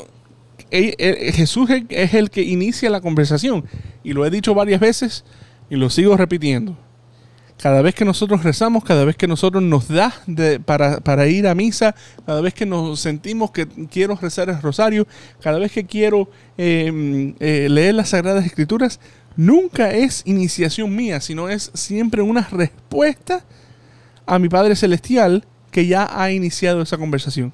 él- 0.71 0.95
él- 0.99 1.33
Jesús 1.33 1.71
es- 1.71 1.85
es 1.89 2.15
el 2.15 2.31
que 2.31 2.43
inicia 2.43 2.91
la 2.91 3.01
conversación. 3.01 3.65
Y 4.03 4.13
lo 4.13 4.25
he 4.27 4.31
dicho 4.31 4.55
varias 4.55 4.81
veces 4.81 5.25
y 5.71 5.77
lo 5.77 5.89
sigo 5.91 6.17
repitiendo. 6.17 6.77
Cada 7.59 7.81
vez 7.83 7.95
que 7.95 8.05
nosotros 8.05 8.43
rezamos, 8.43 8.85
cada 8.85 9.05
vez 9.05 9.17
que 9.17 9.27
nosotros 9.29 9.63
nos 9.63 9.89
da 9.89 10.13
de- 10.27 10.61
para, 10.61 11.01
para 11.01 11.27
ir 11.29 11.47
a 11.47 11.55
misa, 11.55 11.95
cada 12.27 12.41
vez 12.41 12.53
que 12.53 12.67
nos 12.67 13.01
sentimos 13.01 13.53
que 13.53 13.67
quiero 13.91 14.17
rezar 14.21 14.49
el 14.51 14.61
rosario, 14.61 15.07
cada 15.41 15.59
vez 15.59 15.73
que 15.73 15.85
quiero 15.87 16.29
eh, 16.59 17.35
eh, 17.41 17.69
leer 17.71 17.95
las 17.95 18.11
Sagradas 18.11 18.45
Escrituras, 18.45 19.01
nunca 19.37 19.93
es 19.93 20.23
iniciación 20.27 20.95
mía, 20.95 21.21
sino 21.21 21.49
es 21.49 21.71
siempre 21.75 22.23
una 22.23 22.43
respuesta 22.51 23.45
a 24.27 24.39
mi 24.39 24.49
Padre 24.49 24.75
Celestial 24.77 25.45
que 25.71 25.87
ya 25.87 26.09
ha 26.13 26.31
iniciado 26.33 26.83
esa 26.83 26.99
conversación. 26.99 27.53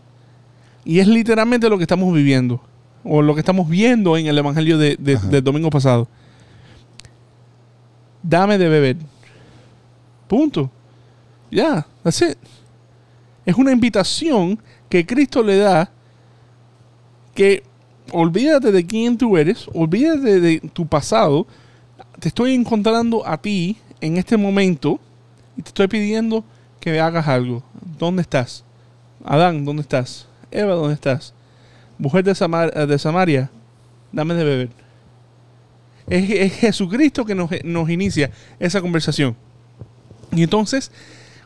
Y 0.84 0.98
es 1.00 1.06
literalmente 1.08 1.68
lo 1.68 1.76
que 1.76 1.84
estamos 1.84 2.12
viviendo, 2.14 2.62
o 3.04 3.20
lo 3.22 3.34
que 3.34 3.40
estamos 3.40 3.68
viendo 3.68 4.16
en 4.16 4.26
el 4.26 4.38
Evangelio 4.38 4.76
de- 4.78 4.96
del 4.96 5.44
domingo 5.44 5.70
pasado. 5.70 6.08
Dame 8.22 8.58
de 8.58 8.68
beber. 8.68 8.96
Punto. 10.30 10.70
Ya, 11.50 11.84
that's 12.04 12.22
it. 12.22 12.38
Es 13.44 13.56
una 13.56 13.72
invitación 13.72 14.60
que 14.88 15.04
Cristo 15.04 15.42
le 15.42 15.56
da 15.56 15.90
que 17.34 17.64
olvídate 18.12 18.70
de 18.70 18.86
quién 18.86 19.18
tú 19.18 19.36
eres, 19.36 19.66
olvídate 19.74 20.38
de 20.38 20.60
tu 20.72 20.86
pasado. 20.86 21.48
Te 22.20 22.28
estoy 22.28 22.54
encontrando 22.54 23.26
a 23.26 23.38
ti 23.38 23.76
en 24.00 24.18
este 24.18 24.36
momento 24.36 25.00
y 25.56 25.62
te 25.62 25.70
estoy 25.70 25.88
pidiendo 25.88 26.44
que 26.78 27.00
hagas 27.00 27.26
algo. 27.26 27.64
¿Dónde 27.98 28.22
estás? 28.22 28.62
Adán, 29.24 29.64
¿dónde 29.64 29.82
estás? 29.82 30.28
Eva, 30.52 30.74
¿dónde 30.74 30.94
estás? 30.94 31.34
Mujer 31.98 32.22
de, 32.22 32.36
Samar- 32.36 32.86
de 32.86 32.98
Samaria, 33.00 33.50
dame 34.12 34.34
de 34.34 34.44
beber. 34.44 34.68
Es, 36.06 36.30
es 36.30 36.52
Jesucristo 36.54 37.24
que 37.24 37.34
nos, 37.34 37.50
nos 37.64 37.90
inicia 37.90 38.30
esa 38.60 38.80
conversación. 38.80 39.34
Y 40.32 40.42
entonces, 40.42 40.90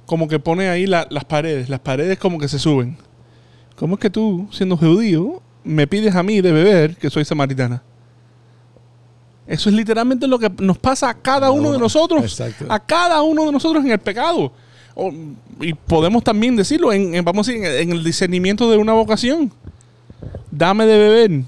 como 0.07 0.29
que 0.29 0.39
pone 0.39 0.69
ahí 0.69 0.87
la- 0.87 1.07
las 1.11 1.25
paredes, 1.25 1.69
las 1.69 1.81
paredes 1.81 2.19
como 2.19 2.39
que 2.39 2.49
se 2.49 2.59
suben. 2.59 2.97
¿Cómo 3.77 3.95
es 3.95 4.01
que 4.01 4.11
tú, 4.11 4.47
siendo 4.53 4.77
judío, 4.77 5.43
me 5.65 5.87
pides 5.87 6.15
a 6.15 6.23
mí 6.23 6.41
de 6.41 6.53
beber 6.53 6.97
que 6.97 7.11
soy 7.11 7.25
samaritana? 7.25 7.83
Eso 9.47 9.69
es 9.69 9.75
literalmente 9.75 10.27
lo 10.27 10.39
que 10.39 10.51
nos 10.59 10.79
pasa 10.79 11.11
a 11.11 11.15
cada 11.15 11.51
uno 11.51 11.71
de 11.73 11.79
nosotros. 11.79 12.23
Exacto. 12.23 12.65
A 12.69 12.79
cada 12.79 13.21
uno 13.23 13.45
de 13.45 13.53
nosotros 13.53 13.85
en 13.85 13.91
el 13.91 13.99
pecado. 13.99 14.53
O- 14.95 15.13
y 15.61 15.75
podemos 15.75 16.23
también 16.25 16.57
decirlo 16.57 16.93
en, 16.93 17.15
en- 17.15 17.25
vamos 17.25 17.49
a 17.49 17.53
decir, 17.53 17.67
en, 17.67 17.91
en 17.91 17.93
el 17.97 18.05
discernimiento 18.05 18.71
de 18.71 18.77
una 18.79 18.93
vocación. 18.93 19.53
Dame 20.51 20.87
de 20.87 20.97
beber. 20.99 21.43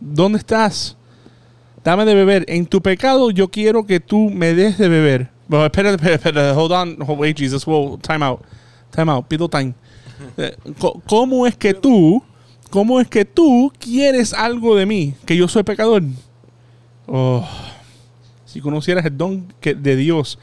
¿Dónde 0.00 0.38
estás? 0.38 0.96
Dame 1.84 2.04
de 2.04 2.14
beber. 2.14 2.44
En 2.48 2.66
tu 2.66 2.80
pecado 2.80 3.30
yo 3.30 3.48
quiero 3.48 3.84
que 3.86 4.00
tú 4.00 4.30
me 4.30 4.54
des 4.54 4.78
de 4.78 4.88
beber. 4.88 5.30
Bueno, 5.52 5.66
espérate, 5.66 6.14
espérate. 6.14 6.58
Hold 6.58 6.72
on. 6.72 6.96
Hold- 7.06 7.18
Wait, 7.20 7.36
Jesus. 7.36 7.66
Whoa, 7.66 7.98
time 7.98 8.24
out. 8.24 8.40
Time 8.90 9.12
out. 9.12 9.26
Pido 9.28 9.48
time. 9.50 9.74
Eh, 10.38 10.56
¿Cómo 11.06 11.46
es 11.46 11.54
que 11.58 11.74
tú, 11.74 12.22
cómo 12.70 12.98
es 13.00 13.06
que 13.08 13.26
tú 13.26 13.70
quieres 13.78 14.32
algo 14.32 14.74
de 14.76 14.86
mí? 14.86 15.14
Que 15.26 15.36
yo 15.36 15.46
soy 15.48 15.62
pecador. 15.62 16.02
Oh, 17.06 17.46
si 18.46 18.60
conocieras 18.62 19.04
el 19.04 19.18
don 19.18 19.52
que- 19.60 19.74
de 19.74 19.94
Dios 19.96 20.38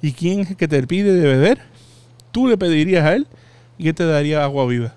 y 0.00 0.12
quién 0.12 0.38
es 0.40 0.50
el 0.50 0.56
que 0.56 0.68
te 0.68 0.86
pide 0.86 1.12
de 1.14 1.26
beber, 1.26 1.58
tú 2.30 2.46
le 2.46 2.56
pedirías 2.56 3.04
a 3.04 3.14
él 3.16 3.26
y 3.76 3.88
él 3.88 3.94
te 3.96 4.04
daría 4.06 4.44
agua 4.44 4.66
viva. 4.66 4.94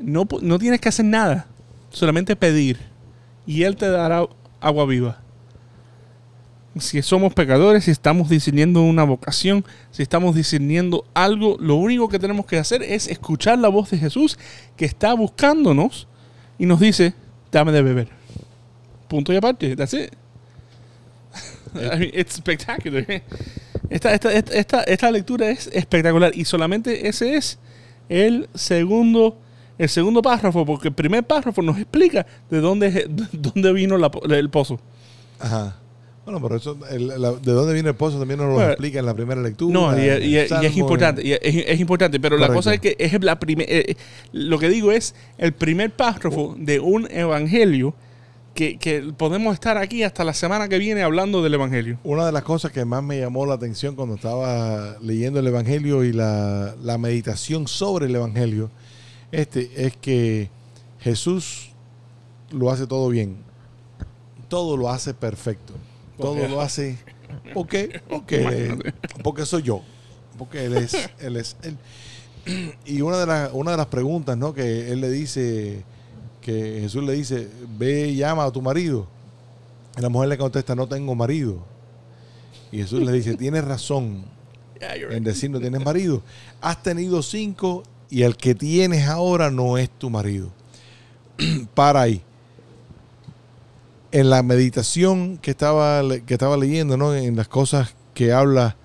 No, 0.00 0.28
no 0.42 0.58
tienes 0.60 0.80
que 0.80 0.90
hacer 0.90 1.06
nada, 1.06 1.46
solamente 1.90 2.36
pedir 2.36 2.78
y 3.46 3.64
él 3.64 3.74
te 3.76 3.88
dará 3.88 4.26
agua 4.60 4.86
viva. 4.86 5.22
Si 6.78 7.00
somos 7.02 7.32
pecadores, 7.34 7.84
si 7.84 7.92
estamos 7.92 8.28
discerniendo 8.28 8.82
una 8.82 9.04
vocación, 9.04 9.64
si 9.92 10.02
estamos 10.02 10.34
discerniendo 10.34 11.04
algo, 11.14 11.56
lo 11.60 11.76
único 11.76 12.08
que 12.08 12.18
tenemos 12.18 12.46
que 12.46 12.58
hacer 12.58 12.82
es 12.82 13.06
escuchar 13.06 13.58
la 13.58 13.68
voz 13.68 13.90
de 13.90 13.98
Jesús 13.98 14.38
que 14.76 14.84
está 14.84 15.14
buscándonos 15.14 16.08
y 16.58 16.66
nos 16.66 16.80
dice, 16.80 17.14
dame 17.52 17.70
de 17.70 17.82
beber. 17.82 18.08
Punto 19.08 19.32
y 19.32 19.36
aparte, 19.36 19.76
that's 19.76 19.94
it. 19.94 20.12
I 21.74 21.98
mean, 21.98 22.10
it's 22.12 22.34
spectacular. 22.34 23.06
Esta, 23.90 24.12
esta, 24.14 24.32
esta, 24.32 24.82
esta, 24.82 25.10
lectura 25.10 25.50
es 25.50 25.68
espectacular 25.72 26.32
y 26.34 26.44
solamente 26.44 27.06
ese 27.06 27.36
es 27.36 27.58
el 28.08 28.48
segundo, 28.54 29.38
el 29.78 29.88
segundo 29.88 30.22
párrafo, 30.22 30.66
porque 30.66 30.88
el 30.88 30.94
primer 30.94 31.24
párrafo 31.24 31.62
nos 31.62 31.78
explica 31.78 32.26
de 32.50 32.60
dónde, 32.60 32.90
de 32.90 33.28
dónde 33.32 33.72
vino 33.72 33.96
el 33.96 34.50
pozo. 34.50 34.80
Ajá. 35.38 35.76
Bueno, 36.24 36.40
pero 36.40 36.56
eso, 36.56 36.78
el- 36.90 37.08
la- 37.08 37.32
de 37.32 37.52
dónde 37.52 37.74
viene 37.74 37.90
el 37.90 37.94
pozo 37.94 38.18
también 38.18 38.38
nos 38.38 38.48
lo 38.48 38.54
Bueno, 38.54 38.70
explica 38.70 38.98
en 38.98 39.06
la 39.06 39.14
primera 39.14 39.40
lectura. 39.42 39.72
No, 39.72 39.98
y, 39.98 40.36
es 40.36 40.76
importante, 40.76 41.22
y 41.26 41.32
es, 41.32 41.40
es 41.42 41.80
importante, 41.80 42.18
pero 42.18 42.38
la 42.38 42.48
cosa 42.48 42.72
es 42.72 42.80
que 42.80 42.96
es 42.98 43.22
la 43.22 43.38
primer, 43.38 43.66
eh, 43.68 43.96
lo 44.32 44.58
que 44.58 44.68
digo 44.70 44.90
es 44.90 45.14
el 45.38 45.52
primer 45.52 45.90
párrafo 45.90 46.54
de 46.58 46.80
un 46.80 47.06
evangelio 47.10 47.94
que, 48.54 48.78
que 48.78 49.02
podemos 49.16 49.52
estar 49.52 49.76
aquí 49.76 50.02
hasta 50.04 50.22
la 50.24 50.32
semana 50.32 50.68
que 50.68 50.78
viene 50.78 51.02
hablando 51.02 51.42
del 51.42 51.54
evangelio. 51.54 51.98
Una 52.04 52.24
de 52.24 52.32
las 52.32 52.44
cosas 52.44 52.70
que 52.72 52.84
más 52.84 53.02
me 53.02 53.18
llamó 53.18 53.44
la 53.46 53.54
atención 53.54 53.96
cuando 53.96 54.14
estaba 54.14 54.96
leyendo 55.02 55.40
el 55.40 55.46
Evangelio 55.48 56.04
y 56.04 56.12
la, 56.12 56.74
la 56.80 56.96
meditación 56.96 57.66
sobre 57.66 58.06
el 58.06 58.14
Evangelio, 58.14 58.70
este, 59.32 59.68
es 59.86 59.96
que 59.96 60.50
Jesús 61.00 61.72
lo 62.52 62.70
hace 62.70 62.86
todo 62.86 63.08
bien. 63.08 63.38
Todo 64.48 64.76
lo 64.76 64.88
hace 64.88 65.14
perfecto. 65.14 65.74
Todo 66.18 66.48
lo 66.48 66.60
hace. 66.60 66.98
¿Por 67.52 67.66
qué? 67.66 68.00
Porque, 68.08 68.44
él- 68.44 68.94
porque 69.22 69.44
soy 69.46 69.62
yo. 69.62 69.82
Porque 70.38 70.64
él 70.64 70.76
es, 70.76 70.94
él 71.20 71.36
es 71.36 71.56
él. 71.62 71.76
Y 72.84 73.00
una 73.00 73.18
de, 73.18 73.26
las 73.26 73.50
una 73.52 73.70
de 73.72 73.76
las 73.76 73.86
preguntas, 73.86 74.36
¿no? 74.36 74.52
Que 74.52 74.92
él 74.92 75.00
le 75.00 75.10
dice, 75.10 75.82
que 76.40 76.80
Jesús 76.82 77.02
le 77.02 77.14
dice, 77.14 77.48
ve 77.78 78.08
y 78.08 78.16
llama 78.16 78.44
a 78.44 78.50
tu 78.50 78.60
marido. 78.60 79.06
Y 79.96 80.00
la 80.00 80.08
mujer 80.08 80.28
le 80.28 80.38
contesta, 80.38 80.74
no 80.74 80.86
tengo 80.86 81.14
marido. 81.14 81.58
Y 82.70 82.78
Jesús 82.78 83.00
le 83.02 83.12
dice, 83.12 83.36
tienes 83.36 83.64
razón 83.64 84.24
en 85.10 85.24
decir 85.24 85.50
no 85.50 85.60
tienes 85.60 85.82
marido. 85.84 86.22
Has 86.60 86.82
tenido 86.82 87.22
cinco 87.22 87.82
y 88.10 88.22
el 88.22 88.36
que 88.36 88.54
tienes 88.54 89.08
ahora 89.08 89.50
no 89.50 89.78
es 89.78 89.88
tu 89.88 90.10
marido. 90.10 90.50
Para 91.74 92.02
ahí. 92.02 92.22
En 94.14 94.30
la 94.30 94.42
meditación 94.44 95.38
que 95.38 95.50
estaba, 95.50 96.02
que 96.24 96.34
estaba 96.34 96.56
leyendo, 96.56 96.96
¿no? 96.96 97.14
en 97.14 97.34
las 97.36 97.48
cosas 97.48 97.94
que 98.14 98.32
habla 98.32 98.76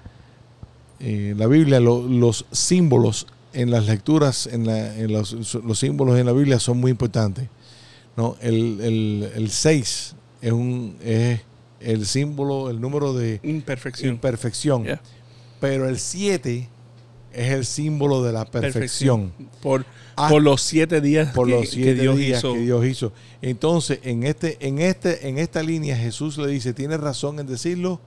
eh, 1.00 1.34
la 1.38 1.46
Biblia, 1.48 1.80
lo- 1.80 2.02
los 2.08 2.46
símbolos 2.52 3.28
en 3.54 3.70
las 3.72 3.86
lecturas, 3.86 4.48
en, 4.48 4.66
la- 4.66 4.96
en 4.98 5.12
los, 5.14 5.34
los 5.64 5.78
símbolos 5.80 6.18
en 6.18 6.26
la 6.26 6.32
Biblia 6.34 6.60
son 6.60 6.80
muy 6.80 6.92
importantes. 6.92 7.48
¿no? 8.18 8.36
El 8.42 9.50
6 9.52 10.16
es, 10.42 10.52
un, 10.52 10.98
es 11.04 11.42
el 11.80 12.06
símbolo, 12.06 12.70
el 12.70 12.82
número 12.82 13.14
de 13.14 13.40
Imperfección. 13.44 14.14
imperfección. 14.16 14.84
Yeah. 14.84 15.02
Pero 15.62 15.88
el 15.88 16.00
7 16.00 16.68
es 17.34 17.52
el 17.52 17.66
símbolo 17.66 18.24
de 18.24 18.34
la 18.34 18.46
perfección. 18.46 19.32
Por, 19.62 19.86
Ah, 20.22 20.30
por 20.30 20.42
los 20.42 20.62
siete 20.62 21.00
días 21.02 21.34
Por 21.34 21.48
que, 21.48 21.54
los 21.54 21.62
que 21.62 21.68
siete 21.68 21.94
Dios 22.02 22.18
días 22.18 22.40
hizo. 22.40 22.54
que 22.54 22.60
Dios 22.60 22.86
hizo. 22.86 23.14
Entonces, 23.42 24.00
en 24.04 24.24
este, 24.24 24.58
en 24.60 24.80
este, 24.80 25.28
en 25.30 25.38
esta 25.38 25.64
línea, 25.64 25.96
Jesús 25.96 26.38
le 26.38 26.48
dice, 26.48 26.74
tienes 26.74 27.00
razón 27.00 27.40
en 27.40 27.48
decirlo. 27.48 28.00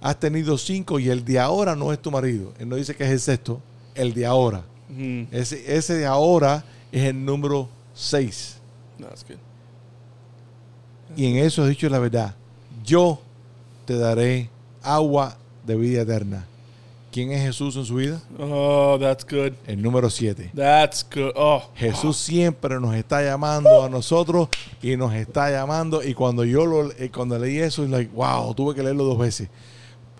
Has 0.00 0.18
tenido 0.20 0.56
cinco 0.58 0.98
y 0.98 1.08
el 1.08 1.24
de 1.24 1.38
ahora 1.38 1.74
no 1.76 1.92
es 1.92 2.00
tu 2.00 2.10
marido. 2.10 2.52
Él 2.58 2.68
no 2.68 2.76
dice 2.76 2.94
que 2.94 3.04
es 3.04 3.10
el 3.10 3.20
sexto, 3.20 3.60
el 3.94 4.14
de 4.14 4.26
ahora. 4.26 4.64
Mm, 4.88 5.24
Ese, 5.32 5.76
ese 5.76 5.94
de 5.94 6.06
ahora 6.06 6.64
es 6.92 7.02
el 7.04 7.24
número 7.24 7.68
6. 7.94 8.56
that's 9.00 9.24
good. 9.26 9.36
Y 11.16 11.26
en 11.26 11.36
eso 11.44 11.62
has 11.62 11.68
dicho 11.68 11.88
la 11.88 11.98
verdad. 11.98 12.34
Yo 12.84 13.20
te 13.84 13.96
daré 13.96 14.48
agua 14.82 15.36
de 15.66 15.76
vida 15.76 16.02
eterna. 16.02 16.46
¿Quién 17.16 17.32
es 17.32 17.40
Jesús 17.40 17.74
en 17.76 17.86
su 17.86 17.94
vida? 17.94 18.20
Oh, 18.38 18.98
that's 19.00 19.24
good. 19.24 19.54
El 19.66 19.80
número 19.80 20.10
7. 20.10 20.50
That's 20.54 21.02
good. 21.02 21.32
Oh, 21.34 21.62
Jesús 21.74 22.18
siempre 22.18 22.78
nos 22.78 22.94
está 22.94 23.22
llamando 23.22 23.82
a 23.82 23.88
nosotros 23.88 24.50
y 24.82 24.98
nos 24.98 25.14
está 25.14 25.50
llamando. 25.50 26.02
Y 26.04 26.12
cuando 26.12 26.44
yo 26.44 26.66
lo, 26.66 26.92
eh, 26.92 27.10
cuando 27.10 27.38
leí 27.38 27.56
eso, 27.56 27.86
like, 27.86 28.12
wow, 28.14 28.52
tuve 28.52 28.74
que 28.74 28.82
leerlo 28.82 29.04
dos 29.04 29.16
veces. 29.18 29.48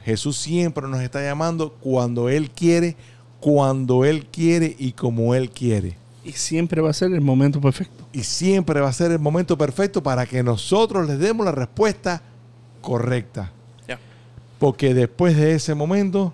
Jesús 0.06 0.38
siempre 0.38 0.88
nos 0.88 1.02
está 1.02 1.20
llamando 1.20 1.70
cuando 1.70 2.30
Él 2.30 2.50
quiere, 2.50 2.96
cuando 3.40 4.06
Él 4.06 4.24
quiere 4.24 4.74
y 4.78 4.92
como 4.92 5.34
Él 5.34 5.50
quiere. 5.50 5.98
y 6.24 6.32
siempre 6.32 6.80
va 6.80 6.88
a 6.88 6.94
ser 6.94 7.12
el 7.12 7.20
momento 7.20 7.60
perfecto. 7.60 8.06
Y 8.14 8.22
siempre 8.22 8.80
va 8.80 8.88
a 8.88 8.92
ser 8.94 9.12
el 9.12 9.18
momento 9.18 9.58
perfecto 9.58 10.02
para 10.02 10.24
que 10.24 10.42
nosotros 10.42 11.06
les 11.06 11.18
demos 11.18 11.44
la 11.44 11.52
respuesta 11.52 12.22
correcta. 12.80 13.52
Porque 14.58 14.94
después 14.94 15.36
de 15.36 15.52
ese 15.52 15.74
momento, 15.74 16.32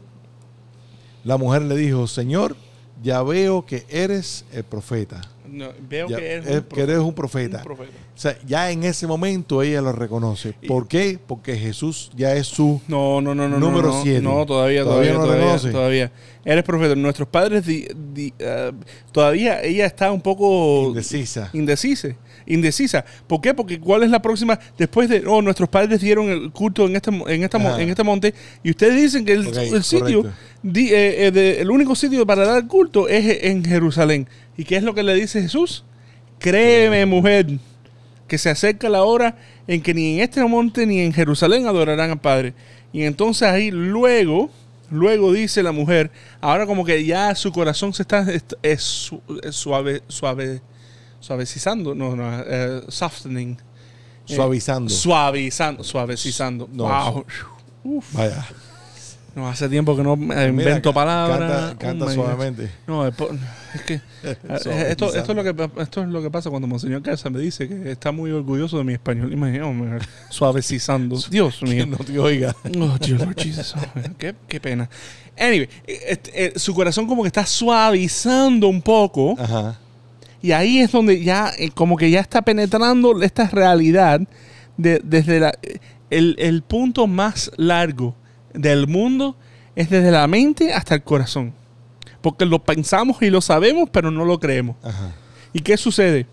la 1.25 1.37
mujer 1.37 1.62
le 1.62 1.77
dijo, 1.77 2.07
Señor, 2.07 2.57
ya 3.03 3.23
veo 3.23 3.64
que 3.66 3.85
eres 3.89 4.45
el 4.53 4.64
profeta. 4.64 5.20
No, 5.49 5.68
veo 5.89 6.09
Ya, 6.09 6.16
que, 6.16 6.33
eres 6.33 6.47
es- 6.47 6.57
un 6.59 6.62
que 6.62 6.81
eres 6.81 6.99
un 6.99 7.14
profeta. 7.14 7.59
un 7.59 7.62
profeta. 7.64 7.91
O 8.14 8.18
sea, 8.18 8.39
ya 8.47 8.70
en 8.70 8.85
ese 8.85 9.07
momento 9.07 9.61
ella 9.62 9.83
lo 9.83 9.93
reconoce. 9.93 10.55
Y- 10.62 10.66
¿Por 10.68 10.89
qué? 10.89 11.18
Porque 11.27 11.57
Jesús 11.57 12.11
ya 12.16 12.35
es 12.35 12.47
su... 12.47 12.81
No, 12.89 13.20
no, 13.20 13.35
no, 13.35 13.49
no. 13.49 13.59
Número 13.59 13.89
no, 13.89 13.95
no, 13.97 14.03
siete. 14.03 14.23
No, 14.23 14.47
todavía, 14.47 14.85
Todavía 14.85 15.12
todavía, 15.12 15.12
no 15.12 15.25
todavía, 15.25 15.45
reconoce. 15.45 15.70
todavía. 15.73 16.12
Eres 16.45 16.64
profeta. 16.64 16.95
Nuestros 16.95 17.29
padres, 17.29 17.66
di- 17.66 17.87
di- 18.14 18.33
ah, 18.47 18.70
todavía 19.11 19.62
ella 19.62 19.85
está 19.85 20.11
un 20.12 20.20
poco 20.23 20.85
Indecisa. 20.89 21.51
indecisa. 21.53 22.16
Indecisa. 22.47 23.05
¿Por 23.26 23.40
qué? 23.40 23.55
Porque 23.55 23.78
¿cuál 23.80 24.03
es 24.03 24.11
la 24.11 24.20
próxima? 24.22 24.59
Después 24.78 25.09
de, 25.09 25.24
oh, 25.26 25.43
nuestros 25.43 25.68
padres 25.68 26.01
dieron 26.01 26.28
el 26.30 26.51
culto 26.53 26.86
en 26.86 26.97
este, 26.97 27.11
en 27.11 27.43
esta, 27.45 27.59
Ajá. 27.59 27.80
en 27.80 27.88
este 27.88 28.03
monte 28.03 28.34
y 28.62 28.70
ustedes 28.70 29.01
dicen 29.01 29.24
que 29.24 29.32
el, 29.32 29.82
sitio, 29.84 30.24
di- 30.62 30.88
eh, 30.90 31.26
eh, 31.26 31.30
de- 31.30 31.61
el 31.61 31.70
único 31.70 31.95
sitio 31.95 32.26
para 32.26 32.45
dar 32.47 32.66
culto 32.66 33.09
es 33.09 33.45
en 33.45 33.64
Jerusalén. 33.64 34.28
¿Y 34.57 34.64
qué 34.64 34.76
es 34.76 34.82
lo 34.82 34.95
que 34.95 35.03
le 35.03 35.14
dice 35.14 35.40
Jesús? 35.43 35.84
Créeme, 36.38 37.07
mujer, 37.07 37.47
que 38.26 38.36
se 38.38 38.51
acerca 38.51 38.88
la 38.88 39.05
hora 39.05 39.36
en 39.66 39.80
que 39.80 39.95
ni 39.95 40.14
en 40.16 40.20
este 40.24 40.45
monte 40.45 40.86
ni 40.86 41.01
en 41.01 41.12
Jerusalén 41.12 41.66
adorarán 41.66 42.11
al 42.11 42.20
Padre. 42.20 42.55
Y 42.93 43.03
entonces 43.05 43.43
ahí 43.49 43.70
luego, 43.70 44.51
luego 44.90 45.32
dice 45.32 45.62
la 45.62 45.72
mujer, 45.72 46.11
ahora 46.40 46.66
como 46.66 46.84
que 46.84 47.05
ya 47.05 47.34
su 47.34 47.53
corazón 47.53 47.95
se 47.95 48.03
está, 48.03 48.26
es 48.62 49.11
suave, 49.51 50.03
suave, 50.09 50.61
suavecizando, 51.23 51.95
no, 51.95 52.14
no, 52.16 52.43
eh, 52.47 52.83
softening. 52.89 53.57
Eh, 54.29 54.35
Suavizando. 54.35 54.91
Suavizando, 54.91 55.83
suavecizando. 55.85 56.68
No, 56.73 56.85
wow. 56.85 57.25
Uf, 57.85 58.14
Vaya. 58.14 58.47
no, 59.35 59.49
hace 59.49 59.68
tiempo 59.68 59.97
que 59.97 60.03
no 60.05 60.14
Mira, 60.16 60.47
invento 60.47 60.93
palabras. 60.93 61.39
Canta, 61.41 61.73
Oh 61.75 61.79
canta 61.79 62.05
God. 62.05 62.14
suavemente. 62.14 62.70
No, 62.87 63.07
es, 63.09 63.14
que 63.87 63.95
eh, 64.23 64.37
esto, 64.91 65.12
esto, 65.14 65.33
es 65.33 65.37
lo 65.37 65.43
que 65.43 65.70
esto 65.83 66.03
es 66.03 66.09
lo 66.09 66.23
que 66.23 66.31
pasa 66.31 66.51
cuando 66.51 66.68
Monseñor 66.68 67.03
Casa 67.03 67.31
me 67.31 67.41
dice 67.41 67.66
que 67.68 67.91
está 67.91 68.12
muy 68.12 68.31
orgulloso 68.31 68.79
de 68.79 68.85
mi 68.85 68.93
español. 68.93 69.33
Imagínate, 69.33 70.07
suavecizando. 70.31 71.18
Dios 71.31 71.59
Que 71.61 71.66
mío. 71.66 71.87
no 71.87 71.97
te 71.99 72.16
oiga. 72.18 72.55
Oh, 72.79 72.97
dear 73.01 73.20
Lord 73.20 73.37
Jesus. 73.37 73.75
Oh, 73.77 74.01
qué, 74.18 74.35
qué 74.47 74.61
pena. 74.61 74.89
Anyway, 75.37 75.68
eh, 75.87 76.01
este, 76.09 76.45
eh, 76.45 76.53
su 76.57 76.75
corazón 76.75 77.07
como 77.07 77.23
que 77.23 77.29
está 77.29 77.45
suavizando 77.45 78.68
un 78.68 78.83
poco. 78.83 79.35
Ajá. 79.39 79.79
Y 80.43 80.53
ahí 80.53 80.78
es 80.80 80.90
donde 80.93 81.22
ya, 81.22 81.53
eh, 81.57 81.70
como 81.70 81.97
que 81.97 82.11
ya 82.11 82.20
está 82.20 82.43
penetrando 82.43 83.22
esta 83.22 83.49
realidad 83.49 84.20
de- 84.76 85.01
desde 85.05 85.38
la, 85.40 85.53
el, 86.11 86.34
el 86.38 86.62
punto 86.62 87.07
más 87.07 87.51
largo 87.57 88.14
del 88.53 88.86
mundo 88.88 89.36
es 89.76 89.88
desde 89.88 90.11
la 90.11 90.26
mente 90.26 90.74
hasta 90.74 90.97
el 90.97 91.03
corazón. 91.03 91.55
Porque 92.20 92.45
lo 92.45 92.59
pensamos 92.62 93.22
y 93.22 93.30
lo 93.30 93.40
sabemos, 93.40 93.88
pero 93.90 94.11
no 94.11 94.24
lo 94.24 94.38
creemos. 94.40 94.76
Ajá. 94.82 95.12
¿Y 95.53 95.61
qué 95.61 95.76
sucede? 95.76 96.26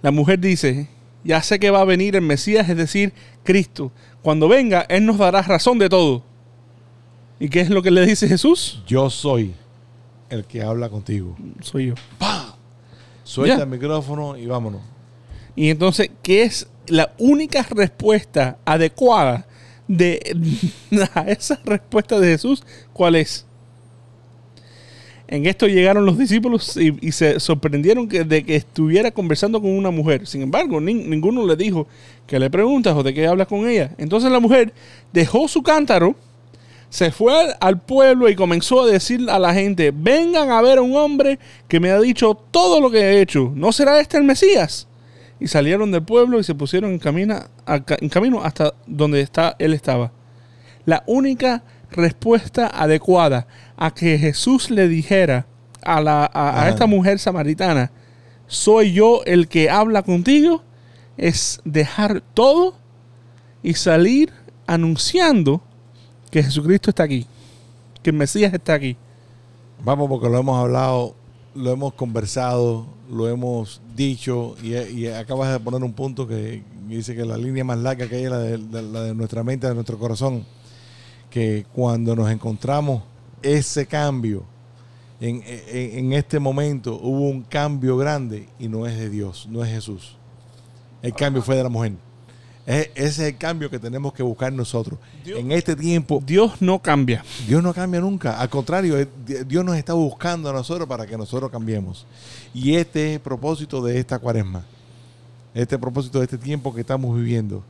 La 0.00 0.10
mujer 0.10 0.38
dice, 0.40 0.88
ya 1.24 1.42
sé 1.42 1.58
que 1.60 1.70
va 1.70 1.80
a 1.80 1.84
venir 1.84 2.16
el 2.16 2.22
Mesías, 2.22 2.68
es 2.68 2.76
decir, 2.76 3.12
Cristo. 3.44 3.92
Cuando 4.22 4.48
venga, 4.48 4.84
Él 4.88 5.06
nos 5.06 5.18
dará 5.18 5.42
razón 5.42 5.78
de 5.78 5.88
todo. 5.88 6.24
¿Y 7.38 7.48
qué 7.48 7.60
es 7.60 7.70
lo 7.70 7.82
que 7.82 7.90
le 7.90 8.06
dice 8.06 8.28
Jesús? 8.28 8.82
Yo 8.86 9.10
soy 9.10 9.54
el 10.28 10.44
que 10.44 10.62
habla 10.62 10.88
contigo. 10.88 11.36
Soy 11.60 11.86
yo. 11.88 11.94
Suelta 13.24 13.62
el 13.62 13.68
micrófono 13.68 14.36
y 14.36 14.46
vámonos. 14.46 14.80
Y 15.54 15.68
entonces, 15.70 16.10
¿qué 16.22 16.42
es 16.42 16.66
la 16.86 17.12
única 17.18 17.62
respuesta 17.70 18.58
adecuada 18.64 19.46
de 19.88 20.20
a 21.14 21.22
esa 21.22 21.60
respuesta 21.64 22.18
de 22.18 22.28
Jesús? 22.28 22.62
¿Cuál 22.92 23.16
es? 23.16 23.46
En 25.28 25.46
esto 25.46 25.66
llegaron 25.66 26.04
los 26.04 26.18
discípulos 26.18 26.76
y, 26.76 26.94
y 27.00 27.12
se 27.12 27.40
sorprendieron 27.40 28.06
que- 28.08 28.24
de 28.24 28.44
que 28.44 28.54
estuviera 28.56 29.10
conversando 29.10 29.62
con 29.62 29.70
una 29.70 29.90
mujer. 29.90 30.26
Sin 30.26 30.42
embargo, 30.42 30.78
nin- 30.80 31.06
ninguno 31.06 31.46
le 31.46 31.56
dijo 31.56 31.86
que 32.26 32.38
le 32.38 32.50
preguntas 32.50 32.94
o 32.94 33.02
de 33.02 33.14
qué 33.14 33.26
hablas 33.26 33.46
con 33.46 33.66
ella. 33.66 33.92
Entonces 33.96 34.30
la 34.30 34.40
mujer 34.40 34.74
dejó 35.12 35.48
su 35.48 35.62
cántaro, 35.62 36.16
se 36.92 37.10
fue 37.10 37.32
al, 37.34 37.56
al 37.58 37.80
pueblo 37.80 38.28
y 38.28 38.36
comenzó 38.36 38.82
a 38.82 38.86
decir 38.86 39.30
a 39.30 39.38
la 39.38 39.54
gente, 39.54 39.92
vengan 39.96 40.50
a 40.50 40.60
ver 40.60 40.76
a 40.76 40.82
un 40.82 40.94
hombre 40.94 41.38
que 41.66 41.80
me 41.80 41.90
ha 41.90 41.98
dicho 41.98 42.34
todo 42.50 42.82
lo 42.82 42.90
que 42.90 42.98
he 43.00 43.20
hecho. 43.22 43.50
¿No 43.54 43.72
será 43.72 43.98
este 43.98 44.18
el 44.18 44.24
Mesías? 44.24 44.88
Y 45.40 45.48
salieron 45.48 45.90
del 45.90 46.02
pueblo 46.02 46.38
y 46.38 46.44
se 46.44 46.54
pusieron 46.54 46.90
en, 46.90 46.98
camina- 46.98 47.48
en 47.66 48.08
camino 48.10 48.42
hasta 48.44 48.74
donde 48.86 49.22
está, 49.22 49.56
él 49.58 49.72
estaba. 49.72 50.12
La 50.84 51.02
única 51.06 51.64
respuesta 51.90 52.66
adecuada 52.66 53.46
a 53.78 53.94
que 53.94 54.18
Jesús 54.18 54.70
le 54.70 54.86
dijera 54.86 55.46
a, 55.82 55.98
la, 56.02 56.30
a- 56.34 56.68
esta 56.68 56.84
mujer 56.86 57.18
samaritana, 57.18 57.90
soy 58.46 58.92
yo 58.92 59.22
el 59.24 59.48
que 59.48 59.70
habla 59.70 60.02
contigo, 60.02 60.62
es 61.16 61.58
dejar 61.64 62.20
todo 62.34 62.74
y 63.62 63.72
salir 63.74 64.30
anunciando 64.66 65.62
que 66.32 66.42
Jesucristo 66.42 66.88
está 66.88 67.02
aquí, 67.02 67.26
que 68.02 68.08
el 68.08 68.16
Mesías 68.16 68.54
está 68.54 68.72
aquí. 68.72 68.96
Vamos 69.84 70.08
porque 70.08 70.30
lo 70.30 70.38
hemos 70.38 70.58
hablado, 70.58 71.14
lo 71.54 71.70
hemos 71.70 71.92
conversado, 71.92 72.86
lo 73.10 73.28
hemos 73.28 73.82
dicho 73.94 74.56
y, 74.62 75.06
acabas 75.08 75.52
de 75.52 75.60
poner 75.60 75.82
un 75.84 75.92
punto 75.92 76.26
que 76.26 76.62
dice 76.88 77.14
que 77.14 77.26
la 77.26 77.36
línea 77.36 77.64
más 77.64 77.78
larga 77.78 78.08
que 78.08 78.16
hay 78.16 78.24
es 78.24 78.30
la 78.30 78.38
de, 78.38 79.14
nuestra 79.14 79.44
mente, 79.44 79.68
de 79.68 79.74
nuestro 79.74 79.98
corazón. 79.98 80.46
Que 81.28 81.66
cuando 81.74 82.16
nos 82.16 82.30
encontramos 82.30 83.02
ese 83.42 83.86
cambio, 83.86 84.44
en 85.20 86.12
este 86.14 86.38
momento 86.38 86.98
hubo 86.98 87.28
un 87.28 87.42
cambio 87.42 87.98
grande 87.98 88.48
y 88.58 88.68
no 88.68 88.86
es 88.86 88.96
de 88.96 89.10
Dios, 89.10 89.46
no 89.50 89.62
es 89.62 89.70
Jesús. 89.70 90.16
El 91.02 91.12
cambio 91.12 91.42
fue 91.42 91.56
de 91.56 91.62
la 91.62 91.68
mujer. 91.68 91.92
Es- 92.64 92.90
ese 92.94 93.06
es 93.08 93.18
el 93.20 93.36
cambio 93.38 93.68
que 93.70 93.78
tenemos 93.78 94.12
que 94.12 94.22
buscar 94.22 94.52
nosotros. 94.52 94.98
Dios- 95.24 95.38
en 95.40 95.50
este 95.52 95.74
tiempo, 95.74 96.22
Dios 96.24 96.60
no 96.60 96.80
cambia. 96.80 97.24
Dios 97.48 97.62
no 97.62 97.74
cambia 97.74 98.00
nunca. 98.00 98.38
Al 98.40 98.48
contrario, 98.48 98.98
eh, 98.98 99.08
Di- 99.26 99.44
Dios 99.46 99.64
nos 99.64 99.76
está 99.76 99.94
buscando 99.94 100.48
a 100.48 100.52
nosotros 100.52 100.88
para 100.88 101.06
que 101.06 101.16
nosotros 101.18 101.50
cambiemos. 101.50 102.06
Y 102.54 102.74
este 102.76 103.10
es 103.10 103.14
el 103.16 103.20
propósito 103.20 103.82
de 103.82 103.98
esta 103.98 104.18
cuaresma. 104.18 104.64
Este 105.54 105.78
propósito 105.78 106.18
de 106.18 106.24
este 106.24 106.38
tiempo 106.38 106.72
que 106.74 106.80
estamos 106.82 107.14
viviendo. 107.16 107.64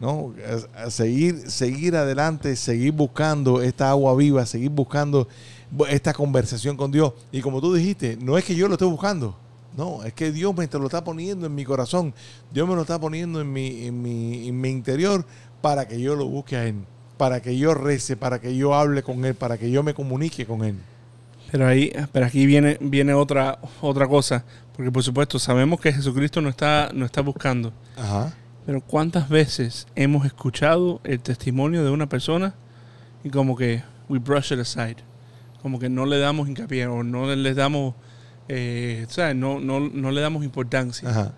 ¿no? 0.00 0.32
A- 0.76 0.90
seguir, 0.90 1.50
seguir 1.50 1.96
adelante, 1.96 2.54
seguir 2.54 2.92
buscando 2.92 3.62
esta 3.62 3.90
agua 3.90 4.14
viva, 4.14 4.46
seguir 4.46 4.70
buscando 4.70 5.26
bu- 5.76 5.88
esta 5.88 6.12
conversación 6.12 6.76
con 6.76 6.92
Dios. 6.92 7.14
Y 7.32 7.40
como 7.40 7.60
tú 7.60 7.74
dijiste, 7.74 8.16
no 8.20 8.38
es 8.38 8.44
que 8.44 8.54
yo 8.54 8.68
lo 8.68 8.74
esté 8.74 8.84
buscando. 8.84 9.36
No, 9.78 10.02
es 10.02 10.12
que 10.12 10.32
Dios 10.32 10.54
me 10.56 10.66
te 10.66 10.78
lo 10.78 10.86
está 10.86 11.04
poniendo 11.04 11.46
en 11.46 11.54
mi 11.54 11.64
corazón. 11.64 12.12
Dios 12.52 12.68
me 12.68 12.74
lo 12.74 12.82
está 12.82 13.00
poniendo 13.00 13.40
en 13.40 13.52
mi, 13.52 13.86
en 13.86 14.02
mi, 14.02 14.48
en 14.48 14.60
mi 14.60 14.70
interior 14.70 15.24
para 15.60 15.86
que 15.86 16.00
yo 16.00 16.16
lo 16.16 16.26
busque 16.26 16.56
a 16.56 16.66
Él. 16.66 16.84
Para 17.16 17.40
que 17.40 17.56
yo 17.56 17.74
rece, 17.74 18.16
para 18.16 18.40
que 18.40 18.56
yo 18.56 18.74
hable 18.74 19.04
con 19.04 19.24
Él, 19.24 19.36
para 19.36 19.56
que 19.56 19.70
yo 19.70 19.84
me 19.84 19.94
comunique 19.94 20.46
con 20.46 20.64
Él. 20.64 20.74
Pero 21.52 21.66
ahí, 21.66 21.92
pero 22.12 22.26
aquí 22.26 22.44
viene, 22.44 22.76
viene 22.80 23.14
otra, 23.14 23.60
otra 23.80 24.08
cosa. 24.08 24.44
Porque 24.74 24.90
por 24.90 25.04
supuesto 25.04 25.38
sabemos 25.38 25.80
que 25.80 25.92
Jesucristo 25.92 26.40
no 26.40 26.48
está, 26.48 26.90
no 26.92 27.06
está 27.06 27.20
buscando. 27.20 27.72
Ajá. 27.96 28.34
Pero 28.66 28.80
¿cuántas 28.80 29.28
veces 29.28 29.86
hemos 29.94 30.26
escuchado 30.26 31.00
el 31.04 31.20
testimonio 31.20 31.84
de 31.84 31.90
una 31.90 32.08
persona 32.08 32.54
y 33.24 33.30
como 33.30 33.56
que 33.56 33.82
we 34.08 34.18
brush 34.18 34.52
it 34.52 34.58
aside? 34.58 34.96
Como 35.62 35.78
que 35.78 35.88
no 35.88 36.04
le 36.04 36.18
damos 36.18 36.48
hincapié 36.48 36.86
o 36.86 37.02
no 37.02 37.34
le 37.34 37.54
damos, 37.54 37.94
eh, 38.48 39.06
¿sabes? 39.08 39.36
No, 39.36 39.60
no, 39.60 39.80
no 39.80 40.10
le 40.10 40.20
damos 40.20 40.44
importancia. 40.44 41.08
Ajá. 41.08 41.34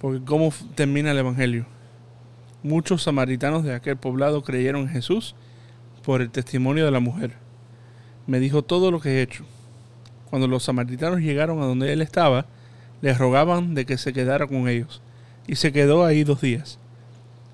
Porque 0.00 0.24
¿cómo 0.24 0.52
termina 0.74 1.10
el 1.10 1.18
Evangelio? 1.18 1.66
Muchos 2.62 3.02
samaritanos 3.02 3.64
de 3.64 3.74
aquel 3.74 3.96
poblado 3.96 4.42
creyeron 4.42 4.82
en 4.82 4.88
Jesús 4.88 5.34
por 6.04 6.22
el 6.22 6.30
testimonio 6.30 6.84
de 6.84 6.90
la 6.90 7.00
mujer. 7.00 7.32
Me 8.26 8.40
dijo 8.40 8.62
todo 8.62 8.90
lo 8.90 9.00
que 9.00 9.18
he 9.18 9.22
hecho. 9.22 9.44
Cuando 10.30 10.46
los 10.46 10.64
samaritanos 10.64 11.20
llegaron 11.20 11.60
a 11.60 11.66
donde 11.66 11.92
él 11.92 12.02
estaba, 12.02 12.46
les 13.00 13.16
rogaban 13.16 13.74
de 13.74 13.86
que 13.86 13.96
se 13.96 14.12
quedara 14.12 14.46
con 14.46 14.68
ellos. 14.68 15.02
Y 15.46 15.56
se 15.56 15.72
quedó 15.72 16.04
ahí 16.04 16.24
dos 16.24 16.40
días. 16.40 16.78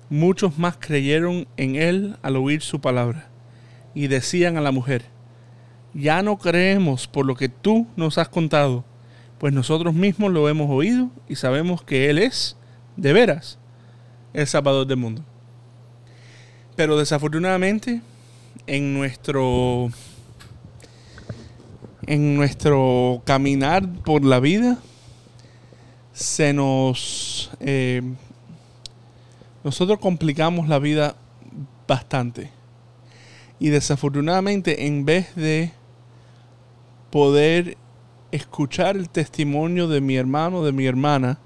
Muchos 0.09 0.57
más 0.57 0.77
creyeron 0.77 1.47
en 1.57 1.75
él 1.75 2.17
al 2.21 2.35
oír 2.35 2.61
su 2.61 2.81
palabra. 2.81 3.29
Y 3.93 4.07
decían 4.07 4.57
a 4.57 4.61
la 4.61 4.71
mujer, 4.71 5.05
ya 5.95 6.21
no 6.21 6.37
creemos 6.37 7.07
por 7.07 7.25
lo 7.25 7.35
que 7.35 7.47
tú 7.47 7.87
nos 7.95 8.17
has 8.17 8.27
contado, 8.27 8.83
pues 9.39 9.53
nosotros 9.53 9.93
mismos 9.93 10.31
lo 10.31 10.49
hemos 10.49 10.69
oído 10.69 11.09
y 11.29 11.35
sabemos 11.35 11.81
que 11.83 12.09
Él 12.09 12.19
es, 12.19 12.57
de 12.97 13.13
veras, 13.13 13.57
el 14.33 14.45
Salvador 14.45 14.85
del 14.85 14.97
mundo. 14.97 15.23
Pero 16.75 16.97
desafortunadamente, 16.97 18.01
en 18.67 18.93
nuestro, 18.93 19.89
en 22.05 22.35
nuestro 22.35 23.21
caminar 23.25 23.87
por 24.03 24.25
la 24.25 24.41
vida, 24.41 24.77
se 26.11 26.51
nos, 26.51 27.51
eh, 27.61 28.01
nosotros 29.63 29.99
complicamos 29.99 30.67
la 30.67 30.79
vida 30.79 31.15
bastante. 31.87 32.51
Y 33.59 33.69
desafortunadamente, 33.69 34.87
en 34.87 35.05
vez 35.05 35.33
de 35.35 35.71
poder 37.09 37.77
escuchar 38.31 38.97
el 38.97 39.09
testimonio 39.09 39.87
de 39.87 40.01
mi 40.01 40.15
hermano, 40.17 40.63
de 40.63 40.71
mi 40.71 40.85
hermana, 40.85 41.39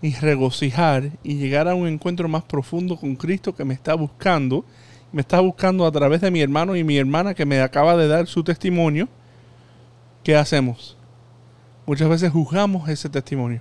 y 0.00 0.14
regocijar 0.14 1.10
y 1.24 1.34
llegar 1.34 1.68
a 1.68 1.74
un 1.74 1.88
encuentro 1.88 2.28
más 2.28 2.44
profundo 2.44 2.96
con 2.96 3.16
Cristo 3.16 3.54
que 3.54 3.64
me 3.64 3.74
está 3.74 3.94
buscando, 3.94 4.64
me 5.12 5.20
está 5.22 5.40
buscando 5.40 5.86
a 5.86 5.92
través 5.92 6.20
de 6.20 6.30
mi 6.30 6.40
hermano 6.40 6.76
y 6.76 6.84
mi 6.84 6.98
hermana 6.98 7.34
que 7.34 7.44
me 7.46 7.60
acaba 7.60 7.96
de 7.96 8.06
dar 8.08 8.26
su 8.28 8.44
testimonio, 8.44 9.08
¿qué 10.22 10.36
hacemos? 10.36 10.96
Muchas 11.86 12.08
veces 12.08 12.30
juzgamos 12.32 12.88
ese 12.88 13.08
testimonio. 13.08 13.60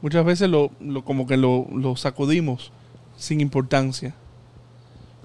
Muchas 0.00 0.24
veces 0.24 0.48
lo, 0.48 0.70
lo- 0.80 1.04
como 1.04 1.26
que 1.26 1.36
lo, 1.36 1.66
lo 1.74 1.96
sacudimos 1.96 2.72
sin 3.16 3.40
importancia. 3.40 4.14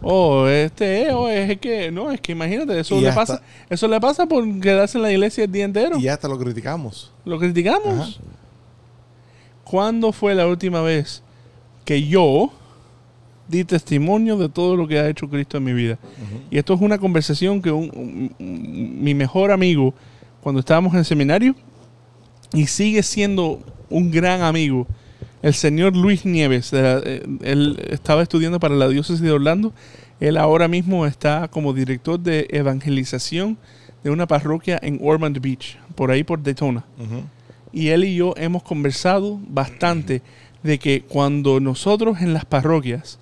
Oh, 0.04 0.47
este 0.47 1.04
es, 1.08 1.14
oh, 1.14 1.30
es 1.30 1.58
que, 1.60 1.89
no, 1.91 2.12
es 2.12 2.20
que 2.20 2.34
imagínate, 2.34 2.78
eso 2.80 2.97
Y 2.97 3.01
le 3.01 3.10
hasta- 3.10 3.22
pasa, 3.22 3.41
eso 3.70 3.88
le 3.88 3.99
pasa 4.01 4.26
por 4.26 4.43
quedarse 4.60 4.97
en 4.97 5.01
la 5.04 5.12
iglesia 5.12 5.45
el 5.45 5.51
día 5.51 5.64
entero. 5.66 5.97
Y 5.97 6.08
hasta 6.10 6.28
lo 6.28 6.38
criticamos. 6.38 7.12
Lo 7.26 7.39
criticamos. 7.39 7.99
Ajá. 7.99 8.24
¿Cuándo 9.64 10.12
fue 10.12 10.36
la 10.36 10.45
última 10.47 10.82
vez 10.82 11.24
que 11.86 12.04
yo 12.06 12.51
di 13.47 13.64
testimonio 13.64 14.38
de 14.38 14.49
todo 14.49 14.76
lo 14.76 14.88
que 14.88 14.99
ha 14.99 15.08
hecho 15.10 15.30
Cristo 15.30 15.58
en 15.58 15.64
mi 15.64 15.74
vida? 15.74 15.97
Y 16.51 16.58
esto 16.58 16.74
es 16.74 16.82
una 16.82 16.97
conversación 16.97 17.62
que 17.62 17.72
un- 17.72 17.89
un- 17.95 18.36
un- 18.39 19.04
mi 19.04 19.14
mejor 19.14 19.51
amigo, 19.51 19.93
cuando 20.41 20.60
estábamos 20.60 20.93
en 20.93 20.99
el 20.99 21.06
seminario, 21.06 21.56
y 22.54 22.68
sigue 22.68 23.01
siendo 23.04 23.62
un 23.89 24.12
gran 24.12 24.41
amigo. 24.41 24.86
El 25.43 25.53
señor 25.53 25.95
Luis 25.95 26.25
Nieves, 26.25 26.71
de 26.71 26.81
la- 26.81 27.01
eh, 27.05 27.23
él 27.43 27.79
estaba 27.89 28.23
estudiando 28.23 28.59
para 28.59 28.73
la 28.75 28.87
diócesis 28.87 29.21
de 29.21 29.31
Orlando. 29.31 29.73
Él 30.19 30.37
ahora 30.37 30.67
mismo 30.67 31.05
está 31.05 31.47
como 31.49 31.73
director 31.73 32.19
de 32.19 32.47
evangelización 32.49 33.57
de 34.03 34.09
una 34.09 34.25
parroquia 34.25 34.79
en 34.81 34.99
Ormond 35.03 35.39
Beach, 35.39 35.77
por 35.95 36.09
ahí 36.11 36.23
por 36.23 36.41
Daytona. 36.41 36.83
Y 37.71 37.89
él 37.89 38.03
y 38.05 38.15
yo 38.15 38.33
hemos 38.37 38.63
conversado 38.63 39.39
bastante 39.47 40.21
de 40.63 40.79
que 40.79 41.01
cuando 41.01 41.59
nosotros 41.59 42.21
en 42.21 42.33
las 42.33 42.45
parroquias, 42.45 43.19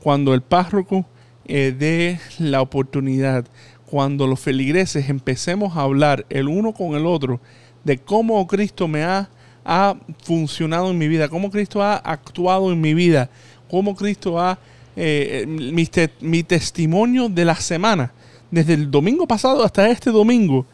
cuando 0.00 0.34
el 0.34 0.42
párroco 0.42 1.06
eh, 1.46 1.74
dé 1.76 2.20
la 2.38 2.60
oportunidad, 2.60 3.46
cuando 3.86 4.26
los 4.26 4.38
feligreses 4.38 5.08
empecemos 5.08 5.76
a 5.76 5.80
hablar 5.82 6.24
el 6.28 6.46
uno 6.46 6.72
con 6.72 6.94
el 6.94 7.06
otro 7.06 7.40
de 7.84 7.98
cómo 7.98 8.46
Cristo 8.46 8.86
me 8.86 9.02
ha, 9.02 9.30
ha 9.70 9.94
funcionado 10.24 10.90
en 10.90 10.96
mi 10.98 11.06
vida, 11.08 11.28
cómo 11.28 11.50
Cristo 11.50 11.82
ha 11.82 11.96
actuado 11.96 12.72
en 12.72 12.80
mi 12.80 12.94
vida, 12.94 13.28
cómo 13.70 13.94
Cristo 13.94 14.40
ha... 14.40 14.58
eh, 14.96 15.44
mi, 15.46 15.84
te- 15.86 16.10
mi 16.20 16.42
testimonio 16.42 17.28
de 17.28 17.44
la 17.44 17.54
semana, 17.56 18.10
desde 18.50 18.72
el 18.72 18.90
domingo 18.90 19.26
pasado 19.26 19.62
hasta 19.62 19.88
este 19.90 20.10
domingo, 20.10 20.64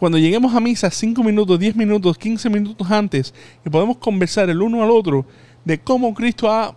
cuando 0.00 0.18
lleguemos 0.18 0.52
a 0.54 0.58
misa 0.60 0.90
5 0.90 1.22
minutos, 1.22 1.60
10 1.60 1.76
minutos, 1.76 2.18
15 2.18 2.50
minutos 2.50 2.90
antes 2.90 3.32
y 3.64 3.70
podemos 3.70 3.98
conversar 3.98 4.50
el 4.50 4.60
uno 4.62 4.82
al 4.82 4.90
otro 4.90 5.24
de 5.64 5.78
cómo 5.78 6.12
Cristo 6.12 6.50
ha, 6.50 6.74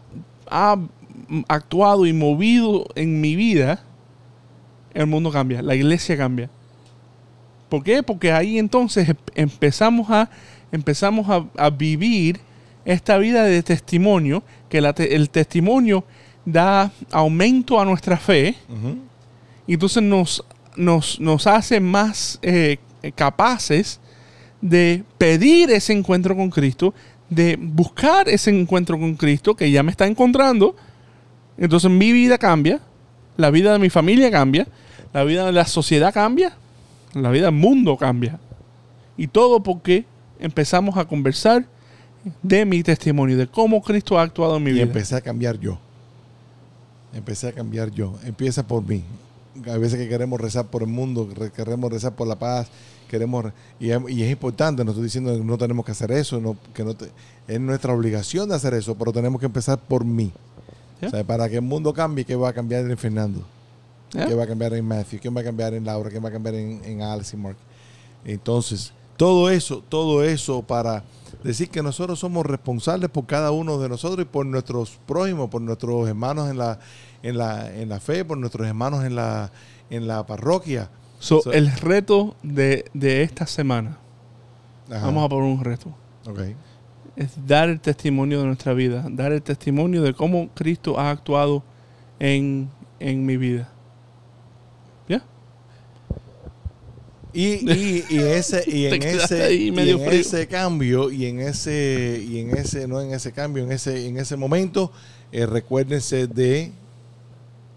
ha 0.51 0.77
actuado 1.47 2.05
y 2.05 2.13
movido 2.13 2.85
en 2.95 3.19
mi 3.19 3.35
vida, 3.35 3.81
el 4.93 5.07
mundo 5.07 5.31
cambia, 5.31 5.61
la 5.63 5.73
iglesia 5.73 6.15
cambia. 6.17 6.49
¿Por 7.69 7.83
qué? 7.83 8.03
Porque 8.03 8.31
ahí 8.31 8.59
entonces 8.59 9.09
em- 9.09 9.15
empezamos 9.33 10.09
a, 10.11 10.29
empezamos 10.73 11.29
a, 11.29 11.45
a 11.57 11.69
vivir 11.69 12.39
esta 12.83 13.17
vida 13.17 13.43
de 13.45 13.63
testimonio, 13.63 14.43
que 14.67 14.81
la 14.81 14.91
te- 14.91 15.15
el 15.15 15.29
testimonio 15.29 16.03
da 16.45 16.91
aumento 17.11 17.79
a 17.79 17.85
nuestra 17.85 18.17
fe, 18.17 18.55
y 19.65 19.75
entonces 19.75 20.03
nos, 20.03 20.43
nos, 20.75 21.17
nos 21.21 21.47
hace 21.47 21.79
más 21.79 22.39
eh, 22.41 22.77
capaces 23.15 24.01
de 24.59 25.03
pedir 25.17 25.71
ese 25.71 25.93
encuentro 25.93 26.35
con 26.35 26.49
Cristo, 26.49 26.93
de 27.29 27.57
buscar 27.57 28.27
ese 28.27 28.49
encuentro 28.49 28.99
con 28.99 29.15
Cristo 29.15 29.55
que 29.55 29.71
ya 29.71 29.83
me 29.83 29.91
está 29.91 30.05
encontrando. 30.05 30.75
Entonces 31.57 31.89
mi 31.89 32.11
vida 32.11 32.37
cambia, 32.37 32.81
la 33.37 33.49
vida 33.51 33.71
de 33.71 33.79
mi 33.79 33.89
familia 33.89 34.29
cambia, 34.29 34.67
la 35.13 35.23
vida 35.23 35.45
de 35.45 35.51
la 35.53 35.65
sociedad 35.65 36.13
cambia, 36.13 36.57
la 37.13 37.29
vida 37.31 37.45
del 37.45 37.55
mundo 37.55 37.95
cambia. 37.95 38.39
Y 39.15 39.27
todo 39.27 39.61
porque 39.63 40.05
empezamos 40.39 40.97
a 40.97 41.05
conversar 41.05 41.65
de 42.41 42.65
mi 42.65 42.83
testimonio, 42.83 43.37
de 43.37 43.47
cómo 43.47 43.81
Cristo 43.81 44.17
ha 44.17 44.23
actuado 44.23 44.57
en 44.57 44.63
mi 44.63 44.69
Y 44.71 44.73
vida. 44.73 44.83
empecé 44.83 45.15
a 45.15 45.21
cambiar 45.21 45.59
yo. 45.59 45.77
Empecé 47.13 47.47
a 47.49 47.51
cambiar 47.53 47.91
yo. 47.91 48.15
Empieza 48.23 48.65
por 48.65 48.83
mí. 48.83 49.03
A 49.71 49.77
veces 49.77 49.99
que 49.99 50.09
queremos 50.09 50.39
rezar 50.41 50.65
por 50.67 50.81
el 50.81 50.87
mundo, 50.89 51.29
re- 51.35 51.51
queremos 51.51 51.91
rezar 51.91 52.15
por 52.15 52.27
la 52.27 52.39
paz, 52.39 52.69
queremos 53.07 53.45
re- 53.45 53.53
y, 53.79 53.91
es- 53.91 53.99
y 54.09 54.23
es 54.23 54.31
importante, 54.31 54.83
no 54.83 54.91
estoy 54.91 55.03
diciendo 55.03 55.31
que 55.37 55.43
no 55.43 55.57
tenemos 55.59 55.85
que 55.85 55.91
hacer 55.91 56.11
eso, 56.11 56.39
no, 56.41 56.57
que 56.73 56.83
no 56.83 56.95
te- 56.95 57.11
es 57.47 57.59
nuestra 57.59 57.93
obligación 57.93 58.49
de 58.49 58.55
hacer 58.55 58.73
eso, 58.73 58.95
pero 58.95 59.11
tenemos 59.13 59.39
que 59.39 59.45
empezar 59.45 59.77
por 59.77 60.05
mí. 60.05 60.31
O 61.05 61.09
sea, 61.09 61.23
para 61.23 61.47
que 61.49 61.55
el 61.55 61.61
mundo 61.61 61.93
cambie, 61.93 62.23
¿qué 62.25 62.35
va 62.35 62.49
a 62.49 62.53
cambiar 62.53 62.89
en 62.89 62.97
Fernando? 62.97 63.43
¿Qué 64.09 64.33
va 64.33 64.43
a 64.43 64.47
cambiar 64.47 64.73
en 64.73 64.85
Matthew? 64.85 65.19
¿Qué 65.19 65.29
va 65.29 65.41
a 65.41 65.43
cambiar 65.43 65.73
en 65.73 65.83
Laura? 65.85 66.09
¿Qué 66.09 66.19
va 66.19 66.29
a 66.29 66.31
cambiar 66.31 66.55
en, 66.55 66.81
en 66.85 67.01
Alice 67.01 67.35
y 67.35 67.39
Mark? 67.39 67.57
Entonces, 68.23 68.93
todo 69.17 69.49
eso, 69.49 69.83
todo 69.87 70.23
eso 70.23 70.61
para 70.63 71.03
decir 71.43 71.69
que 71.69 71.83
nosotros 71.83 72.19
somos 72.19 72.45
responsables 72.45 73.09
por 73.09 73.25
cada 73.25 73.51
uno 73.51 73.77
de 73.79 73.89
nosotros 73.89 74.25
y 74.25 74.29
por 74.29 74.45
nuestros 74.45 74.99
prójimos, 75.05 75.49
por 75.49 75.61
nuestros 75.61 76.07
hermanos 76.07 76.49
en 76.49 76.57
la, 76.57 76.79
en 77.21 77.37
la, 77.37 77.73
en 77.75 77.89
la 77.89 77.99
fe, 77.99 78.23
por 78.25 78.37
nuestros 78.37 78.67
hermanos 78.67 79.03
en 79.03 79.15
la, 79.15 79.51
en 79.89 80.07
la 80.07 80.25
parroquia. 80.25 80.89
So, 81.19 81.41
So- 81.41 81.51
el 81.51 81.71
reto 81.71 82.35
de, 82.43 82.85
de 82.93 83.23
esta 83.23 83.45
semana, 83.47 83.97
Ajá. 84.89 85.05
vamos 85.05 85.25
a 85.25 85.29
poner 85.29 85.43
un 85.51 85.63
reto, 85.63 85.87
Ok. 86.27 86.39
es 87.15 87.31
dar 87.47 87.69
el 87.69 87.79
testimonio 87.79 88.39
de 88.41 88.45
nuestra 88.47 88.73
vida, 88.73 89.05
dar 89.09 89.31
el 89.31 89.41
testimonio 89.41 90.01
de 90.01 90.13
cómo 90.13 90.49
Cristo 90.53 90.99
ha 90.99 91.09
actuado 91.11 91.63
en, 92.19 92.69
en 92.99 93.25
mi 93.25 93.37
vida. 93.37 93.69
¿Ya? 95.07 95.23
Y, 97.33 97.69
y, 97.71 98.05
y 98.09 98.19
ese 98.19 98.63
y 98.67 98.85
en 98.85 99.01
ese 99.01 99.53
y 99.53 99.69
en 99.69 99.79
ese 99.79 100.47
cambio 100.47 101.09
y 101.09 101.25
en 101.25 101.39
ese 101.39 102.23
y 102.27 102.39
en 102.39 102.55
ese 102.55 102.87
no 102.87 103.01
en 103.01 103.11
ese 103.11 103.31
cambio 103.31 103.63
en 103.63 103.71
ese 103.71 104.07
en 104.07 104.17
ese 104.17 104.37
momento 104.37 104.91
eh, 105.31 105.47
recuérdense 105.47 106.27
de 106.27 106.71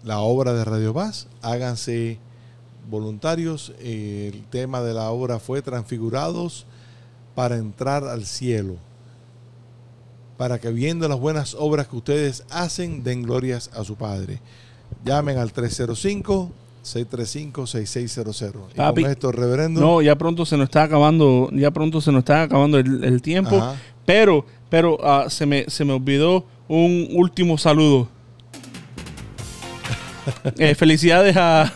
la 0.03 0.19
obra 0.19 0.53
de 0.53 0.63
Radio 0.63 0.93
Paz. 0.93 1.27
Háganse 1.41 2.19
voluntarios. 2.87 3.73
Eh, 3.79 4.31
el 4.31 4.43
tema 4.45 4.81
de 4.81 4.93
la 4.93 5.09
obra 5.09 5.39
fue 5.39 5.61
transfigurados 5.63 6.67
para 7.33 7.57
entrar 7.57 8.03
al 8.05 8.25
cielo 8.25 8.77
para 10.37 10.59
que 10.59 10.69
viendo 10.69 11.07
las 11.07 11.19
buenas 11.19 11.55
obras 11.55 11.87
que 11.87 11.95
ustedes 11.95 12.43
hacen 12.49 13.03
den 13.03 13.23
glorias 13.23 13.69
a 13.73 13.83
su 13.83 13.95
Padre. 13.95 14.39
Llamen 15.03 15.37
al 15.37 15.51
305 15.51 16.51
635-6600. 16.95 18.53
Y 18.73 18.77
Papi, 18.77 19.01
con 19.03 19.11
esto, 19.11 19.31
reverendo. 19.31 19.79
No, 19.81 20.01
ya 20.01 20.15
pronto 20.17 20.45
se 20.45 20.57
nos 20.57 20.65
está 20.65 20.83
acabando, 20.83 21.49
ya 21.53 21.71
pronto 21.71 22.01
se 22.01 22.11
nos 22.11 22.19
está 22.19 22.43
acabando 22.43 22.77
el, 22.79 23.03
el 23.03 23.21
tiempo. 23.21 23.57
Ajá. 23.57 23.75
Pero, 24.05 24.45
pero 24.69 24.97
ah, 25.03 25.25
se, 25.29 25.45
me, 25.45 25.65
se 25.67 25.83
me 25.85 25.93
olvidó 25.93 26.45
un 26.67 27.07
último 27.13 27.57
saludo. 27.57 28.09
Eh, 30.57 30.75
felicidades 30.75 31.37
a 31.37 31.71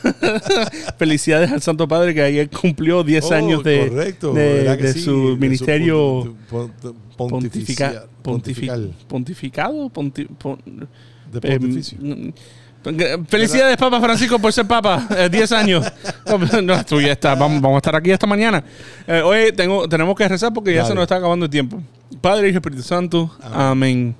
felicidades 0.97 1.49
al 1.53 1.62
Santo 1.62 1.88
Padre 1.88 2.14
que 2.14 2.22
ayer 2.22 2.49
cumplió 2.49 3.01
10 3.01 3.24
Oh, 3.24 3.34
años 3.34 3.64
de, 3.64 3.88
correcto, 3.88 4.34
de- 4.34 4.53
¿verdad 4.55 4.78
que 4.78 4.84
de 4.88 4.93
sí? 4.93 4.99
su 4.99 5.30
De 5.30 5.36
ministerio 5.38 6.36
pontifica- 7.18 8.03
pontifi- 8.03 8.07
pontifical. 8.22 8.93
pontificado. 9.07 9.89
ponti- 9.89 10.26
pon- 10.38 10.59
De 11.32 11.39
eh, 11.49 11.59
pontificio. 11.59 11.97
mm, 12.01 12.34
Felicidades, 13.28 13.78
Papa 13.78 14.00
Francisco, 14.02 14.40
por 14.40 14.52
ser 14.52 14.66
Papa. 14.66 15.08
Eh, 15.16 15.30
10 15.30 15.52
años. 15.52 15.92
No, 16.26 16.62
no, 16.62 16.86
tú 16.86 17.02
ya 17.02 17.12
está. 17.12 17.36
Vamos, 17.36 17.62
vamos 17.62 17.76
a 17.76 17.80
estar 17.80 17.96
aquí 17.96 18.12
esta 18.12 18.26
mañana. 18.26 18.64
Eh, 19.06 19.22
hoy 19.22 19.52
tengo, 19.52 19.88
tenemos 19.88 20.16
que 20.16 20.28
rezar 20.28 20.54
porque 20.54 20.72
ya 20.72 20.78
Dale. 20.78 20.90
se 20.90 20.96
nos 20.96 21.04
está 21.04 21.18
acabando 21.18 21.46
el 21.46 21.52
tiempo. 21.52 21.82
Padre, 22.22 22.48
Hijo 22.48 22.56
y 22.56 22.58
Espíritu 22.58 22.84
Santo. 22.84 23.32
Amén. 23.54 24.16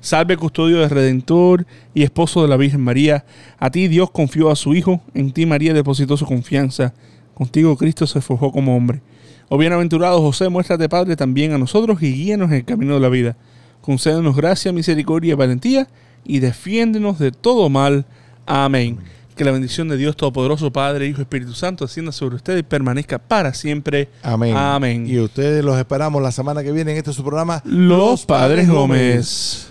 Salve, 0.00 0.36
custodio 0.36 0.78
del 0.78 0.90
Redentor 0.90 1.66
y 1.94 2.02
esposo 2.02 2.42
de 2.42 2.48
la 2.48 2.56
Virgen 2.56 2.80
María. 2.80 3.24
A 3.58 3.70
ti 3.70 3.88
Dios 3.88 4.10
confió 4.10 4.50
a 4.50 4.56
su 4.56 4.74
Hijo. 4.74 5.00
En 5.14 5.32
ti 5.32 5.46
María 5.46 5.74
depositó 5.74 6.16
su 6.16 6.24
confianza. 6.26 6.94
Contigo 7.34 7.76
Cristo 7.76 8.06
se 8.06 8.20
forjó 8.20 8.50
como 8.50 8.76
hombre. 8.76 9.00
Oh 9.48 9.56
bienaventurado 9.56 10.20
José, 10.20 10.48
muéstrate 10.48 10.88
Padre 10.88 11.16
también 11.16 11.52
a 11.52 11.58
nosotros 11.58 12.02
y 12.02 12.12
guíenos 12.12 12.50
en 12.50 12.56
el 12.56 12.64
camino 12.64 12.94
de 12.94 13.00
la 13.00 13.08
vida. 13.08 13.36
Concédenos 13.80 14.36
gracia, 14.36 14.72
misericordia 14.72 15.32
y 15.32 15.36
valentía 15.36 15.88
y 16.28 16.38
defiéndenos 16.38 17.18
de 17.18 17.32
todo 17.32 17.68
mal. 17.68 18.04
Amén. 18.46 18.98
Que 19.34 19.44
la 19.44 19.50
bendición 19.50 19.88
de 19.88 19.96
Dios 19.96 20.16
Todopoderoso, 20.16 20.72
Padre, 20.72 21.06
Hijo 21.06 21.22
Espíritu 21.22 21.54
Santo 21.54 21.84
ascienda 21.84 22.12
sobre 22.12 22.36
ustedes 22.36 22.60
y 22.60 22.62
permanezca 22.62 23.18
para 23.18 23.54
siempre. 23.54 24.08
Amén. 24.22 24.56
Amén. 24.56 25.06
Y 25.08 25.18
ustedes 25.18 25.64
los 25.64 25.76
esperamos 25.76 26.22
la 26.22 26.30
semana 26.30 26.62
que 26.62 26.70
viene 26.70 26.92
en 26.92 26.98
este 26.98 27.12
su 27.12 27.22
programa 27.22 27.62
Los 27.64 28.26
Padres 28.26 28.68
Gómez. 28.68 29.70